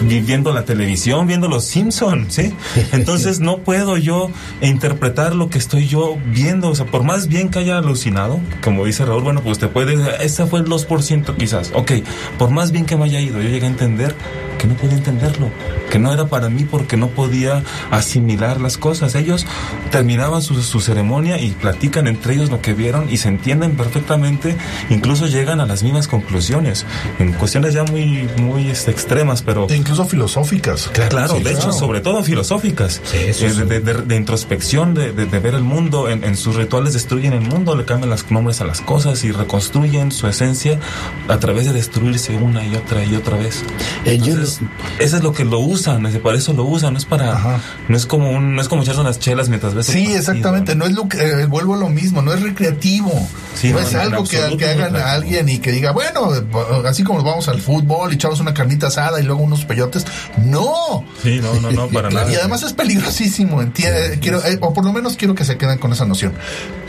viendo 0.01 0.54
la 0.54 0.65
televisión, 0.65 1.28
viendo 1.28 1.47
los 1.47 1.65
Simpsons, 1.65 2.34
¿sí? 2.34 2.54
Entonces 2.91 3.39
no 3.39 3.60
puedo 3.60 3.97
yo 3.97 4.30
interpretar 4.62 5.36
lo 5.36 5.49
que 5.49 5.58
estoy 5.58 5.88
yo 5.88 6.17
viendo, 6.28 6.69
o 6.69 6.75
sea, 6.75 6.86
por 6.86 7.04
más 7.04 7.28
bien 7.28 7.49
que 7.49 7.60
haya 7.60 7.78
alucinado, 7.78 8.39
como 8.63 8.86
dice 8.86 9.06
Raúl, 9.06 9.23
bueno, 9.23 9.41
pues 9.41 9.60
te 9.60 9.67
puedes, 9.67 9.99
ese 10.21 10.45
fue 10.45 10.60
el 10.60 10.65
2% 10.65 11.36
quizás, 11.38 11.71
ok, 11.73 11.91
por 12.38 12.51
más 12.51 12.71
bien 12.71 12.86
que 12.86 12.95
me 12.95 13.06
haya 13.06 13.19
ido, 13.19 13.41
yo 13.41 13.49
llegué 13.49 13.65
a 13.65 13.69
entender 13.69 14.15
que 14.58 14.68
no 14.68 14.76
podía 14.76 14.96
entenderlo, 14.98 15.50
que 15.91 16.00
no 16.00 16.13
era 16.13 16.28
para 16.28 16.50
mí 16.50 16.63
porque 16.70 16.98
no 16.98 17.08
podía 17.10 17.63
asimilar 17.91 18.60
las 18.62 18.78
cosas. 18.78 19.15
Ellos 19.15 19.46
terminaban 19.91 20.41
su, 20.41 20.62
su 20.62 20.80
ceremonia 20.80 21.39
y 21.39 21.52
platican 21.52 22.08
entre 22.08 22.36
ellos 22.36 22.50
lo 22.50 22.62
que 22.62 22.74
vieron 22.74 23.10
y 23.12 23.18
se 23.18 23.28
entienden 23.30 23.75
perfectamente, 23.77 24.56
incluso 24.90 25.27
llegan 25.27 25.60
a 25.60 25.65
las 25.65 25.84
mismas 25.84 26.08
conclusiones, 26.08 26.86
en 27.19 27.34
cuestiones 27.34 27.73
ya 27.73 27.84
muy, 27.84 28.29
muy 28.38 28.69
este, 28.69 28.92
extremas, 28.92 29.42
pero... 29.42 29.67
E 29.69 29.75
incluso 29.75 30.06
filosóficas. 30.06 30.90
Claro, 30.94 31.36
Sí, 31.38 31.44
de 31.44 31.52
hecho, 31.52 31.60
claro. 31.60 31.73
sobre 31.73 32.02
todo 32.02 32.23
filosóficas, 32.23 33.02
eso 33.13 33.46
Eh, 33.46 33.50
sí. 33.54 33.62
de, 33.63 33.79
de- 33.79 33.94
de 34.06 34.15
introspección, 34.15 34.94
de, 34.94 35.12
de- 35.13 35.25
de 35.25 35.40
ver 35.40 35.56
el 35.56 35.63
mundo, 35.63 36.10
en, 36.10 36.23
en 36.23 36.36
sus 36.38 36.56
rituales 36.56 36.94
destruyen 36.94 37.34
el 37.34 37.42
mundo, 37.42 37.75
le 37.75 37.86
cambian 37.86 38.10
los 38.10 38.29
nombres 38.32 38.62
a 38.62 38.65
las 38.65 38.82
cosas 38.82 39.23
y 39.23 39.32
reconstruyen 39.32 40.12
su 40.12 40.27
esencia 40.27 40.79
a 41.27 41.38
través 41.40 41.65
de 41.65 41.73
destruirse 41.73 42.36
una 42.38 42.65
y 42.65 42.75
otra 42.75 43.04
y 43.06 43.15
otra 43.15 43.38
vez. 43.38 43.63
Eh, 44.06 44.17
yo 44.19 44.36
Entonces, 44.46 44.67
eso 45.00 45.17
es 45.17 45.23
lo 45.23 45.33
que 45.33 45.43
lo 45.46 45.60
usan, 45.60 46.06
es- 46.06 46.17
para 46.19 46.37
eso 46.37 46.54
lo 46.54 46.63
usan, 46.65 46.93
no 46.93 47.00
es 47.00 47.06
para, 47.06 47.60
no 47.87 47.98
es 47.98 48.06
como 48.06 48.29
un, 48.31 48.56
no 48.56 48.62
es 48.62 48.67
como 48.67 48.83
echarse 48.83 49.02
unas 49.02 49.19
chelas 49.19 49.50
mientras 49.50 49.73
ves. 49.73 49.85
Sí, 49.87 50.00
partido. 50.00 50.19
exactamente. 50.19 50.75
No 50.75 50.85
es 50.85 50.93
lo 50.93 51.08
que, 51.10 51.17
eh, 51.17 51.46
vuelvo 51.46 51.73
a 51.75 51.77
lo 51.77 51.89
mismo, 51.89 52.21
no 52.21 52.33
es 52.33 52.41
recreativo. 52.41 53.12
Sí, 53.56 53.69
no, 53.69 53.79
no, 53.79 53.87
es 53.87 53.96
algo 53.96 54.23
que, 54.25 54.37
hagan 54.65 54.96
a 54.96 55.13
alguien 55.13 55.48
y 55.50 55.60
que 55.60 55.71
diga, 55.71 55.91
bueno, 55.91 56.33
eh, 56.35 56.43
así 56.87 57.04
como 57.04 57.23
vamos 57.23 57.48
al 57.48 57.62
fútbol 57.62 58.12
y 58.12 58.15
echamos 58.15 58.39
una 58.39 58.54
carnita 58.54 58.87
asada 58.87 59.19
y 59.19 59.23
luego 59.23 59.41
unos 59.43 59.65
peyotes. 59.65 60.06
No. 60.43 61.06
Sí, 61.23 61.39
no, 61.41 61.54
no, 61.62 61.71
no, 61.71 61.87
para 61.87 62.10
nada. 62.12 62.31
Y 62.31 62.35
además 62.35 62.63
es 62.63 62.73
peligrosísimo, 62.73 63.62
entiende, 63.62 64.19
quiero, 64.21 64.43
eh, 64.46 64.58
o 64.62 64.73
por 64.73 64.83
lo 64.85 64.91
menos 64.93 65.15
quiero 65.15 65.35
que 65.35 65.46
se 65.46 65.58
queden 65.58 65.77
con 65.77 65.93
esa 65.93 66.06
noción. 66.06 66.33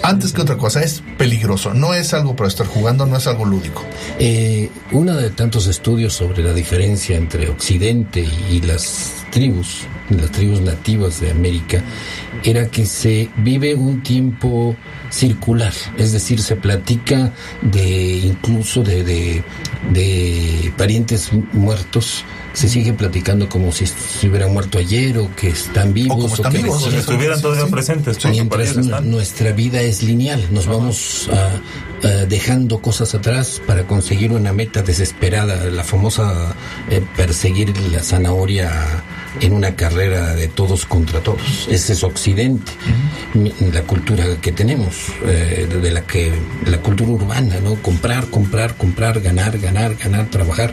Antes 0.03 0.33
que 0.33 0.43
otra 0.43 0.57
cosa, 0.57 0.83
es 0.83 1.03
peligroso, 1.19 1.73
no 1.75 1.95
es 1.95 2.13
algo 2.15 2.37
para 2.37 2.49
estar 2.49 2.67
jugando, 2.67 3.07
no 3.07 3.17
es 3.17 3.27
algo 3.27 3.45
lúdico. 3.45 3.83
Eh, 4.19 4.71
uno 4.93 5.15
de 5.15 5.31
tantos 5.31 5.67
estudios 5.67 6.13
sobre 6.15 6.43
la 6.43 6.53
diferencia 6.53 7.17
entre 7.17 7.46
Occidente 7.51 8.27
y 8.51 8.61
las 8.61 9.25
tribus, 9.31 9.87
las 10.11 10.31
tribus 10.31 10.61
nativas 10.61 11.21
de 11.21 11.31
América, 11.31 11.83
era 12.45 12.69
que 12.69 12.87
se 12.87 13.29
vive 13.39 13.75
un 13.75 14.03
tiempo 14.03 14.77
circular, 15.11 15.73
es 15.99 16.13
decir, 16.13 16.41
se 16.41 16.57
platica 16.57 17.33
de 17.63 18.19
incluso 18.19 18.83
de, 18.83 19.05
de, 19.05 19.43
de 19.93 20.73
parientes 20.77 21.31
muertos, 21.53 22.25
se 22.57 22.71
sigue 22.71 22.95
platicando 22.95 23.51
como 23.51 23.71
si, 23.71 23.85
hubieran 24.27 24.51
muerto 24.55 24.79
ayer 24.79 25.19
o 25.19 25.29
que 25.37 25.49
están 25.49 25.93
vivos 25.93 26.17
como 26.17 26.35
están 26.35 26.53
que 26.53 26.59
vivos, 26.63 26.79
Como 26.79 26.91
si 26.91 26.97
estuvieran 26.97 27.43
todavía 27.43 27.67
presentes, 27.67 28.17
porque 28.17 28.45
para 28.45 28.63
Mientras 28.63 28.87
están. 28.87 29.11
nuestra 29.11 29.53
vida 29.53 29.83
es 29.83 30.03
lineal, 30.03 30.43
nos 30.51 30.67
vamos 30.67 31.29
ah, 31.31 31.51
ah, 32.03 32.09
dejando 32.27 32.81
cosas 32.81 33.15
atrás 33.15 33.61
para 33.67 33.87
conseguir 33.87 34.33
una 34.33 34.55
meta 34.55 34.81
desesperada, 34.81 35.67
la 35.67 35.85
famosa 35.85 36.55
eh, 36.89 37.03
perseguir 37.15 37.77
la 37.93 38.03
zanahoria 38.03 38.73
en 39.41 39.53
una 39.53 39.77
carrera 39.77 40.35
de 40.35 40.49
todos 40.49 40.87
contra 40.87 41.21
todos. 41.21 41.69
Ese 41.71 41.93
es 41.93 42.05
Occidente, 42.05 42.73
la 43.73 43.83
cultura 43.83 44.25
que 44.41 44.53
tenemos, 44.53 44.95
eh, 45.25 45.69
de 45.71 45.91
la 45.91 46.03
que 46.03 46.33
la 46.67 46.79
cultura 46.79 47.11
urbana, 47.11 47.61
¿no? 47.61 47.75
Comprar, 47.77 48.27
comprar, 48.27 48.77
comprar, 48.77 49.21
ganar, 49.21 49.59
ganar, 49.59 49.95
ganar, 49.97 50.27
trabajar, 50.27 50.73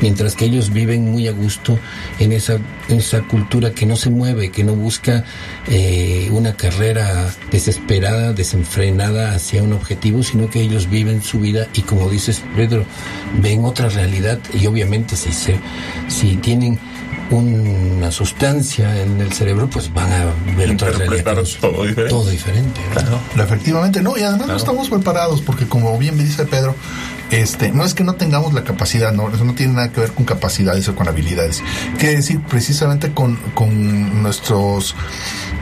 mientras 0.00 0.34
que 0.34 0.46
ellos 0.46 0.72
viven 0.72 1.10
muy 1.10 1.28
a 1.28 1.32
gusto 1.32 1.78
en 2.18 2.32
esa 2.32 2.58
esa 2.88 3.22
cultura 3.22 3.70
que 3.70 3.86
no 3.86 3.96
se 3.96 4.10
mueve, 4.10 4.50
que 4.50 4.64
no 4.64 4.74
busca 4.74 5.24
eh, 5.68 6.28
una 6.32 6.54
carrera 6.54 7.30
desesperada, 7.50 8.32
desenfrenada 8.32 9.34
hacia 9.34 9.62
un 9.62 9.72
objetivo, 9.72 10.22
sino 10.22 10.50
que 10.50 10.60
ellos 10.60 10.88
viven 10.90 11.22
su 11.22 11.40
vida 11.40 11.68
y 11.74 11.82
como 11.82 12.08
dices 12.08 12.42
Pedro, 12.56 12.84
ven 13.40 13.64
otra 13.64 13.88
realidad 13.88 14.38
y 14.58 14.66
obviamente 14.66 15.16
si 15.16 15.32
se 15.32 15.58
si 16.08 16.36
tienen 16.36 16.78
una 17.38 18.10
sustancia 18.10 19.00
en 19.02 19.20
el 19.20 19.32
cerebro, 19.32 19.68
pues 19.70 19.92
van 19.92 20.12
a 20.12 20.24
ver 20.56 20.70
otra 20.72 20.88
Interpretar 20.90 21.34
realidad. 21.36 21.60
todo 21.60 21.82
diferente. 21.84 22.10
Todo 22.10 22.30
diferente. 22.30 22.80
Efectivamente, 23.36 24.02
no, 24.02 24.16
y 24.18 24.22
además 24.22 24.48
no 24.48 24.56
estamos 24.56 24.88
preparados, 24.88 25.40
porque 25.42 25.66
como 25.66 25.96
bien 25.98 26.16
me 26.16 26.24
dice 26.24 26.44
Pedro, 26.44 26.74
este, 27.30 27.70
no 27.72 27.84
es 27.84 27.94
que 27.94 28.04
no 28.04 28.14
tengamos 28.14 28.52
la 28.54 28.64
capacidad, 28.64 29.12
no, 29.12 29.28
eso 29.28 29.44
no 29.44 29.54
tiene 29.54 29.74
nada 29.74 29.90
que 29.92 30.00
ver 30.00 30.12
con 30.12 30.24
capacidades 30.24 30.88
o 30.88 30.94
con 30.96 31.08
habilidades. 31.08 31.62
Quiere 31.98 32.16
decir 32.16 32.40
precisamente 32.42 33.12
con, 33.12 33.36
con 33.54 34.22
nuestros, 34.22 34.94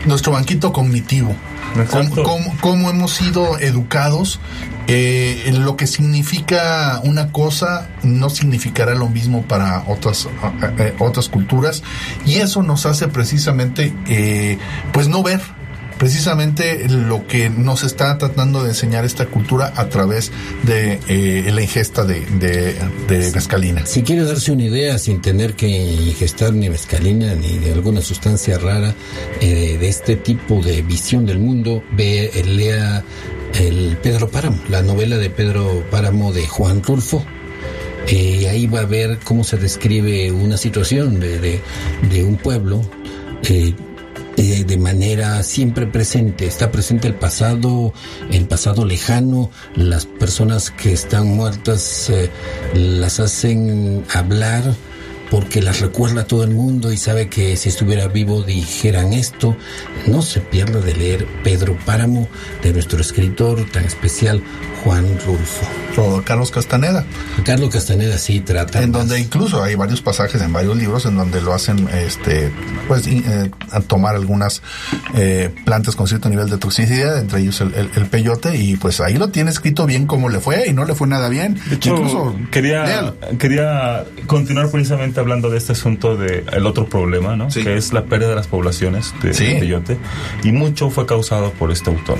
nuestro 0.06 0.32
banquito 0.32 0.72
cognitivo. 0.72 1.34
Cómo, 1.90 2.14
cómo- 2.24 2.56
cómo 2.62 2.90
hemos 2.90 3.12
sido 3.12 3.58
educados, 3.58 4.40
eh, 4.86 5.50
lo 5.52 5.76
que 5.76 5.86
significa 5.86 6.98
una 7.04 7.30
cosa 7.30 7.90
no 8.02 8.30
significará 8.30 8.94
lo 8.94 9.08
mismo 9.10 9.42
para 9.42 9.84
otras, 9.86 10.24
eh, 10.26 10.70
eh, 10.78 10.94
otras 10.98 11.28
culturas, 11.28 11.82
y 12.24 12.36
eso 12.36 12.62
nos 12.62 12.86
hace 12.86 13.08
precisamente, 13.08 13.92
eh, 14.06 14.58
pues 14.92 15.08
no 15.08 15.22
ver 15.22 15.42
precisamente 15.98 16.88
lo 16.88 17.26
que 17.26 17.50
nos 17.50 17.82
está 17.82 18.16
tratando 18.18 18.62
de 18.62 18.70
enseñar 18.70 19.04
esta 19.04 19.26
cultura 19.26 19.72
a 19.76 19.88
través 19.88 20.32
de 20.64 21.00
eh, 21.08 21.50
la 21.52 21.62
ingesta 21.62 22.04
de, 22.04 22.20
de, 22.38 22.74
de 23.08 23.32
mezcalina. 23.32 23.84
Si 23.86 24.02
quiere 24.02 24.24
darse 24.24 24.52
una 24.52 24.64
idea 24.64 24.98
sin 24.98 25.20
tener 25.20 25.54
que 25.54 25.68
ingestar 25.68 26.52
ni 26.52 26.70
mescalina 26.70 27.34
ni 27.34 27.58
de 27.58 27.72
alguna 27.72 28.00
sustancia 28.00 28.58
rara 28.58 28.94
eh, 29.40 29.76
de 29.78 29.88
este 29.88 30.16
tipo 30.16 30.60
de 30.62 30.82
visión 30.82 31.26
del 31.26 31.38
mundo, 31.38 31.82
ve, 31.92 32.30
eh, 32.34 32.44
lea 32.44 33.04
el 33.54 33.96
Pedro 34.02 34.28
Páramo, 34.30 34.58
la 34.68 34.82
novela 34.82 35.16
de 35.16 35.30
Pedro 35.30 35.84
Páramo 35.90 36.32
de 36.32 36.46
Juan 36.46 36.82
Rulfo. 36.82 37.24
Eh, 38.06 38.48
ahí 38.48 38.66
va 38.66 38.80
a 38.80 38.86
ver 38.86 39.18
cómo 39.22 39.44
se 39.44 39.58
describe 39.58 40.32
una 40.32 40.56
situación 40.56 41.20
de, 41.20 41.60
un 42.24 42.36
pueblo 42.36 42.80
eh, 44.38 44.64
de 44.64 44.78
manera 44.78 45.42
siempre 45.42 45.86
presente. 45.86 46.46
Está 46.46 46.70
presente 46.70 47.08
el 47.08 47.14
pasado, 47.14 47.92
el 48.30 48.46
pasado 48.46 48.84
lejano, 48.84 49.50
las 49.74 50.06
personas 50.06 50.70
que 50.70 50.92
están 50.92 51.26
muertas 51.26 52.08
eh, 52.10 52.30
las 52.74 53.18
hacen 53.18 54.04
hablar 54.14 54.62
porque 55.30 55.60
las 55.62 55.80
recuerda 55.80 56.26
todo 56.26 56.42
el 56.44 56.50
mundo 56.50 56.92
y 56.92 56.96
sabe 56.96 57.28
que 57.28 57.56
si 57.56 57.68
estuviera 57.68 58.08
vivo 58.08 58.42
dijeran 58.42 59.12
esto. 59.12 59.56
No 60.06 60.22
se 60.22 60.40
pierda 60.40 60.80
de 60.80 60.94
leer 60.94 61.26
Pedro 61.44 61.76
Páramo 61.84 62.28
de 62.62 62.72
nuestro 62.72 63.00
escritor 63.00 63.64
tan 63.70 63.84
especial 63.84 64.42
Juan 64.84 65.04
Rulfo. 65.26 65.66
O 66.00 66.22
Carlos 66.22 66.50
Castaneda. 66.50 67.04
Carlos 67.44 67.70
Castaneda 67.70 68.16
sí 68.18 68.40
trata. 68.40 68.82
En 68.82 68.92
donde 68.92 69.18
incluso 69.18 69.62
hay 69.62 69.74
varios 69.74 70.00
pasajes 70.00 70.40
en 70.40 70.52
varios 70.52 70.76
libros 70.76 71.04
en 71.06 71.16
donde 71.16 71.40
lo 71.42 71.52
hacen, 71.52 71.88
este, 71.88 72.50
pues, 72.86 73.06
in- 73.08 73.24
eh, 73.26 73.50
a 73.72 73.80
tomar 73.80 74.14
algunas 74.14 74.62
eh, 75.14 75.52
plantas 75.64 75.96
con 75.96 76.06
cierto 76.06 76.28
nivel 76.28 76.48
de 76.48 76.58
toxicidad, 76.58 77.18
entre 77.18 77.40
ellos 77.40 77.60
el, 77.60 77.74
el- 77.74 77.90
el 77.96 78.06
peyote, 78.06 78.56
y 78.56 78.76
pues 78.76 79.00
ahí 79.00 79.14
lo 79.18 79.28
tiene 79.30 79.50
escrito 79.50 79.86
bien 79.86 80.06
cómo 80.06 80.28
le 80.28 80.38
fue 80.40 80.68
y 80.68 80.72
no 80.72 80.84
le 80.84 80.94
fue 80.94 81.08
nada 81.08 81.28
bien. 81.28 81.58
De 81.68 81.74
hecho, 81.76 81.90
incluso 81.96 82.36
quería, 82.52 82.84
léalo. 82.84 83.16
quería 83.38 84.04
continuar 84.26 84.70
precisamente 84.70 85.17
hablando 85.20 85.50
de 85.50 85.58
este 85.58 85.72
asunto 85.72 86.16
de 86.16 86.44
el 86.52 86.66
otro 86.66 86.86
problema, 86.86 87.36
¿no? 87.36 87.48
Que 87.48 87.76
es 87.76 87.92
la 87.92 88.04
pérdida 88.04 88.28
de 88.30 88.34
las 88.36 88.46
poblaciones 88.46 89.14
de, 89.22 89.34
Sí. 89.34 89.44
de. 89.44 89.96
Y 90.44 90.52
mucho 90.52 90.90
fue 90.90 91.06
causado 91.06 91.50
por 91.52 91.70
este 91.70 91.90
autor. 91.90 92.18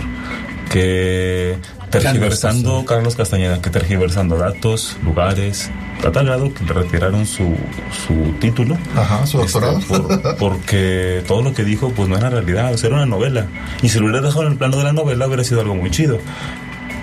Que 0.70 1.56
tergiversando, 1.90 2.84
Carlos 2.84 3.16
Castañeda, 3.16 3.62
que 3.62 3.70
tergiversando 3.70 4.36
datos, 4.36 4.96
lugares, 5.02 5.70
a 6.06 6.10
tal 6.12 6.26
grado 6.26 6.52
que 6.52 6.62
le 6.64 6.72
retiraron 6.74 7.26
su, 7.26 7.56
su 8.06 8.32
título. 8.38 8.76
Ajá, 8.94 9.26
su 9.26 9.40
Este, 9.40 9.58
doctorado. 9.60 9.80
por- 9.88 10.36
porque 10.36 11.22
todo 11.26 11.40
lo 11.42 11.54
que 11.54 11.64
dijo 11.64 11.90
pues 11.96 12.08
no 12.10 12.16
era 12.18 12.28
realidad, 12.28 12.72
o 12.74 12.76
sea, 12.78 12.88
era 12.88 12.96
una 12.96 13.06
novela. 13.06 13.46
Y 13.82 13.88
si 13.88 13.98
lo 13.98 14.04
hubiera 14.06 14.20
dejado 14.20 14.44
en 14.46 14.52
el 14.52 14.58
plano 14.58 14.76
de 14.76 14.84
la 14.84 14.92
novela 14.92 15.26
hubiera 15.26 15.42
sido 15.44 15.62
algo 15.62 15.74
muy 15.74 15.90
chido 15.90 16.18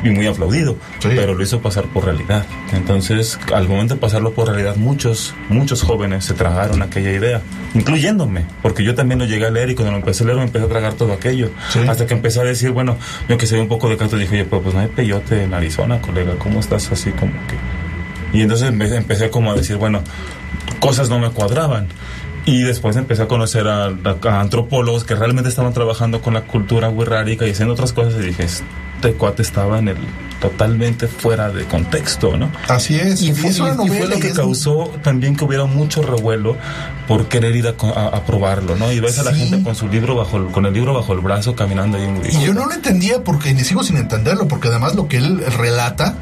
y 0.05 0.09
muy 0.11 0.27
aplaudido, 0.27 0.77
pero 1.15 1.33
lo 1.33 1.43
hizo 1.43 1.59
pasar 1.61 1.83
por 1.85 2.05
realidad. 2.05 2.45
Entonces, 2.71 3.37
al 3.53 3.67
momento 3.67 3.95
de 3.95 3.99
pasarlo 3.99 4.31
por 4.33 4.47
realidad, 4.47 4.75
muchos, 4.77 5.33
muchos 5.49 5.81
jóvenes 5.81 6.23
se 6.25 6.33
tragaron 6.33 6.81
aquella 6.81 7.11
idea, 7.11 7.41
incluyéndome, 7.73 8.45
porque 8.61 8.83
yo 8.83 8.95
también 8.95 9.19
lo 9.19 9.25
llegué 9.25 9.47
a 9.47 9.49
leer 9.49 9.71
y 9.71 9.75
cuando 9.75 9.91
lo 9.91 9.97
empecé 9.97 10.23
a 10.23 10.27
leer 10.27 10.37
me 10.37 10.45
empecé 10.45 10.65
a 10.65 10.69
tragar 10.69 10.93
todo 10.93 11.11
aquello. 11.11 11.49
Hasta 11.89 12.05
que 12.05 12.13
empecé 12.13 12.39
a 12.39 12.43
decir, 12.43 12.71
bueno, 12.71 12.97
yo 13.27 13.37
que 13.37 13.47
sé 13.47 13.59
un 13.59 13.67
poco 13.67 13.89
de 13.89 13.97
canto, 13.97 14.15
dije, 14.17 14.35
oye, 14.35 14.45
pues, 14.45 14.61
pues 14.61 14.73
no 14.73 14.79
hay 14.81 14.87
peyote 14.87 15.43
en 15.43 15.53
Arizona, 15.53 15.99
colega, 16.01 16.35
¿cómo 16.37 16.59
estás 16.61 16.91
así 16.91 17.11
como 17.11 17.33
que? 17.47 18.37
Y 18.37 18.41
entonces 18.41 18.71
empe- 18.71 18.95
empecé 18.95 19.29
como 19.29 19.51
a 19.51 19.55
decir, 19.55 19.77
bueno, 19.77 20.01
cosas 20.79 21.09
no 21.09 21.19
me 21.19 21.29
cuadraban. 21.31 21.87
Y 22.45 22.61
después 22.61 22.95
empecé 22.95 23.23
a 23.23 23.27
conocer 23.27 23.67
a, 23.67 23.85
a- 23.87 24.17
a 24.29 24.39
antropólogos 24.41 25.03
que 25.03 25.15
realmente 25.15 25.49
estaban 25.49 25.73
trabajando 25.73 26.21
con 26.21 26.33
la 26.35 26.41
cultura 26.41 26.89
wixárika 26.89 27.47
y 27.47 27.51
haciendo 27.51 27.73
otras 27.73 27.91
cosas 27.91 28.13
y 28.21 28.27
dije, 28.27 28.43
este 28.43 29.13
cuate 29.17 29.41
estaba 29.41 29.79
en 29.79 29.87
el 29.89 29.97
totalmente 30.39 31.07
fuera 31.07 31.49
de 31.49 31.65
contexto, 31.65 32.37
¿no? 32.37 32.51
Así 32.67 32.95
es. 32.95 33.21
Y 33.23 33.33
fue, 33.33 33.49
es 33.49 33.59
una 33.59 33.71
y- 33.83 33.87
y 33.87 33.89
fue 33.89 34.07
lo 34.07 34.17
y 34.17 34.19
que 34.19 34.27
es- 34.27 34.33
causó 34.35 34.91
también 35.01 35.35
que 35.35 35.43
hubiera 35.43 35.65
mucho 35.65 36.03
revuelo 36.03 36.55
por 37.07 37.27
querer 37.27 37.55
ir 37.55 37.67
a, 37.67 37.73
a- 37.95 38.07
a 38.17 38.25
probarlo, 38.25 38.75
¿no? 38.75 38.91
Y 38.91 38.99
ves 38.99 39.17
a 39.17 39.23
la 39.23 39.33
gente 39.33 39.63
con 39.63 39.73
su 39.75 39.87
libro 39.87 40.15
bajo 40.15 40.37
el- 40.37 40.47
con 40.51 40.65
el 40.67 40.73
libro 40.73 40.93
bajo 40.93 41.13
el 41.13 41.21
brazo 41.21 41.55
caminando 41.55 41.97
ahí 41.97 42.03
en 42.03 42.21
Y 42.31 42.45
yo 42.45 42.53
no 42.53 42.67
lo 42.67 42.73
entendía 42.73 43.23
porque 43.23 43.53
ni 43.55 43.63
sigo 43.63 43.83
sin 43.83 43.97
entenderlo, 43.97 44.47
porque 44.47 44.67
además 44.67 44.93
lo 44.93 45.07
que 45.07 45.17
él 45.17 45.43
relata 45.57 46.15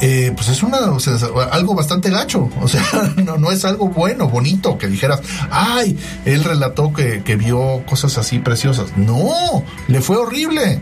eh, 0.00 0.32
pues 0.34 0.48
es 0.48 0.62
una, 0.62 0.90
o 0.92 1.00
sea, 1.00 1.16
es 1.16 1.22
algo 1.50 1.74
bastante 1.74 2.10
gacho. 2.10 2.50
O 2.60 2.68
sea, 2.68 2.82
no, 3.24 3.36
no 3.38 3.50
es 3.50 3.64
algo 3.64 3.88
bueno, 3.88 4.28
bonito, 4.28 4.78
que 4.78 4.86
dijeras, 4.88 5.20
ay, 5.50 5.96
él 6.24 6.44
relató 6.44 6.92
que, 6.92 7.22
que 7.22 7.36
vio 7.36 7.82
cosas 7.86 8.16
así 8.18 8.38
preciosas. 8.38 8.96
No, 8.96 9.64
le 9.88 10.00
fue 10.00 10.16
horrible. 10.16 10.80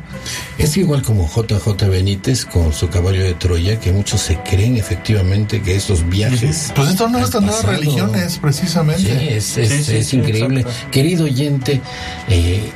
Es 0.58 0.76
igual 0.76 1.02
como 1.02 1.28
JJ 1.28 1.88
Benítez 1.88 2.44
con 2.44 2.72
su 2.72 2.88
caballo 2.88 3.22
de 3.22 3.34
Troya, 3.34 3.78
que 3.80 3.92
muchos 3.92 4.20
se 4.20 4.38
creen 4.40 4.76
efectivamente 4.76 5.62
que 5.62 5.76
esos 5.76 6.08
viajes. 6.08 6.72
Pues 6.74 6.88
estas 6.90 7.10
no 7.10 7.18
al 7.18 7.24
estas 7.24 7.42
nuevas 7.42 7.64
religiones, 7.64 8.38
precisamente. 8.38 9.02
Sí, 9.18 9.28
es, 9.28 9.56
es- 9.58 9.68
Sí, 9.76 9.82
sí, 9.84 9.96
es 9.96 10.06
sí, 10.08 10.16
increíble. 10.16 10.60
exacto. 10.62 10.90
Querido 10.90 11.24
oyente, 11.24 11.80
eh, 12.28 12.70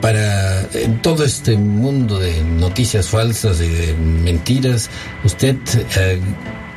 para 0.00 0.60
en 0.74 1.00
todo 1.02 1.24
este 1.24 1.56
mundo 1.56 2.18
de 2.18 2.42
noticias 2.44 3.08
falsas 3.08 3.60
y 3.60 3.68
de 3.68 3.94
mentiras, 3.94 4.90
usted 5.24 5.56
eh, 5.74 6.20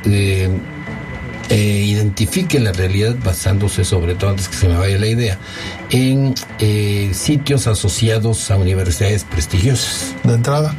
eh, 0.06 0.48
eh, 1.50 1.56
identifique 1.86 2.58
la 2.58 2.72
realidad 2.72 3.16
basándose 3.22 3.84
sobre 3.84 4.14
todo, 4.14 4.30
antes 4.30 4.48
que 4.48 4.56
se 4.56 4.66
me 4.68 4.76
vaya 4.76 4.98
la 4.98 5.06
idea, 5.06 5.38
en 5.90 6.34
eh, 6.58 7.10
sitios 7.12 7.66
asociados 7.66 8.50
a 8.50 8.56
universidades 8.56 9.24
prestigiosas. 9.24 10.14
De 10.24 10.34
entrada. 10.34 10.74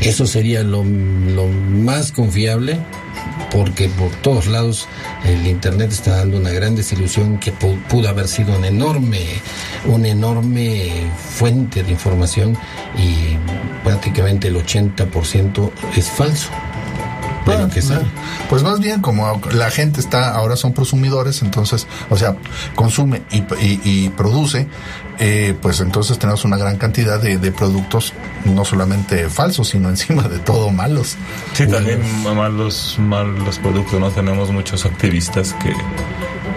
Eso 0.00 0.26
sería 0.26 0.62
lo, 0.62 0.84
lo 0.84 1.46
más 1.46 2.10
confiable 2.12 2.78
porque 3.52 3.88
por 3.88 4.10
todos 4.22 4.46
lados 4.48 4.88
el 5.24 5.46
internet 5.46 5.92
está 5.92 6.16
dando 6.16 6.36
una 6.36 6.50
gran 6.50 6.74
desilusión 6.74 7.38
que 7.38 7.52
pu- 7.54 7.80
pudo 7.84 8.08
haber 8.08 8.26
sido 8.26 8.56
un 8.58 8.64
enorme 8.64 9.20
una 9.86 10.08
enorme 10.08 10.90
fuente 11.36 11.84
de 11.84 11.92
información 11.92 12.56
y 12.98 13.36
prácticamente 13.84 14.48
el 14.48 14.56
80% 14.56 15.70
es 15.96 16.06
falso 16.08 16.50
de 17.46 17.58
lo 17.58 17.68
que 17.68 17.82
sea. 17.82 18.00
Pues 18.48 18.62
más 18.62 18.80
bien 18.80 19.00
como 19.00 19.40
la 19.52 19.70
gente 19.70 20.00
está, 20.00 20.34
ahora 20.34 20.56
son 20.56 20.72
prosumidores, 20.72 21.42
entonces, 21.42 21.86
o 22.10 22.16
sea, 22.16 22.36
consume 22.74 23.22
y, 23.30 23.38
y- 23.64 23.80
y 23.84 24.08
produce, 24.10 24.68
eh, 25.18 25.54
pues 25.60 25.80
entonces 25.80 26.18
tenemos 26.18 26.44
una 26.44 26.56
gran 26.56 26.76
cantidad 26.76 27.20
de, 27.20 27.38
de 27.38 27.52
productos, 27.52 28.12
no 28.44 28.64
solamente 28.64 29.28
falsos, 29.28 29.68
sino 29.68 29.88
encima 29.90 30.22
de 30.28 30.38
todo 30.38 30.70
malos. 30.70 31.16
Sí, 31.54 31.66
también 31.66 32.00
malos, 32.34 32.96
malos 32.98 33.58
productos, 33.58 33.98
¿no? 34.00 34.10
Tenemos 34.10 34.50
muchos 34.50 34.84
activistas 34.86 35.54
que, 35.62 35.72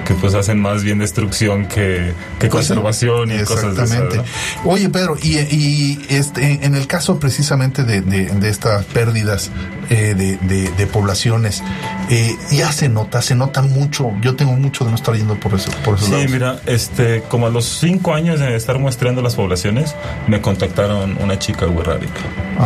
que 0.06 0.14
pues 0.16 0.34
hacen 0.34 0.60
más 0.62 0.84
bien 0.84 1.00
destrucción 1.00 1.66
que, 1.68 2.14
que 2.40 2.48
Pues 2.48 2.66
sí, 2.68 2.74
conservación 2.74 3.32
y 3.32 3.44
cosas 3.44 3.76
de 3.76 3.84
esas. 3.84 4.26
Oye, 4.64 4.90
Pedro, 4.90 5.18
y, 5.22 5.38
y 5.38 6.06
este, 6.10 6.66
en 6.66 6.76
el 6.76 6.88
caso 6.88 7.20
precisamente 7.20 7.84
de, 7.84 8.02
de- 8.02 8.26
de 8.28 8.50
estas 8.50 8.86
pérdidas 8.86 9.52
eh, 9.90 10.14
de, 10.16 10.38
de- 10.38 10.70
de 10.72 10.88
poblaciones, 10.88 11.62
eh, 12.10 12.36
ya 12.52 12.72
se 12.72 12.90
nota, 12.90 13.22
se 13.22 13.36
nota 13.36 13.62
mucho. 13.62 14.12
Yo 14.22 14.36
tengo 14.36 14.54
mucho 14.54 14.84
de 14.86 14.92
no 14.92 14.96
estar 14.96 15.16
yendo 15.16 15.36
por 15.40 15.54
eso. 15.54 15.70
Por 15.84 15.96
esos 15.96 16.08
Sí, 16.08 16.14
lados. 16.14 16.32
mira, 16.32 16.60
este, 16.66 17.24
como 17.30 17.48
a 17.48 17.50
los 17.50 17.66
cinco 17.80 18.14
años 18.14 18.40
de 18.50 18.58
estar 18.58 18.80
muestreando 18.80 19.22
las 19.22 19.36
poblaciones, 19.36 19.96
me 20.28 20.42
contactaron 20.42 21.18
una 21.22 21.40
chica 21.40 21.68
huerrárica, 21.68 22.22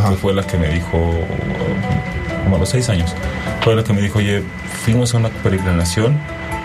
que 0.09 0.15
fue 0.15 0.33
la 0.33 0.43
que 0.45 0.57
me 0.57 0.69
dijo, 0.69 1.13
como 2.43 2.55
a 2.55 2.59
los 2.59 2.69
seis 2.69 2.89
años, 2.89 3.13
fue 3.61 3.75
la 3.75 3.83
que 3.83 3.93
me 3.93 4.01
dijo, 4.01 4.19
oye, 4.19 4.43
fuimos 4.83 5.13
a 5.13 5.17
una 5.17 5.29
peregrinación 5.29 6.17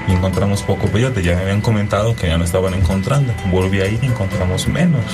y 0.09 0.13
encontramos 0.13 0.63
poco 0.63 0.87
peyote, 0.89 1.23
ya 1.23 1.35
me 1.37 1.43
habían 1.43 1.61
comentado 1.61 2.15
que 2.17 2.29
ya 2.29 2.39
no 2.39 2.45
estaban 2.45 2.75
encontrando, 2.75 3.33
volví 3.51 3.81
a 3.81 3.87
ir 3.87 3.99
y 4.03 4.07
encontramos 4.07 4.69
menos. 4.69 5.05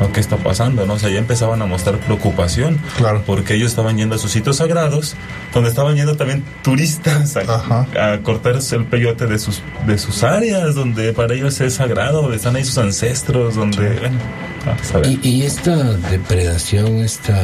¿No? 0.00 0.12
¿Qué 0.12 0.20
está 0.20 0.36
pasando? 0.36 0.86
¿no? 0.86 0.94
O 0.94 0.98
sea, 0.98 1.10
ya 1.10 1.18
empezaban 1.18 1.60
a 1.62 1.66
mostrar 1.66 1.98
preocupación. 1.98 2.80
Claro. 2.96 3.22
Porque 3.26 3.54
ellos 3.54 3.70
estaban 3.70 3.96
yendo 3.96 4.14
a 4.14 4.18
sus 4.18 4.30
sitios 4.30 4.56
sagrados, 4.56 5.16
donde 5.52 5.70
estaban 5.70 5.96
yendo 5.96 6.16
también 6.16 6.44
turistas 6.62 7.36
a, 7.36 7.86
a 8.12 8.20
cortarse 8.22 8.76
el 8.76 8.84
peyote 8.84 9.26
de 9.26 9.38
sus, 9.38 9.62
de 9.86 9.98
sus 9.98 10.22
áreas, 10.22 10.74
donde 10.74 11.12
para 11.12 11.34
ellos 11.34 11.60
es 11.60 11.74
sagrado, 11.74 12.22
donde 12.22 12.36
están 12.36 12.56
ahí 12.56 12.64
sus 12.64 12.78
ancestros, 12.78 13.54
donde... 13.54 13.98
bueno, 13.98 14.18
a 14.66 14.82
saber. 14.84 15.06
Y, 15.10 15.20
y 15.22 15.42
esta 15.42 15.76
depredación, 15.94 16.98
esta 16.98 17.38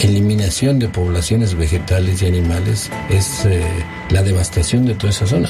eliminación 0.00 0.78
de 0.78 0.88
poblaciones 0.88 1.54
vegetales 1.54 2.22
y 2.22 2.26
animales 2.26 2.90
es 3.10 3.44
eh, 3.44 3.62
la 4.10 4.22
devastación 4.22 4.86
de 4.86 4.94
toda 4.94 5.10
esa 5.10 5.26
zona. 5.26 5.48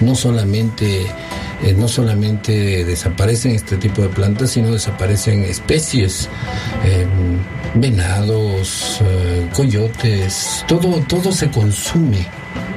No 0.00 0.14
solamente, 0.14 1.06
eh, 1.62 1.74
no 1.74 1.88
solamente 1.88 2.84
desaparecen 2.84 3.52
este 3.52 3.76
tipo 3.76 4.02
de 4.02 4.08
plantas, 4.08 4.50
sino 4.50 4.72
desaparecen 4.72 5.44
especies, 5.44 6.28
eh, 6.84 7.06
venados, 7.74 9.00
eh, 9.02 9.48
coyotes, 9.52 10.64
todo, 10.66 11.00
todo 11.06 11.32
se 11.32 11.50
consume. 11.50 12.26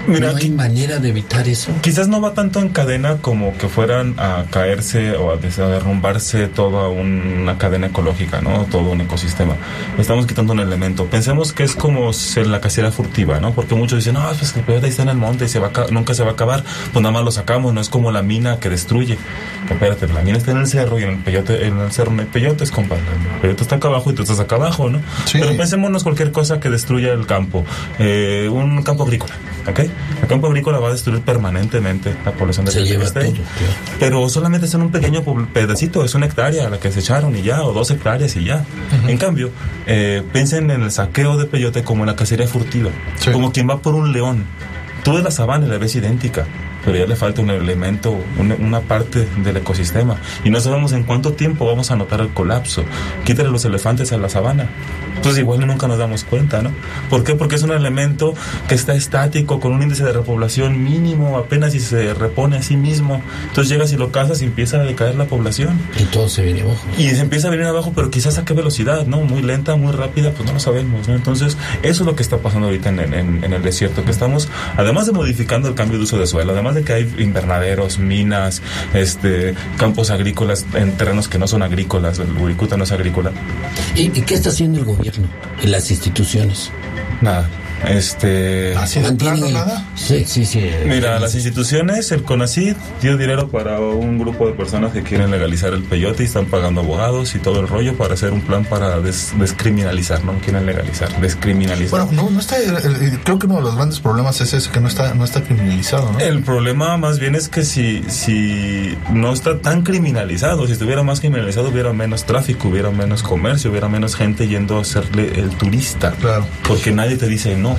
Mira, 0.05 0.32
no 0.34 0.38
hay 0.38 0.49
manera 0.49 0.99
de 0.99 1.09
evitar 1.09 1.47
eso. 1.47 1.71
Quizás 1.82 2.09
no 2.09 2.19
va 2.19 2.34
tanto 2.34 2.59
en 2.59 2.67
cadena 2.69 3.19
como 3.21 3.57
que 3.57 3.69
fueran 3.69 4.15
a 4.17 4.43
caerse 4.51 5.15
o 5.15 5.32
a 5.32 5.38
derrumbarse 5.38 6.47
toda 6.49 6.89
una 6.89 7.57
cadena 7.57 7.88
ecológica, 7.88 8.41
¿no? 8.41 8.65
Todo 8.69 8.91
un 8.91 8.99
ecosistema. 8.99 9.55
Estamos 9.97 10.26
quitando 10.26 10.51
un 10.51 10.59
elemento. 10.59 11.05
Pensemos 11.05 11.53
que 11.53 11.63
es 11.63 11.74
como 11.74 12.11
ser 12.11 12.47
la 12.47 12.59
casera 12.59 12.91
furtiva, 12.91 13.39
¿no? 13.39 13.53
Porque 13.53 13.76
muchos 13.76 13.99
dicen, 13.99 14.15
no, 14.15 14.30
pues 14.38 14.51
que 14.51 14.59
el 14.59 14.65
peyote 14.65 14.88
está 14.89 15.03
en 15.03 15.09
el 15.09 15.15
monte 15.17 15.45
y 15.45 15.47
se 15.47 15.59
va 15.59 15.67
a 15.67 15.71
ca- 15.71 15.88
nunca 15.89 16.13
se 16.13 16.24
va 16.24 16.32
a 16.32 16.34
acabar. 16.34 16.65
Pues 16.91 17.01
nada 17.01 17.13
más 17.13 17.24
lo 17.24 17.32
sacamos, 17.32 17.74
no 17.74 17.80
es 17.80 17.88
como 17.88 18.11
la 18.11 18.21
mina 18.24 18.59
que 18.59 18.69
destruye. 18.69 19.17
Espérate, 19.69 20.07
la 20.09 20.21
mina 20.21 20.38
está 20.38 20.51
en 20.51 20.57
el 20.57 20.67
cerro 20.67 20.99
y 20.99 21.03
en 21.03 21.09
el 21.11 21.17
peyote, 21.19 21.65
en 21.65 21.80
el 21.80 21.91
cerro 21.93 22.11
no 22.11 22.21
hay 22.24 22.28
peyotes, 22.28 22.71
compadre. 22.71 23.03
El 23.36 23.39
peyote 23.41 23.63
está 23.63 23.78
acá 23.78 23.88
abajo 23.88 24.11
y 24.11 24.13
tú 24.15 24.24
estás 24.24 24.41
acá 24.41 24.57
abajo, 24.57 24.89
¿no? 24.89 24.99
Pero 25.32 25.55
pensémonos 25.55 26.03
cualquier 26.03 26.34
cosa 26.34 26.59
que 26.59 26.69
destruya 26.69 27.13
el 27.13 27.26
campo. 27.26 27.63
Eh, 27.99 28.49
un 28.51 28.84
campo 28.84 29.03
agrícola, 29.03 29.34
¿ok? 29.68 29.80
El 30.22 30.28
campo 30.28 30.47
agrícola 30.47 30.80
va 30.80 30.89
a 30.89 30.91
destruir 30.91 31.22
permanentemente 31.22 32.14
la 32.26 32.32
población 32.32 32.66
de 32.66 32.72
Se 32.72 32.84
lleva 32.84 33.03
está 33.03 33.22
ahí. 33.22 33.34
Pero 33.99 34.28
solamente 34.30 34.68
es 34.68 34.74
en 34.74 34.82
un 34.82 34.91
pequeño 34.91 35.24
pedacito, 35.53 36.03
es 36.03 36.16
una 36.16 36.26
hectárea 36.26 36.70
la 36.70 36.80
que 36.80 36.91
se 36.91 36.99
echaron 36.99 37.36
y 37.36 37.41
ya, 37.41 37.64
o 37.64 37.74
dos 37.74 37.91
hectáreas 37.91 38.36
y 38.36 38.45
ya. 38.45 38.66
En 39.07 39.18
cambio, 39.18 39.51
eh, 39.86 40.24
piensen 40.32 40.72
en 40.72 40.84
el 40.84 40.91
saqueo 40.91 41.38
de 41.38 41.45
peyote 41.45 41.84
como 41.84 42.03
en 42.03 42.07
la 42.07 42.16
cacería 42.16 42.47
furtiva, 42.47 42.91
como 43.32 43.51
quien 43.51 43.70
va 43.70 43.80
por 43.80 43.95
un 43.95 44.11
león. 44.14 44.45
Tú 45.03 45.18
de 45.18 45.24
la 45.24 45.32
sabana 45.32 45.68
la 45.68 45.78
ves 45.78 45.95
idéntica, 45.95 46.45
pero 46.86 46.97
ya 46.97 47.05
le 47.05 47.15
falta 47.15 47.41
un 47.41 47.49
elemento, 47.49 48.17
una, 48.38 48.55
una 48.55 48.81
parte 48.81 49.27
del 49.43 49.57
ecosistema. 49.57 50.17
Y 50.43 50.49
no 50.49 50.59
sabemos 50.59 50.91
en 50.93 51.03
cuánto 51.03 51.34
tiempo 51.34 51.65
vamos 51.65 51.91
a 51.91 51.95
notar 51.95 52.21
el 52.21 52.29
colapso. 52.29 52.84
Quítale 53.25 53.49
los 53.49 53.65
elefantes 53.65 54.11
a 54.13 54.17
la 54.17 54.29
sabana. 54.29 54.67
Entonces 55.15 55.39
igual 55.39 55.65
nunca 55.65 55.88
nos 55.88 55.97
damos 55.97 56.25
cuenta, 56.25 56.61
¿no? 56.61 56.71
¿Por 57.09 57.23
qué? 57.23 57.36
Porque 57.36 57.55
es 57.55 57.63
un 57.63 57.71
elemento 57.71 58.34
que 58.67 58.75
está 58.75 58.93
estático, 58.93 59.61
con 59.61 59.71
un 59.71 59.81
índice 59.81 60.03
de 60.03 60.11
repoblación 60.11 60.84
mínimo, 60.84 61.38
apenas 61.38 61.71
si 61.71 61.79
se 61.79 62.13
repone 62.13 62.57
a 62.57 62.61
sí 62.61 62.75
mismo. 62.75 63.21
Entonces 63.47 63.69
llegas 63.71 63.93
y 63.93 63.97
lo 63.97 64.11
cazas 64.11 64.41
y 64.41 64.45
empieza 64.45 64.77
a 64.81 64.84
decaer 64.84 65.15
la 65.15 65.25
población. 65.25 65.79
Y 65.97 66.03
todo 66.05 66.27
se 66.27 66.43
viene 66.43 66.61
abajo. 66.63 66.79
Y 66.97 67.09
se 67.11 67.21
empieza 67.21 67.47
a 67.47 67.51
venir 67.51 67.65
abajo, 67.67 67.93
pero 67.95 68.09
quizás 68.09 68.38
a 68.38 68.43
qué 68.43 68.53
velocidad, 68.53 69.05
¿no? 69.07 69.21
Muy 69.21 69.41
lenta, 69.41 69.77
muy 69.77 69.93
rápida, 69.93 70.31
pues 70.31 70.45
no 70.45 70.53
lo 70.53 70.59
sabemos, 70.59 71.07
¿no? 71.07 71.15
Entonces, 71.15 71.57
eso 71.84 72.03
es 72.03 72.05
lo 72.05 72.15
que 72.17 72.23
está 72.23 72.38
pasando 72.39 72.67
ahorita 72.67 72.89
en, 72.89 72.99
en- 73.13 73.43
en 73.45 73.53
el 73.53 73.61
desierto, 73.61 74.03
que 74.03 74.11
estamos, 74.11 74.49
además 74.75 75.05
de 75.05 75.13
modificando 75.13 75.69
el 75.69 75.75
cambio 75.75 75.99
de 75.99 76.03
uso 76.03 76.17
de 76.19 76.27
suelo, 76.27 76.51
además 76.51 76.72
de 76.74 76.84
que 76.84 76.93
hay 76.93 77.15
invernaderos, 77.19 77.99
minas, 77.99 78.61
este, 78.93 79.55
campos 79.78 80.09
agrícolas 80.09 80.65
en 80.74 80.91
terrenos 80.93 81.28
que 81.28 81.38
no 81.38 81.47
son 81.47 81.63
agrícolas, 81.63 82.19
el 82.19 82.32
Uricuta 82.38 82.78
no 82.78 82.84
es 82.84 82.91
agrícola. 82.91 83.32
¿Y, 83.95 84.03
y 84.17 84.21
qué 84.21 84.36
está 84.36 84.49
haciendo 84.49 84.80
el 84.80 84.86
gobierno 84.86 85.28
y 85.61 85.67
las 85.67 85.89
instituciones? 85.91 86.71
Nada. 87.21 87.49
Este. 87.88 88.73
¿Mantienen 89.01 89.43
el- 89.55 89.57
Sí, 89.95 90.25
sí, 90.25 90.45
sí. 90.45 90.59
eh, 90.61 90.86
Mira, 90.88 91.19
las 91.19 91.36
instituciones, 91.36 92.11
el 92.11 92.23
CONACID 92.23 92.75
dio 93.01 93.17
dinero 93.17 93.49
para 93.49 93.79
un 93.79 94.17
grupo 94.19 94.47
de 94.47 94.53
personas 94.53 94.91
que 94.93 95.03
quieren 95.03 95.31
legalizar 95.31 95.73
el 95.73 95.84
peyote 95.84 96.23
y 96.23 96.25
están 96.25 96.45
pagando 96.45 96.81
abogados 96.81 97.36
y 97.36 97.39
todo 97.39 97.59
el 97.59 97.67
rollo 97.67 97.95
para 97.97 98.13
hacer 98.13 98.31
un 98.31 98.41
plan 98.41 98.65
para 98.65 98.99
des- 98.99 99.31
descriminalizar, 99.38 100.23
no 100.23 100.34
quieren 100.39 100.65
legalizar, 100.65 101.09
descriminalizar. 101.21 102.05
Bueno, 102.05 102.23
no, 102.23 102.29
no 102.29 102.39
está, 102.39 102.55
creo 103.23 103.39
que 103.39 103.45
uno 103.47 103.55
de 103.57 103.61
los 103.61 103.75
grandes 103.75 103.99
problemas 103.99 104.39
es 104.41 104.53
ese, 104.53 104.69
que 104.71 104.79
no 104.79 104.88
está, 104.88 105.13
no 105.13 105.23
está 105.23 105.41
criminalizado, 105.43 106.11
¿no? 106.11 106.19
El 106.19 106.41
problema 106.43 106.97
más 106.97 107.19
bien 107.19 107.36
es 107.36 107.49
que 107.49 107.63
si, 107.63 108.03
si 108.09 108.97
no 109.11 109.34
está 109.34 109.59
tan 109.59 109.84
criminalizado, 109.84 110.65
si 110.67 110.73
estuviera 110.73 111.03
más 111.03 111.19
criminalizado 111.19 111.69
hubiera 111.69 111.93
menos 111.93 112.25
tráfico, 112.25 112.67
hubiera 112.69 112.91
menos 112.91 113.23
comercio, 113.23 113.71
hubiera 113.71 113.88
menos 113.89 114.15
gente 114.15 114.47
yendo 114.47 114.77
a 114.77 114.81
hacerle 114.81 115.39
el 115.39 115.49
turista. 115.51 116.11
Claro. 116.19 116.45
Porque 116.67 116.91
nadie 116.91 117.17
te 117.17 117.27
dice 117.27 117.55
no. 117.55 117.72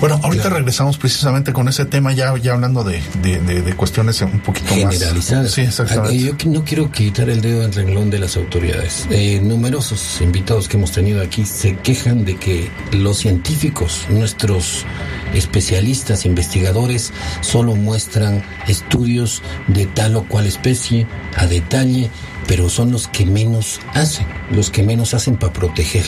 Bueno, 0.00 0.18
ahorita 0.22 0.48
regresamos 0.48 0.96
precisamente 0.96 1.52
con 1.52 1.68
ese 1.68 1.84
tema, 1.84 2.12
ya, 2.14 2.34
ya 2.38 2.54
hablando 2.54 2.84
de, 2.84 3.02
de, 3.22 3.38
de- 3.40 3.60
de 3.60 3.76
cuestiones 3.76 4.20
un 4.22 4.40
poquito 4.40 4.74
más 4.76 4.94
generalizadas. 4.94 5.50
Sí, 5.50 5.60
exactamente. 5.60 6.18
Yo 6.18 6.32
no 6.46 6.64
quiero 6.64 6.90
quitar 6.90 7.28
el 7.28 7.42
dedo 7.42 7.60
del 7.60 7.72
renglón 7.74 8.08
de 8.08 8.18
las 8.18 8.36
autoridades. 8.38 9.06
Eh, 9.10 9.40
numerosos 9.42 10.20
invitados 10.22 10.68
que 10.68 10.78
hemos 10.78 10.92
tenido 10.92 11.22
aquí 11.22 11.44
se 11.44 11.76
quejan 11.76 12.24
de 12.24 12.36
que 12.36 12.70
los 12.92 13.18
científicos, 13.18 14.06
nuestros 14.08 14.86
especialistas, 15.34 16.24
investigadores, 16.26 17.12
solo 17.40 17.74
muestran 17.76 18.42
estudios 18.68 19.42
de 19.68 19.86
tal 19.86 20.16
o 20.16 20.24
cual 20.24 20.46
especie 20.46 21.06
a 21.36 21.46
detalle, 21.46 22.10
pero 22.50 22.68
son 22.68 22.90
los 22.90 23.06
que 23.06 23.24
menos 23.24 23.78
hacen, 23.94 24.26
los 24.50 24.70
que 24.70 24.82
menos 24.82 25.14
hacen 25.14 25.36
para 25.36 25.52
proteger. 25.52 26.04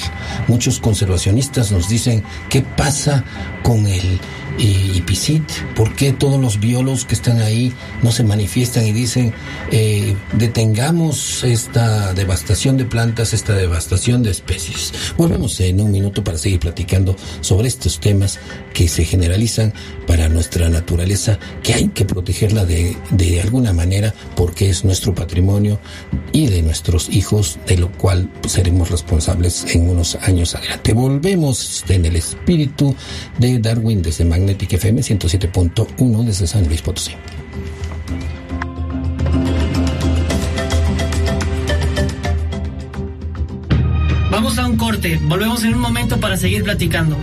Muchos 0.48 0.80
conservacionistas 0.80 1.70
nos 1.70 1.88
dicen 1.88 2.24
qué 2.50 2.62
pasa 2.62 3.22
con 3.62 3.86
el 3.86 4.18
y, 4.62 5.00
PISIT? 5.00 5.42
¿Por 5.74 5.94
qué 5.96 6.12
todos 6.12 6.40
los 6.40 6.60
biólogos 6.60 7.04
que 7.04 7.14
están 7.14 7.40
ahí 7.40 7.72
no 8.02 8.12
se 8.12 8.22
manifiestan 8.22 8.86
y 8.86 8.92
dicen 8.92 9.32
eh, 9.72 10.14
detengamos 10.34 11.42
esta 11.42 12.14
devastación 12.14 12.76
de 12.76 12.84
plantas, 12.84 13.32
esta 13.32 13.54
devastación 13.54 14.22
de 14.22 14.30
especies? 14.30 14.92
Volvemos 15.16 15.58
en 15.60 15.80
un 15.80 15.90
minuto 15.90 16.22
para 16.22 16.38
seguir 16.38 16.60
platicando 16.60 17.16
sobre 17.40 17.68
estos 17.68 17.98
temas 17.98 18.38
que 18.72 18.88
se 18.88 19.04
generalizan 19.04 19.74
para 20.06 20.28
nuestra 20.28 20.68
naturaleza, 20.68 21.38
que 21.62 21.74
hay 21.74 21.88
que 21.88 22.04
protegerla 22.04 22.64
de, 22.64 22.96
de 23.10 23.40
alguna 23.40 23.72
manera 23.72 24.14
porque 24.36 24.70
es 24.70 24.84
nuestro 24.84 25.14
patrimonio 25.14 25.80
y 26.32 26.46
de 26.46 26.62
nuestros 26.62 27.08
hijos, 27.08 27.58
de 27.66 27.78
lo 27.78 27.90
cual 27.92 28.30
seremos 28.46 28.90
responsables 28.90 29.66
en 29.74 29.90
unos 29.90 30.14
años 30.16 30.54
adelante. 30.54 30.92
Volvemos 30.92 31.84
en 31.88 32.04
el 32.04 32.16
espíritu 32.16 32.94
de 33.38 33.58
Darwin 33.58 34.02
desde 34.02 34.24
Magnetic 34.52 34.74
FM 34.74 35.00
107.1 35.00 36.24
desde 36.24 36.46
San 36.46 36.66
Luis 36.66 36.82
Potosí. 36.82 37.12
Vamos 44.30 44.58
a 44.58 44.66
un 44.66 44.76
corte, 44.76 45.18
volvemos 45.22 45.64
en 45.64 45.72
un 45.74 45.80
momento 45.80 46.20
para 46.20 46.36
seguir 46.36 46.64
platicando. 46.64 47.16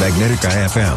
Magnética 0.00 0.64
FM. 0.64 0.96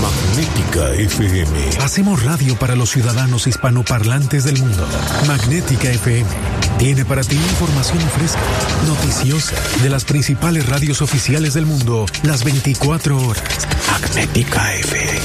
Magnética 0.00 0.90
FM. 0.94 1.84
Hacemos 1.84 2.22
radio 2.22 2.58
para 2.58 2.74
los 2.74 2.88
ciudadanos 2.88 3.46
hispanoparlantes 3.46 4.44
del 4.44 4.58
mundo. 4.58 4.88
Magnética 5.26 5.90
FM. 5.90 6.65
Tiene 6.78 7.06
para 7.06 7.22
ti 7.22 7.36
información 7.36 7.98
fresca, 8.10 8.40
noticiosa, 8.86 9.56
de 9.82 9.88
las 9.88 10.04
principales 10.04 10.66
radios 10.66 11.00
oficiales 11.00 11.54
del 11.54 11.64
mundo, 11.64 12.04
las 12.22 12.44
24 12.44 13.16
horas. 13.16 13.42
Magnética 13.90 14.74
FM. 14.74 15.20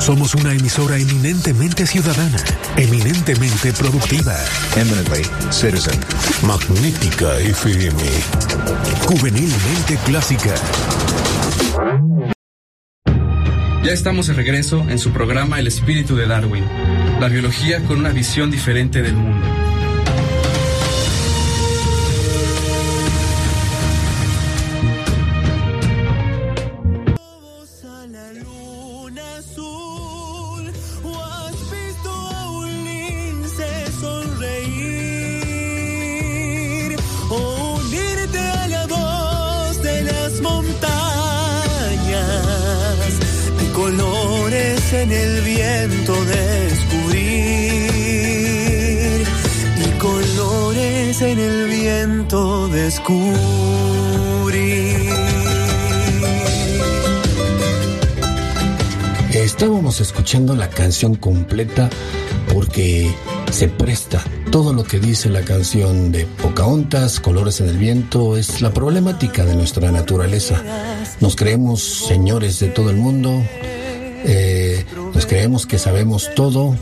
Somos 0.00 0.34
una 0.34 0.54
emisora 0.54 0.96
eminentemente 0.96 1.86
ciudadana, 1.86 2.38
eminentemente 2.76 3.72
productiva. 3.74 4.34
Eminently 4.76 5.24
citizen. 5.50 6.00
Magnética 6.42 7.38
FM. 7.38 8.02
Juvenilmente 9.06 9.98
clásica. 10.06 10.54
Ya 13.84 13.92
estamos 13.92 14.26
de 14.26 14.34
regreso 14.34 14.86
en 14.88 14.98
su 14.98 15.12
programa 15.12 15.58
El 15.58 15.66
espíritu 15.66 16.16
de 16.16 16.26
Darwin, 16.26 16.64
la 17.20 17.28
biología 17.28 17.84
con 17.84 17.98
una 17.98 18.10
visión 18.10 18.50
diferente 18.50 19.02
del 19.02 19.14
mundo. 19.14 19.67
En 51.32 51.38
el 51.38 51.68
viento 51.68 52.68
descubrir. 52.68 53.18
Estábamos 59.32 60.00
escuchando 60.00 60.56
la 60.56 60.70
canción 60.70 61.16
completa 61.16 61.90
porque 62.52 63.14
se 63.50 63.68
presta 63.68 64.24
todo 64.50 64.72
lo 64.72 64.84
que 64.84 64.98
dice 64.98 65.28
la 65.28 65.42
canción 65.42 66.12
de 66.12 66.24
Pocahontas, 66.24 67.20
Colores 67.20 67.60
en 67.60 67.68
el 67.68 67.76
Viento, 67.76 68.36
es 68.38 68.62
la 68.62 68.72
problemática 68.72 69.44
de 69.44 69.54
nuestra 69.54 69.92
naturaleza. 69.92 70.62
Nos 71.20 71.36
creemos 71.36 72.06
señores 72.06 72.58
de 72.58 72.68
todo 72.68 72.88
el 72.90 72.96
mundo, 72.96 73.42
eh, 74.24 74.86
nos 75.14 75.26
creemos 75.26 75.66
que 75.66 75.78
sabemos 75.78 76.30
todo. 76.34 76.74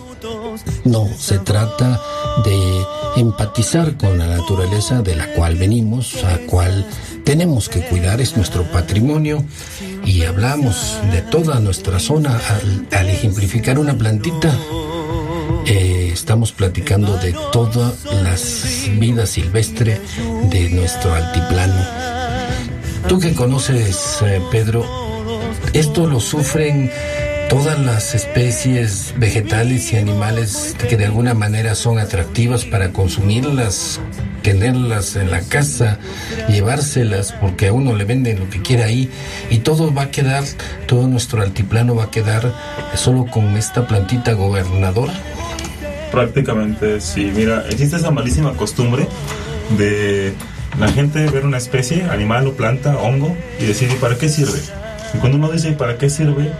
No, 0.85 1.09
se 1.19 1.39
trata 1.39 2.01
de 2.45 2.76
empatizar 3.17 3.97
con 3.97 4.19
la 4.19 4.27
naturaleza 4.27 5.03
de 5.03 5.17
la 5.17 5.33
cual 5.33 5.57
venimos, 5.57 6.23
a 6.25 6.39
cual 6.47 6.87
tenemos 7.25 7.69
que 7.69 7.81
cuidar, 7.81 8.21
es 8.21 8.37
nuestro 8.37 8.65
patrimonio 8.71 9.45
y 10.05 10.23
hablamos 10.23 10.99
de 11.11 11.23
toda 11.23 11.59
nuestra 11.61 11.99
zona 11.99 12.41
al, 12.91 13.09
ejemplificar 13.09 13.79
una 13.79 13.97
plantita. 13.97 14.57
eh, 15.67 16.11
estamos 16.13 16.53
platicando 16.53 17.17
de 17.19 17.35
toda 17.53 17.93
la 18.23 18.37
vida 18.99 19.27
silvestre 19.27 20.01
de 20.51 20.71
nuestro 20.71 21.13
altiplano. 21.15 21.85
Tú 23.09 23.19
que 23.19 23.35
conoces, 23.35 24.19
eh, 24.23 24.41
Pedro, 24.51 24.85
esto 25.73 26.07
lo 26.07 26.21
sufren 26.21 26.91
todas 27.49 27.79
las 27.79 28.15
especies 28.15 29.15
vegetales 29.19 29.93
y 29.93 29.97
animales 29.97 30.77
que 30.89 30.97
de 30.97 31.07
alguna 31.07 31.35
manera 31.35 31.75
son 31.75 31.99
atractivas 31.99 32.65
para 32.65 32.93
consumirlas, 32.93 34.01
tenerlas 34.43 35.17
en 35.17 35.31
la 35.31 35.41
casa, 35.41 35.99
llevárselas, 36.49 37.33
porque 37.33 37.69
a 37.69 37.73
uno 37.73 37.95
le 37.95 38.05
venden 38.05 38.41
lo 38.41 38.51
que 38.51 38.63
quiera 38.63 38.87
ahí 38.87 39.11
y 39.51 39.59
todo 39.59 39.93
va 39.93 40.03
a 40.03 40.11
quedar, 40.11 40.45
todo 40.87 41.07
nuestro 41.09 41.43
altiplano 41.43 41.95
va 41.95 42.05
a 42.05 42.11
quedar 42.11 42.53
solo 42.95 43.27
con 43.27 43.57
esta 43.57 43.87
plantita 43.87 44.33
gobernadora. 44.33 45.13
Prácticamente 46.11 47.01
sí. 47.01 47.31
Mira, 47.35 47.65
existe 47.69 47.97
esa 47.97 48.11
malísima 48.11 48.53
costumbre 48.53 49.07
de 49.77 50.33
la 50.79 50.89
gente 50.89 51.27
ver 51.27 51.45
una 51.45 51.59
especie, 51.59 52.05
animal 52.05 52.47
o 52.47 52.53
planta, 52.53 52.97
hongo, 52.99 53.37
y 53.61 53.65
decir, 53.65 53.91
¿y 53.91 53.97
para 53.97 54.17
qué 54.17 54.29
sirve? 54.29 54.59
Y 55.15 55.19
cuando 55.19 55.39
uno 55.39 55.51
dice, 55.51 55.71
¿y 55.71 55.75
para 55.75 55.97
qué 55.99 56.11
sirve? 56.11 56.51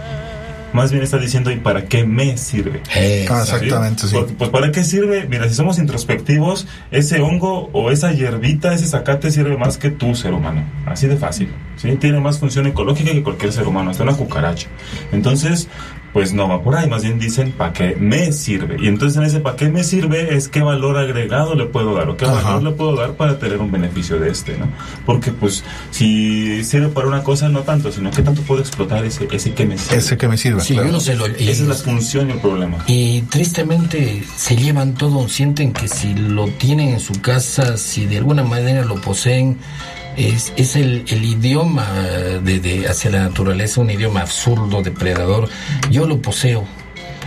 Más 0.73 0.91
bien 0.91 1.03
está 1.03 1.17
diciendo, 1.17 1.49
¿y 1.51 1.57
para 1.57 1.85
qué 1.85 2.05
me 2.05 2.37
sirve? 2.37 2.81
Ah, 3.29 3.41
exactamente, 3.41 4.07
sí. 4.07 4.13
Porque, 4.13 4.33
pues, 4.33 4.49
¿para 4.49 4.71
qué 4.71 4.83
sirve? 4.83 5.25
Mira, 5.27 5.47
si 5.47 5.55
somos 5.55 5.79
introspectivos, 5.79 6.67
ese 6.91 7.21
hongo 7.21 7.69
o 7.73 7.91
esa 7.91 8.11
hierbita, 8.11 8.73
ese 8.73 8.85
zacate 8.85 9.31
sirve 9.31 9.57
más 9.57 9.77
que 9.77 9.89
tú, 9.89 10.15
ser 10.15 10.33
humano. 10.33 10.63
Así 10.85 11.07
de 11.07 11.17
fácil. 11.17 11.49
¿sí? 11.77 11.95
Tiene 11.95 12.19
más 12.19 12.39
función 12.39 12.67
ecológica 12.67 13.11
que 13.11 13.23
cualquier 13.23 13.53
ser 13.53 13.67
humano, 13.67 13.91
hasta 13.91 14.03
una 14.03 14.13
cucaracha. 14.13 14.67
Entonces, 15.11 15.67
pues 16.17 16.33
no 16.33 16.49
va 16.49 16.63
por 16.63 16.75
ahí, 16.75 16.89
más 16.89 17.03
bien 17.03 17.19
dicen, 17.19 17.51
¿para 17.51 17.73
qué 17.73 17.95
me 17.99 18.31
sirve? 18.33 18.77
Y 18.79 18.87
entonces 18.87 19.17
en 19.19 19.23
ese 19.25 19.39
¿para 19.39 19.55
qué 19.55 19.69
me 19.69 19.83
sirve? 19.83 20.35
es 20.35 20.47
qué 20.47 20.61
valor 20.63 20.97
agregado 20.97 21.53
le 21.53 21.65
puedo 21.65 21.93
dar 21.93 22.09
o 22.09 22.17
qué 22.17 22.25
Ajá. 22.25 22.41
valor 22.41 22.63
le 22.63 22.71
puedo 22.71 22.95
dar 22.95 23.11
para 23.13 23.37
tener 23.37 23.59
un 23.59 23.71
beneficio 23.71 24.19
de 24.19 24.31
este, 24.31 24.57
¿no? 24.57 24.67
Porque 25.05 25.31
pues 25.31 25.63
si 25.91 26.63
sirve 26.63 26.87
para 26.87 27.07
una 27.07 27.21
cosa, 27.21 27.49
no 27.49 27.59
tanto, 27.61 27.91
sino 27.91 28.09
qué 28.09 28.23
tanto 28.23 28.41
puedo 28.41 28.61
explotar 28.61 29.05
ese, 29.05 29.27
ese 29.31 29.53
que 29.53 29.67
me 29.67 29.77
sirve. 29.77 29.97
Ese 29.97 30.17
que 30.17 30.27
me 30.27 30.37
sirva. 30.37 30.59
Sí, 30.61 30.73
claro. 30.73 30.89
uno 30.89 30.99
se 30.99 31.15
lo- 31.15 31.27
y- 31.27 31.49
Esa 31.49 31.61
es 31.61 31.67
la 31.67 31.75
función 31.75 32.29
y 32.29 32.31
el 32.31 32.39
problema. 32.39 32.77
Y 32.87 33.21
tristemente 33.29 34.23
se 34.35 34.55
llevan 34.55 34.95
todo, 34.95 35.29
sienten 35.29 35.71
que 35.71 35.87
si 35.87 36.15
lo 36.15 36.47
tienen 36.47 36.89
en 36.89 36.99
su 36.99 37.13
casa, 37.21 37.77
si 37.77 38.07
de 38.07 38.17
alguna 38.17 38.41
manera 38.43 38.83
lo 38.85 38.95
poseen, 39.01 39.57
es, 40.17 40.51
es 40.57 40.75
el, 40.75 41.05
el 41.07 41.23
idioma 41.23 41.87
de, 42.43 42.59
de- 42.59 42.87
hacia 42.87 43.11
la 43.11 43.19
naturaleza, 43.21 43.79
un 43.81 43.89
idioma 43.91 44.21
absurdo, 44.21 44.81
depredador. 44.81 45.47
Yo 45.91 46.05
lo 46.07 46.21
poseo, 46.21 46.65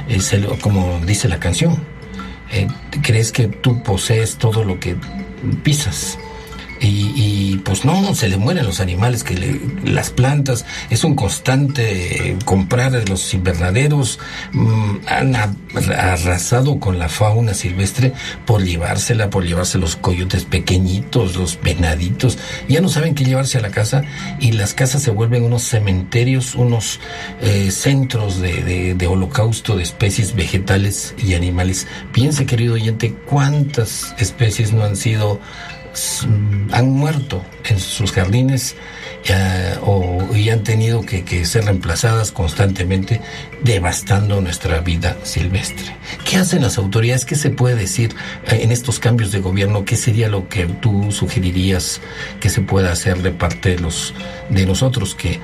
es 0.08 0.32
el- 0.32 0.46
como 0.60 1.00
dice 1.06 1.28
la 1.28 1.38
canción. 1.38 1.78
Eh, 2.52 2.66
crees 3.02 3.30
que 3.32 3.46
tú 3.46 3.82
posees 3.82 4.36
todo 4.36 4.64
lo 4.64 4.80
que 4.80 4.96
pisas. 5.62 6.18
Y, 6.80 7.12
y, 7.14 7.58
pues 7.62 7.84
no, 7.84 8.14
se 8.14 8.28
le 8.28 8.38
mueren 8.38 8.64
los 8.64 8.80
animales, 8.80 9.22
que 9.22 9.34
le- 9.36 9.60
las 9.84 10.08
plantas, 10.10 10.64
es 10.88 11.04
un 11.04 11.14
constante 11.14 12.30
eh, 12.30 12.36
comprar 12.46 13.06
los 13.08 13.34
invernaderos, 13.34 14.18
mm, 14.52 14.96
han 15.06 15.36
arrasado 15.96 16.80
con 16.80 16.98
la 16.98 17.08
fauna 17.08 17.52
silvestre 17.54 18.12
por 18.46 18.64
llevársela, 18.64 19.28
por 19.30 19.44
llevarse 19.44 19.78
los 19.78 19.96
coyotes 19.96 20.44
pequeñitos, 20.44 21.36
los 21.36 21.60
venaditos, 21.60 22.38
ya 22.68 22.80
no 22.80 22.88
saben 22.88 23.14
qué 23.14 23.24
llevarse 23.24 23.58
a 23.58 23.60
la 23.60 23.70
casa 23.70 24.02
y 24.40 24.52
las 24.52 24.72
casas 24.74 25.02
se 25.02 25.10
vuelven 25.10 25.44
unos 25.44 25.62
cementerios, 25.62 26.54
unos 26.54 26.98
eh, 27.42 27.70
centros 27.70 28.40
de, 28.40 28.62
de- 28.62 28.94
de 28.94 29.06
holocausto 29.06 29.76
de 29.76 29.82
especies 29.82 30.34
vegetales 30.34 31.14
y 31.22 31.34
animales. 31.34 31.86
Piense, 32.12 32.46
querido 32.46 32.74
oyente, 32.74 33.14
cuántas 33.26 34.14
especies 34.18 34.72
no 34.72 34.84
han 34.84 34.96
sido 34.96 35.40
han 36.72 36.90
muerto 36.90 37.44
en 37.68 37.78
sus 37.78 38.12
jardines 38.12 38.76
o, 39.82 40.26
y 40.34 40.50
han 40.50 40.62
tenido 40.62 41.02
que, 41.02 41.24
que 41.24 41.44
ser 41.44 41.64
reemplazadas 41.64 42.32
constantemente, 42.32 43.20
devastando 43.62 44.40
nuestra 44.40 44.80
vida 44.80 45.16
silvestre. 45.22 45.96
¿Qué 46.24 46.36
hacen 46.36 46.62
las 46.62 46.78
autoridades? 46.78 47.24
¿Qué 47.24 47.36
se 47.36 47.50
puede 47.50 47.76
decir 47.76 48.14
eh, 48.46 48.60
en 48.62 48.72
estos 48.72 48.98
cambios 48.98 49.32
de 49.32 49.40
gobierno? 49.40 49.84
¿Qué 49.84 49.96
sería 49.96 50.28
lo 50.28 50.48
que 50.48 50.66
tú 50.66 51.12
sugerirías 51.12 52.00
que 52.40 52.48
se 52.48 52.60
pueda 52.62 52.92
hacer 52.92 53.22
de 53.22 53.30
parte 53.30 53.70
de 53.70 53.78
los 53.78 54.14
de 54.48 54.66
nosotros 54.66 55.14
que 55.14 55.40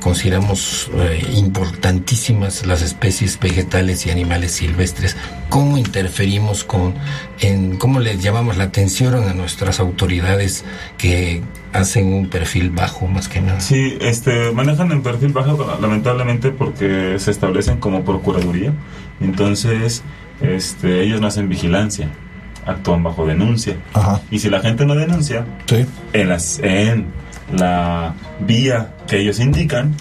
consideramos 0.00 0.90
eh, 0.94 1.26
importantísimas 1.36 2.66
las 2.66 2.82
especies 2.82 3.38
vegetales 3.38 4.06
y 4.06 4.10
animales 4.10 4.52
silvestres? 4.52 5.16
¿Cómo 5.48 5.78
interferimos 5.78 6.64
con, 6.64 6.94
en 7.40 7.76
cómo 7.76 8.00
les 8.00 8.22
llamamos 8.22 8.56
la 8.56 8.64
atención 8.64 9.14
a 9.14 9.34
nuestras 9.34 9.80
autoridades 9.80 10.64
que 10.98 11.42
hacen 11.72 12.12
un 12.12 12.28
perfil 12.28 12.70
bajo 12.70 13.06
más 13.06 13.28
que 13.28 13.40
nada? 13.40 13.60
Sí, 13.60 13.98
este, 14.00 14.52
manejan 14.52 14.92
en 14.92 15.02
perfil 15.02 15.32
bajo 15.32 15.78
lamentablemente 15.80 16.50
porque 16.50 17.18
se 17.18 17.30
establecen 17.30 17.78
como 17.78 18.04
procuraduría. 18.04 18.72
Entonces, 19.20 20.02
este, 20.40 21.02
ellos 21.02 21.20
no 21.20 21.26
hacen 21.26 21.48
vigilancia, 21.48 22.08
actúan 22.66 23.02
bajo 23.02 23.26
denuncia. 23.26 23.76
Y 24.30 24.38
si 24.38 24.50
la 24.50 24.60
gente 24.60 24.86
no 24.86 24.94
denuncia, 24.94 25.46
en, 26.12 26.28
las, 26.28 26.58
en 26.60 27.06
la 27.52 28.14
vía 28.40 28.94
que 29.06 29.20
ellos 29.20 29.40
indican, 29.40 29.94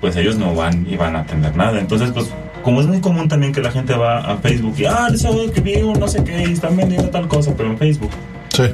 pues 0.00 0.16
ellos 0.16 0.36
no 0.36 0.54
van 0.54 0.86
y 0.88 0.96
van 0.96 1.16
a 1.16 1.20
atender 1.20 1.56
nada. 1.56 1.78
Entonces, 1.78 2.10
pues 2.12 2.32
como 2.62 2.80
es 2.80 2.86
muy 2.86 3.00
común 3.00 3.28
también 3.28 3.52
que 3.52 3.60
la 3.60 3.70
gente 3.70 3.94
va 3.94 4.18
a 4.18 4.38
Facebook 4.38 4.74
y, 4.78 4.86
ah, 4.86 5.08
eso 5.12 5.52
que 5.52 5.60
vi 5.60 5.80
no 5.80 6.08
sé 6.08 6.24
qué, 6.24 6.48
y 6.48 6.52
están 6.52 6.76
vendiendo 6.76 7.08
tal 7.10 7.28
cosa, 7.28 7.52
pero 7.56 7.70
en 7.70 7.78
Facebook. 7.78 8.10
Sí. 8.48 8.64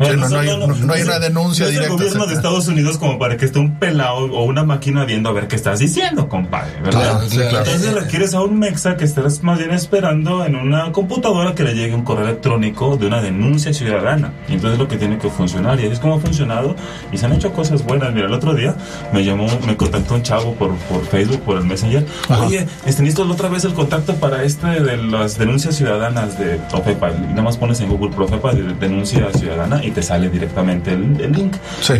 No, 0.00 0.12
no, 0.16 0.28
no 0.28 0.38
hay, 0.40 0.46
no- 0.58 0.66
no 0.66 0.92
hay 0.92 1.02
una 1.02 1.18
denuncia 1.20 1.66
directa. 1.68 1.86
el 1.86 1.92
gobierno 1.98 2.26
de 2.26 2.34
Estados 2.34 2.66
Unidos 2.68 2.98
como 2.98 3.18
para 3.18 3.36
que 3.36 3.44
esté 3.44 3.58
un 3.60 3.78
pelado 3.78 4.24
o 4.32 4.44
una 4.44 4.64
máquina 4.64 5.04
viendo 5.04 5.28
a 5.28 5.32
ver 5.32 5.46
qué 5.46 5.54
estás 5.56 5.78
diciendo, 5.78 6.28
compadre, 6.28 6.80
¿verdad? 6.82 7.00
Claro, 7.12 7.28
sí, 7.28 7.36
claro. 7.36 7.58
Entonces 7.58 7.94
requieres 7.94 8.34
a 8.34 8.40
un 8.42 8.58
mexa 8.58 8.96
que 8.96 9.04
estés 9.04 9.42
más 9.44 9.58
bien 9.58 9.70
esperando 9.72 10.44
en 10.44 10.56
una 10.56 10.90
computadora 10.92 11.54
que 11.54 11.62
le 11.62 11.74
llegue 11.74 11.94
un 11.94 12.02
correo 12.02 12.24
electrónico 12.24 12.96
de 12.96 13.06
una 13.06 13.22
denuncia 13.22 13.72
ciudadana. 13.72 14.32
Y 14.48 14.54
entonces 14.54 14.72
es 14.72 14.78
lo 14.78 14.88
que 14.88 14.96
tiene 14.96 15.18
que 15.18 15.28
funcionar. 15.28 15.78
Y 15.78 15.84
así 15.84 15.92
es 15.92 16.00
como 16.00 16.14
ha 16.16 16.20
funcionado. 16.20 16.74
Y 17.12 17.18
se 17.18 17.26
han 17.26 17.32
hecho 17.32 17.52
cosas 17.52 17.84
buenas. 17.84 18.12
Mira, 18.12 18.26
el 18.26 18.32
otro 18.32 18.54
día 18.54 18.74
me 19.12 19.24
llamó, 19.24 19.46
me 19.66 19.76
contactó 19.76 20.14
un 20.14 20.22
chavo 20.22 20.54
por, 20.54 20.74
por 20.74 21.04
Facebook, 21.06 21.40
por 21.42 21.56
el 21.58 21.64
Messenger. 21.64 22.04
Oye, 22.46 22.66
este, 22.84 23.04
otra 23.22 23.48
vez 23.48 23.64
el 23.64 23.74
contacto 23.74 24.14
para 24.16 24.42
este 24.42 24.66
de 24.66 24.96
las 24.96 25.38
denuncias 25.38 25.76
ciudadanas 25.76 26.38
de 26.38 26.58
Profepa. 26.70 27.10
Y 27.10 27.28
nada 27.30 27.42
más 27.42 27.56
pones 27.56 27.80
en 27.80 27.88
Google 27.88 28.10
Profepa 28.14 28.52
de 28.52 28.74
denuncia 28.74 29.32
ciudadana 29.32 29.83
y 29.84 29.90
te 29.90 30.02
sale 30.02 30.28
directamente 30.30 30.92
el, 30.92 31.20
el 31.20 31.32
link. 31.32 31.54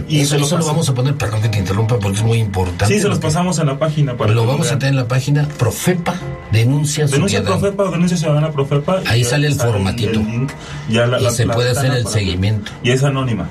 Y 0.09 0.21
eso, 0.21 0.31
se 0.35 0.39
lo 0.41 0.47
eso 0.47 0.59
lo 0.59 0.67
vamos 0.67 0.89
a 0.89 0.95
poner, 0.95 1.15
perdón 1.15 1.43
que 1.43 1.49
te 1.49 1.59
interrumpa, 1.59 1.99
porque 1.99 2.19
es 2.19 2.25
muy 2.25 2.39
importante. 2.39 2.87
Sí, 2.95 3.01
se 3.01 3.09
los 3.09 3.17
lo 3.17 3.21
que- 3.21 3.27
pasamos 3.29 3.59
en 3.59 3.67
la 3.67 3.79
página 3.79 4.17
para 4.17 4.33
Lo 4.33 4.47
vamos 4.47 4.69
a 4.73 4.79
tener 4.79 4.93
en 4.95 4.97
la 4.97 5.09
página 5.09 5.47
Profepa, 5.59 6.15
denuncia, 6.53 7.07
Denuncia 7.07 7.41
ciudadana. 7.41 7.61
Profepa 7.61 7.83
o 7.85 7.91
denuncia 7.91 8.17
ciudadana 8.17 8.51
Profepa. 8.53 9.01
y 9.05 9.09
Ahí 9.09 9.25
sale 9.25 9.47
el 9.49 9.55
formatito. 9.55 10.21
link, 10.21 10.51
ya 10.89 11.07
la- 11.07 11.21
Y 11.21 11.25
la- 11.25 11.31
se 11.31 11.45
la 11.47 11.55
puede 11.55 11.71
hacer 11.71 11.93
el 11.93 12.07
seguimiento. 12.07 12.73
Y 12.83 12.91
es 12.91 13.03
anónima. 13.05 13.49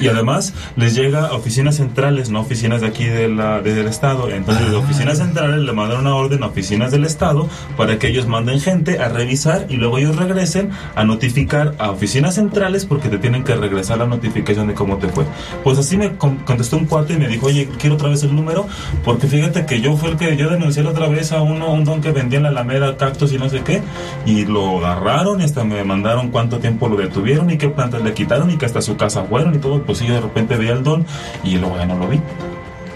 Y 0.00 0.08
además 0.08 0.54
les 0.76 0.94
llega 0.94 1.26
a 1.26 1.32
oficinas 1.34 1.76
centrales, 1.76 2.30
no 2.30 2.40
oficinas 2.40 2.80
de 2.80 2.86
aquí 2.88 3.04
de 3.04 3.28
la, 3.28 3.60
de- 3.60 3.74
del 3.74 3.86
Estado. 3.86 4.30
Entonces, 4.30 4.64
Ah. 4.66 4.70
de 4.70 4.76
oficinas 4.76 5.18
centrales 5.18 5.60
le 5.60 5.72
mandan 5.72 6.00
una 6.00 6.14
orden 6.14 6.42
a 6.42 6.46
oficinas 6.46 6.90
del 6.90 7.04
Estado 7.04 7.48
para 7.76 7.98
que 7.98 8.08
ellos 8.08 8.26
manden 8.26 8.60
gente 8.60 8.98
a 9.00 9.08
revisar 9.08 9.66
y 9.68 9.76
luego 9.76 9.98
ellos 9.98 10.16
regresen 10.16 10.70
a 10.94 11.04
notificar 11.04 11.74
a 11.78 11.90
oficinas 11.90 12.34
centrales 12.36 12.84
porque 12.86 13.08
te 13.08 13.18
tienen 13.18 13.44
que 13.44 13.54
regresar 13.54 13.98
la 13.98 14.06
notificación 14.06 14.66
de 14.68 14.74
cómo 14.74 14.96
te 14.98 15.08
fue. 15.08 15.24
Pues 15.64 15.78
así 15.78 15.96
me 15.96 16.16
con- 16.16 16.36
contestó 16.38 16.76
un 16.76 16.86
cuate 16.86 17.14
y 17.14 17.16
me 17.18 17.28
dijo, 17.28 17.46
oye, 17.46 17.68
quiero 17.78 17.96
otra 17.96 18.08
vez 18.08 18.22
el 18.22 18.34
número 18.34 18.66
porque 19.04 19.26
fíjate 19.26 19.66
que 19.66 19.80
yo 19.80 19.96
fue 19.96 20.10
el 20.10 20.16
que 20.16 20.36
yo 20.36 20.48
denuncié 20.50 20.82
la 20.82 20.90
otra 20.90 21.08
vez 21.08 21.32
a 21.32 21.42
uno, 21.42 21.72
un 21.72 21.84
don 21.84 22.00
que 22.00 22.10
vendía 22.12 22.38
en 22.38 22.44
la 22.44 22.48
Alameda 22.50 22.96
cactus 22.96 23.32
y 23.32 23.38
no 23.38 23.48
sé 23.48 23.60
qué 23.62 23.82
y 24.26 24.44
lo 24.44 24.78
agarraron 24.78 25.40
y 25.40 25.44
hasta 25.44 25.64
me 25.64 25.82
mandaron 25.84 26.30
cuánto 26.30 26.58
tiempo 26.58 26.88
lo 26.88 26.96
detuvieron 26.96 27.50
y 27.50 27.58
qué 27.58 27.68
plantas 27.68 28.02
le 28.02 28.12
quitaron 28.14 28.50
y 28.50 28.56
que 28.56 28.66
hasta 28.66 28.80
su 28.82 28.96
casa 28.96 29.24
fueron 29.24 29.54
y 29.54 29.58
todo. 29.58 29.82
Pues 29.90 29.98
sí, 29.98 30.06
yo 30.06 30.14
de 30.14 30.20
repente 30.20 30.56
vi 30.56 30.68
el 30.68 30.84
don 30.84 31.04
y 31.42 31.58
luego 31.58 31.76
ya 31.76 31.84
no 31.84 31.98
lo 31.98 32.06
vi. 32.06 32.20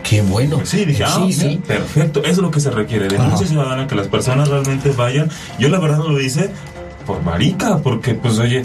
Qué 0.05 0.23
bueno. 0.23 0.59
Pues 0.59 0.69
sí, 0.69 0.85
dije, 0.85 1.03
ah, 1.03 1.15
Sí, 1.17 1.23
mira, 1.23 1.41
sí. 1.41 1.61
perfecto, 1.67 2.21
eso 2.21 2.31
es 2.31 2.39
lo 2.39 2.53
que 2.53 2.61
se 2.61 2.71
requiere, 2.71 3.09
denuncia 3.09 3.49
ciudadana, 3.49 3.89
que 3.89 3.97
las 3.97 4.07
personas 4.07 4.49
realmente 4.49 4.91
vayan. 4.91 5.29
Yo 5.59 5.69
la 5.71 5.81
verdad 5.81 5.99
lo 5.99 6.21
hice 6.21 6.51
por 7.05 7.21
marica, 7.25 7.79
porque 7.79 8.15
pues 8.15 8.39
oye, 8.39 8.65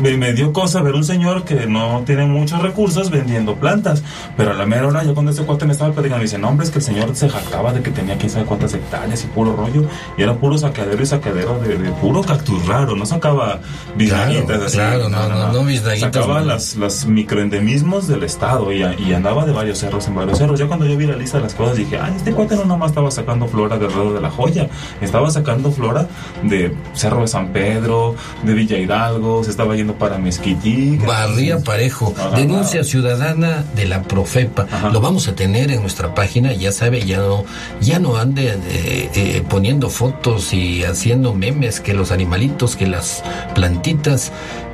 me, 0.00 0.16
me 0.16 0.32
dio 0.32 0.52
cosa 0.52 0.82
ver 0.82 0.94
un 0.94 1.04
señor 1.04 1.44
que 1.44 1.66
no 1.66 2.02
tiene 2.06 2.26
muchos 2.26 2.60
recursos 2.62 3.10
vendiendo 3.10 3.54
plantas, 3.56 4.02
pero 4.36 4.50
a 4.50 4.54
la 4.54 4.66
mera 4.66 4.86
hora 4.88 5.04
yo 5.04 5.14
cuando 5.14 5.32
este 5.32 5.44
cuate 5.44 5.66
me 5.66 5.72
estaba 5.72 5.92
platicando, 5.92 6.18
me 6.18 6.24
dice, 6.24 6.38
no 6.38 6.48
hombre, 6.48 6.64
es 6.66 6.70
que 6.72 6.78
el 6.78 6.84
señor 6.84 7.14
se 7.16 7.28
jactaba 7.28 7.72
de 7.72 7.82
que 7.82 7.90
tenía 7.90 8.16
quién 8.18 8.30
sabe 8.30 8.44
cuántas 8.44 8.74
hectáreas 8.74 9.24
y 9.24 9.26
puro 9.28 9.54
rollo, 9.56 9.84
y 10.16 10.22
era 10.22 10.34
puro 10.34 10.56
saqueadero 10.58 11.02
y 11.02 11.06
saqueadero 11.06 11.58
de, 11.60 11.76
de 11.78 11.90
puro 11.92 12.22
cactus 12.22 12.66
raro, 12.66 12.96
no 12.96 13.06
sacaba 13.06 13.60
biznaguitas 13.96 14.44
Claro, 14.46 14.64
así. 14.66 14.76
claro, 14.76 15.08
no, 15.08 15.28
no, 15.28 15.52
no 15.52 15.64
biznaguitas, 15.64 16.12
Sacaba 16.14 16.40
no. 16.40 16.46
las, 16.46 16.76
las 16.76 17.06
microendemismos 17.06 18.08
del 18.08 18.22
estado 18.24 18.72
y, 18.72 18.82
y 18.82 19.12
andaba 19.12 19.44
de 19.44 19.52
varios 19.52 19.78
cerros 19.78 20.06
en 20.08 20.14
varios 20.14 20.38
cerros. 20.38 20.58
Ya 20.58 20.66
cuando 20.66 20.86
yo 20.86 20.96
vi 20.96 21.06
la 21.06 21.16
lista 21.16 21.38
de 21.38 21.44
las 21.44 21.54
cosas 21.54 21.76
dije, 21.76 21.98
ay, 22.00 22.12
este 22.16 22.32
cuate 22.32 22.56
no 22.56 22.64
nomás 22.64 22.90
estaba 22.90 23.10
sacando 23.10 23.46
flora 23.48 23.76
del 23.78 23.90
Cerro 23.90 24.12
de 24.14 24.20
la 24.20 24.30
Joya, 24.30 24.68
estaba 25.00 25.30
sacando 25.30 25.70
flora 25.70 26.06
de 26.42 26.74
Cerro 26.94 27.20
de 27.22 27.28
San 27.28 27.48
Pedro, 27.48 28.14
de 28.42 28.54
Villa 28.54 28.78
Hidalgo, 28.78 29.44
se 29.44 29.50
estaba 29.50 29.74
yendo 29.76 29.83
para 29.92 30.16
Mezquití. 30.16 30.96
Barría 30.96 31.58
Parejo, 31.58 32.14
Ajá. 32.16 32.36
denuncia 32.36 32.82
ciudadana 32.82 33.62
de 33.76 33.84
la 33.84 34.02
Profepa. 34.02 34.66
Lo 34.90 35.00
vamos 35.00 35.28
a 35.28 35.34
tener 35.34 35.70
en 35.70 35.82
nuestra 35.82 36.14
página, 36.14 36.52
ya 36.54 36.72
sabe, 36.72 37.04
ya 37.04 37.18
no, 37.18 37.44
ya 37.80 37.98
no 37.98 38.16
ande 38.16 38.48
eh, 38.48 39.10
eh, 39.14 39.42
poniendo 39.48 39.90
fotos 39.90 40.54
y 40.54 40.82
haciendo 40.84 41.34
memes 41.34 41.80
que 41.80 41.92
los 41.92 42.10
animalitos, 42.10 42.76
que 42.76 42.86
las 42.86 43.22
plantitas, 43.54 44.32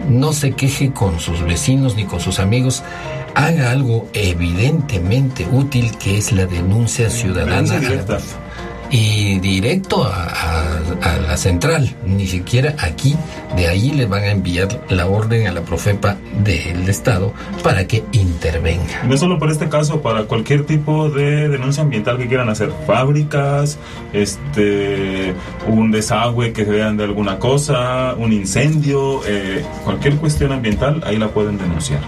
no 0.08 0.32
se 0.32 0.52
queje 0.52 0.92
con 0.92 1.20
sus 1.20 1.42
vecinos 1.42 1.96
ni 1.96 2.04
con 2.04 2.20
sus 2.20 2.38
amigos. 2.38 2.82
Haga 3.34 3.70
algo 3.70 4.08
evidentemente 4.12 5.46
útil 5.52 5.96
que 5.98 6.18
es 6.18 6.32
la 6.32 6.46
denuncia 6.46 7.11
ciudadana. 7.11 7.62
Denuncia. 7.78 8.18
Y 8.91 9.38
directo 9.38 10.05
a, 10.05 10.28
la 11.26 11.36
central, 11.36 11.95
ni 12.05 12.26
siquiera 12.26 12.74
aquí, 12.78 13.14
de 13.57 13.68
ahí 13.68 13.93
le 13.93 14.07
van 14.07 14.24
a 14.24 14.30
enviar 14.30 14.68
la 14.88 15.07
orden 15.07 15.47
a 15.47 15.53
la 15.53 15.62
Profepa 15.62 16.16
del 16.43 16.88
Estado 16.88 17.32
para 17.62 17.86
que 17.86 18.05
intervenga. 18.12 19.05
No 19.05 19.16
solo 19.16 19.38
por 19.38 19.51
este 19.51 19.68
caso, 19.68 20.03
para 20.03 20.24
cualquier 20.24 20.66
tipo 20.66 21.09
de 21.09 21.49
denuncia 21.49 21.82
ambiental 21.84 22.18
que 22.18 22.26
quieran 22.26 22.49
hacer, 22.49 22.72
fábricas, 22.86 23.78
este, 24.12 25.34
un 25.68 25.93
desagüe 25.93 26.53
que 26.53 26.64
vean 26.64 26.97
de 26.97 27.05
alguna 27.05 27.38
cosa, 27.38 28.14
un 28.18 28.32
incendio, 28.32 29.20
eh, 29.26 29.64
cualquier 29.84 30.16
cuestión 30.16 30.53
ambiental, 30.53 31.03
ahí 31.07 31.16
la 31.16 31.28
pueden 31.28 31.59
denunciar. 31.59 32.01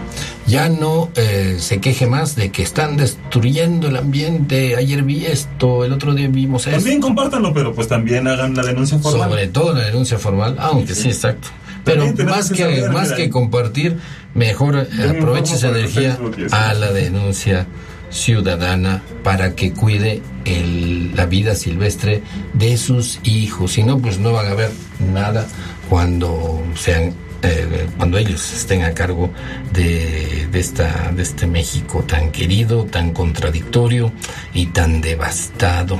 Ya 0.53 0.69
no 0.69 1.09
eh, 1.15 1.55
se 1.59 1.79
queje 1.79 2.05
más 2.05 2.35
de 2.35 2.51
que 2.51 2.61
están 2.61 2.95
destruyendo 2.95 3.87
el 3.87 3.97
ambiente. 3.97 4.75
Ayer 4.75 5.01
vi 5.01 5.25
esto, 5.25 5.83
el 5.83 5.91
otro 5.93 6.13
día 6.13 6.27
vimos 6.27 6.67
esto. 6.67 6.77
También 6.77 7.01
compártanlo, 7.01 7.51
pero 7.55 7.73
pues 7.73 7.87
también 7.87 8.27
hagan 8.27 8.55
la 8.55 8.61
denuncia 8.61 8.99
formal. 8.99 9.29
Sobre 9.31 9.47
todo 9.47 9.73
la 9.73 9.85
denuncia 9.85 10.19
formal, 10.19 10.55
aunque 10.59 10.93
sí, 10.93 11.07
exacto. 11.07 11.47
Pero 11.83 12.05
más 12.25 12.51
que 12.51 12.87
más 12.93 13.13
que 13.13 13.31
compartir, 13.31 13.97
mejor 14.35 14.75
eh, 14.77 14.87
aproveche 15.17 15.55
esa 15.55 15.69
energía 15.69 16.19
a 16.51 16.73
la 16.75 16.91
denuncia 16.91 17.65
ciudadana 18.11 19.01
para 19.23 19.55
que 19.55 19.73
cuide 19.73 20.21
el- 20.45 21.15
la 21.15 21.25
vida 21.25 21.55
silvestre 21.55 22.21
de 22.53 22.77
sus 22.77 23.19
hijos. 23.23 23.71
Si 23.71 23.81
no, 23.81 23.97
pues 23.97 24.19
no 24.19 24.31
van 24.33 24.47
a 24.47 24.53
ver 24.53 24.69
nada 25.13 25.47
cuando 25.89 26.61
sean 26.75 27.13
eh, 27.43 27.87
cuando 27.97 28.17
ellos 28.17 28.53
estén 28.53 28.83
a 28.83 28.93
cargo 28.93 29.29
de, 29.71 30.47
de 30.51 30.59
esta 30.59 31.11
de 31.11 31.23
este 31.23 31.45
México 31.45 32.03
tan 32.07 32.31
querido, 32.31 32.85
tan 32.85 33.11
contradictorio 33.11 34.11
y 34.53 34.67
tan 34.67 35.01
devastado. 35.01 35.99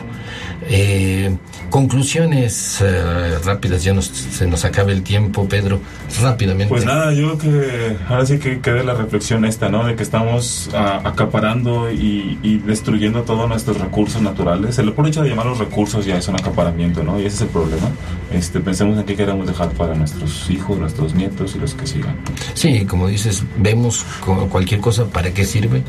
Eh, 0.70 1.36
conclusiones 1.70 2.80
eh, 2.82 3.38
rápidas, 3.44 3.84
ya 3.84 3.94
nos, 3.94 4.06
se 4.06 4.48
nos 4.48 4.66
acaba 4.66 4.92
el 4.92 5.04
tiempo, 5.04 5.48
Pedro, 5.48 5.80
rápidamente. 6.22 6.70
Pues 6.70 6.86
nada, 6.86 7.14
yo 7.14 7.38
creo 7.38 7.52
que 7.52 7.98
ahora 8.08 8.26
sí 8.26 8.40
que 8.40 8.62
quede 8.62 8.84
la 8.84 8.94
reflexión 8.94 9.46
esta, 9.46 9.70
¿no? 9.70 9.86
De 9.86 9.96
que 9.96 10.04
estamos 10.04 10.70
ah, 10.74 11.02
acaparando 11.04 11.92
y, 11.92 12.38
y 12.44 12.58
destruyendo 12.60 13.24
todos 13.24 13.50
nuestros 13.50 13.80
recursos 13.80 14.22
naturales. 14.22 14.78
El 14.78 14.94
puro 14.94 15.08
hecho 15.08 15.24
de 15.24 15.30
llamarlos 15.30 15.58
recursos 15.58 16.06
ya 16.06 16.18
es 16.18 16.28
un 16.28 16.36
acaparamiento, 16.36 17.04
¿no? 17.04 17.20
Y 17.20 17.26
ese 17.26 17.36
es 17.36 17.42
el 17.42 17.48
problema. 17.50 17.90
Este, 18.32 18.60
pensemos 18.60 18.98
en 18.98 19.06
qué 19.06 19.16
queremos 19.16 19.48
dejar 19.48 19.70
para 19.72 19.96
nuestros 19.96 20.50
hijos, 20.50 20.78
nuestros 20.78 21.14
nietos 21.14 21.56
y 21.56 21.60
los 21.60 21.74
que 21.74 21.86
sigan. 21.88 22.16
Sí, 22.54 22.86
como 22.86 23.08
dices, 23.08 23.44
vemos 23.58 24.06
cualquier 24.50 24.82
cosa 24.82 25.06
para 25.06 25.34
qué 25.34 25.46
sirve, 25.46 25.84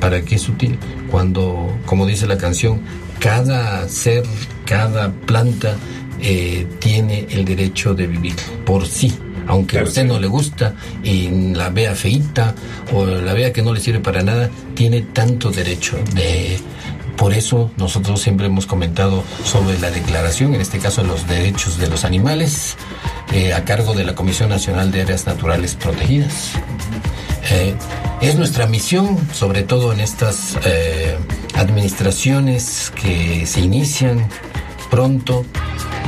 para 0.00 0.22
qué 0.22 0.36
es 0.36 0.48
útil. 0.48 0.78
Cuando, 1.10 1.76
como 1.86 2.06
dice 2.06 2.26
la 2.26 2.38
canción, 2.38 2.80
cada 3.18 3.88
ser, 3.88 4.24
cada 4.64 5.12
planta 5.12 5.76
eh, 6.20 6.66
tiene 6.78 7.26
el 7.30 7.44
derecho 7.44 7.94
de 7.94 8.06
vivir 8.06 8.34
por 8.64 8.86
sí, 8.86 9.12
Aunque 9.48 9.78
a 9.78 9.84
usted 9.84 10.04
no 10.04 10.18
le 10.18 10.26
gusta 10.26 10.74
y 11.04 11.28
la 11.54 11.70
vea 11.70 11.94
feita 11.94 12.54
o 12.92 13.06
la 13.06 13.32
vea 13.32 13.52
que 13.52 13.62
no 13.62 13.72
le 13.72 13.80
sirve 13.80 14.00
para 14.00 14.22
nada, 14.22 14.50
tiene 14.74 15.02
tanto 15.02 15.50
derecho 15.50 15.96
de 16.14 16.58
por 17.16 17.32
eso 17.32 17.70
nosotros 17.76 18.20
siempre 18.20 18.46
hemos 18.46 18.66
comentado 18.66 19.24
sobre 19.44 19.78
la 19.78 19.90
declaración, 19.90 20.54
en 20.54 20.60
este 20.60 20.78
caso 20.78 21.02
los 21.02 21.26
derechos 21.26 21.78
de 21.78 21.88
los 21.88 22.04
animales, 22.04 22.76
eh, 23.32 23.54
a 23.54 23.64
cargo 23.64 23.94
de 23.94 24.04
la 24.04 24.14
Comisión 24.14 24.50
Nacional 24.50 24.92
de 24.92 25.02
Áreas 25.02 25.26
Naturales 25.26 25.74
Protegidas. 25.74 26.52
Eh, 27.50 27.74
es 28.20 28.34
nuestra 28.36 28.66
misión, 28.66 29.18
sobre 29.32 29.62
todo 29.62 29.92
en 29.92 30.00
estas 30.00 30.58
eh, 30.64 31.16
administraciones 31.54 32.92
que 33.00 33.46
se 33.46 33.60
inician 33.60 34.26
pronto, 34.90 35.44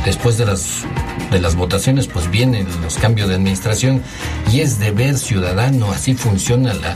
después 0.04 0.38
de 0.38 0.46
las, 0.46 0.84
de 1.30 1.40
las 1.40 1.54
votaciones, 1.54 2.06
pues 2.06 2.30
vienen 2.30 2.66
los 2.82 2.96
cambios 2.96 3.28
de 3.28 3.36
administración 3.36 4.02
y 4.52 4.60
es 4.60 4.78
deber 4.78 5.18
ciudadano, 5.18 5.92
así 5.92 6.14
funciona 6.14 6.74
la 6.74 6.94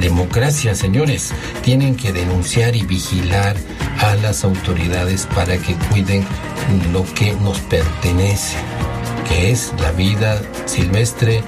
democracia, 0.00 0.74
señores. 0.74 1.32
Tienen 1.62 1.96
que 1.96 2.12
denunciar 2.12 2.76
y 2.76 2.82
vigilar 2.82 3.56
a 4.00 4.16
las 4.16 4.44
autoridades 4.44 5.26
para 5.34 5.56
que 5.58 5.74
cuiden 5.90 6.24
lo 6.92 7.04
que 7.14 7.32
nos 7.34 7.58
pertenece, 7.60 8.56
que 9.28 9.50
es 9.50 9.72
la 9.80 9.92
vida 9.92 10.42
silvestre 10.66 11.42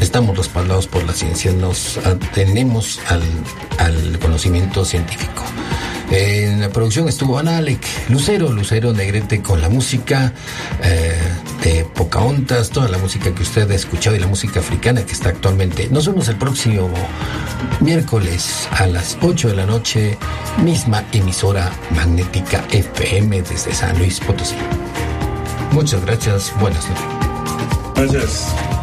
estamos 0.00 0.36
respaldados 0.36 0.86
por 0.86 1.04
la 1.04 1.12
ciencia, 1.12 1.52
nos 1.52 1.98
atenemos 1.98 3.00
al, 3.08 4.18
conocimiento 4.18 4.84
científico. 4.84 5.42
En 6.10 6.60
la 6.60 6.70
producción 6.70 7.08
estuvo 7.08 7.38
Analec, 7.38 7.80
Lucero, 8.08 8.50
Lucero 8.50 8.92
Negrete 8.92 9.42
con 9.42 9.60
la 9.60 9.68
música 9.68 10.32
eh, 10.82 11.16
de 11.62 11.84
Pocahontas, 11.84 12.70
toda 12.70 12.88
la 12.88 12.98
música 12.98 13.32
que 13.32 13.42
usted 13.42 13.70
ha 13.70 13.74
escuchado 13.74 14.16
y 14.16 14.18
la 14.18 14.26
música 14.26 14.58
africana 14.60 15.06
que 15.06 15.12
está 15.12 15.28
actualmente. 15.28 15.88
Nos 15.88 16.06
vemos 16.06 16.28
el 16.28 16.36
próximo 16.36 16.90
miércoles 17.80 18.68
a 18.72 18.86
las 18.86 19.16
8 19.22 19.48
de 19.48 19.54
la 19.54 19.66
noche, 19.66 20.18
misma 20.64 21.04
emisora 21.12 21.70
magnética 21.94 22.64
FM 22.72 23.42
desde 23.42 23.72
San 23.72 23.96
Luis 23.98 24.18
Potosí. 24.18 24.56
Muchas 25.72 26.04
gracias, 26.04 26.52
buenas 26.58 26.84
noches. 26.88 27.04
Gracias. 27.94 28.79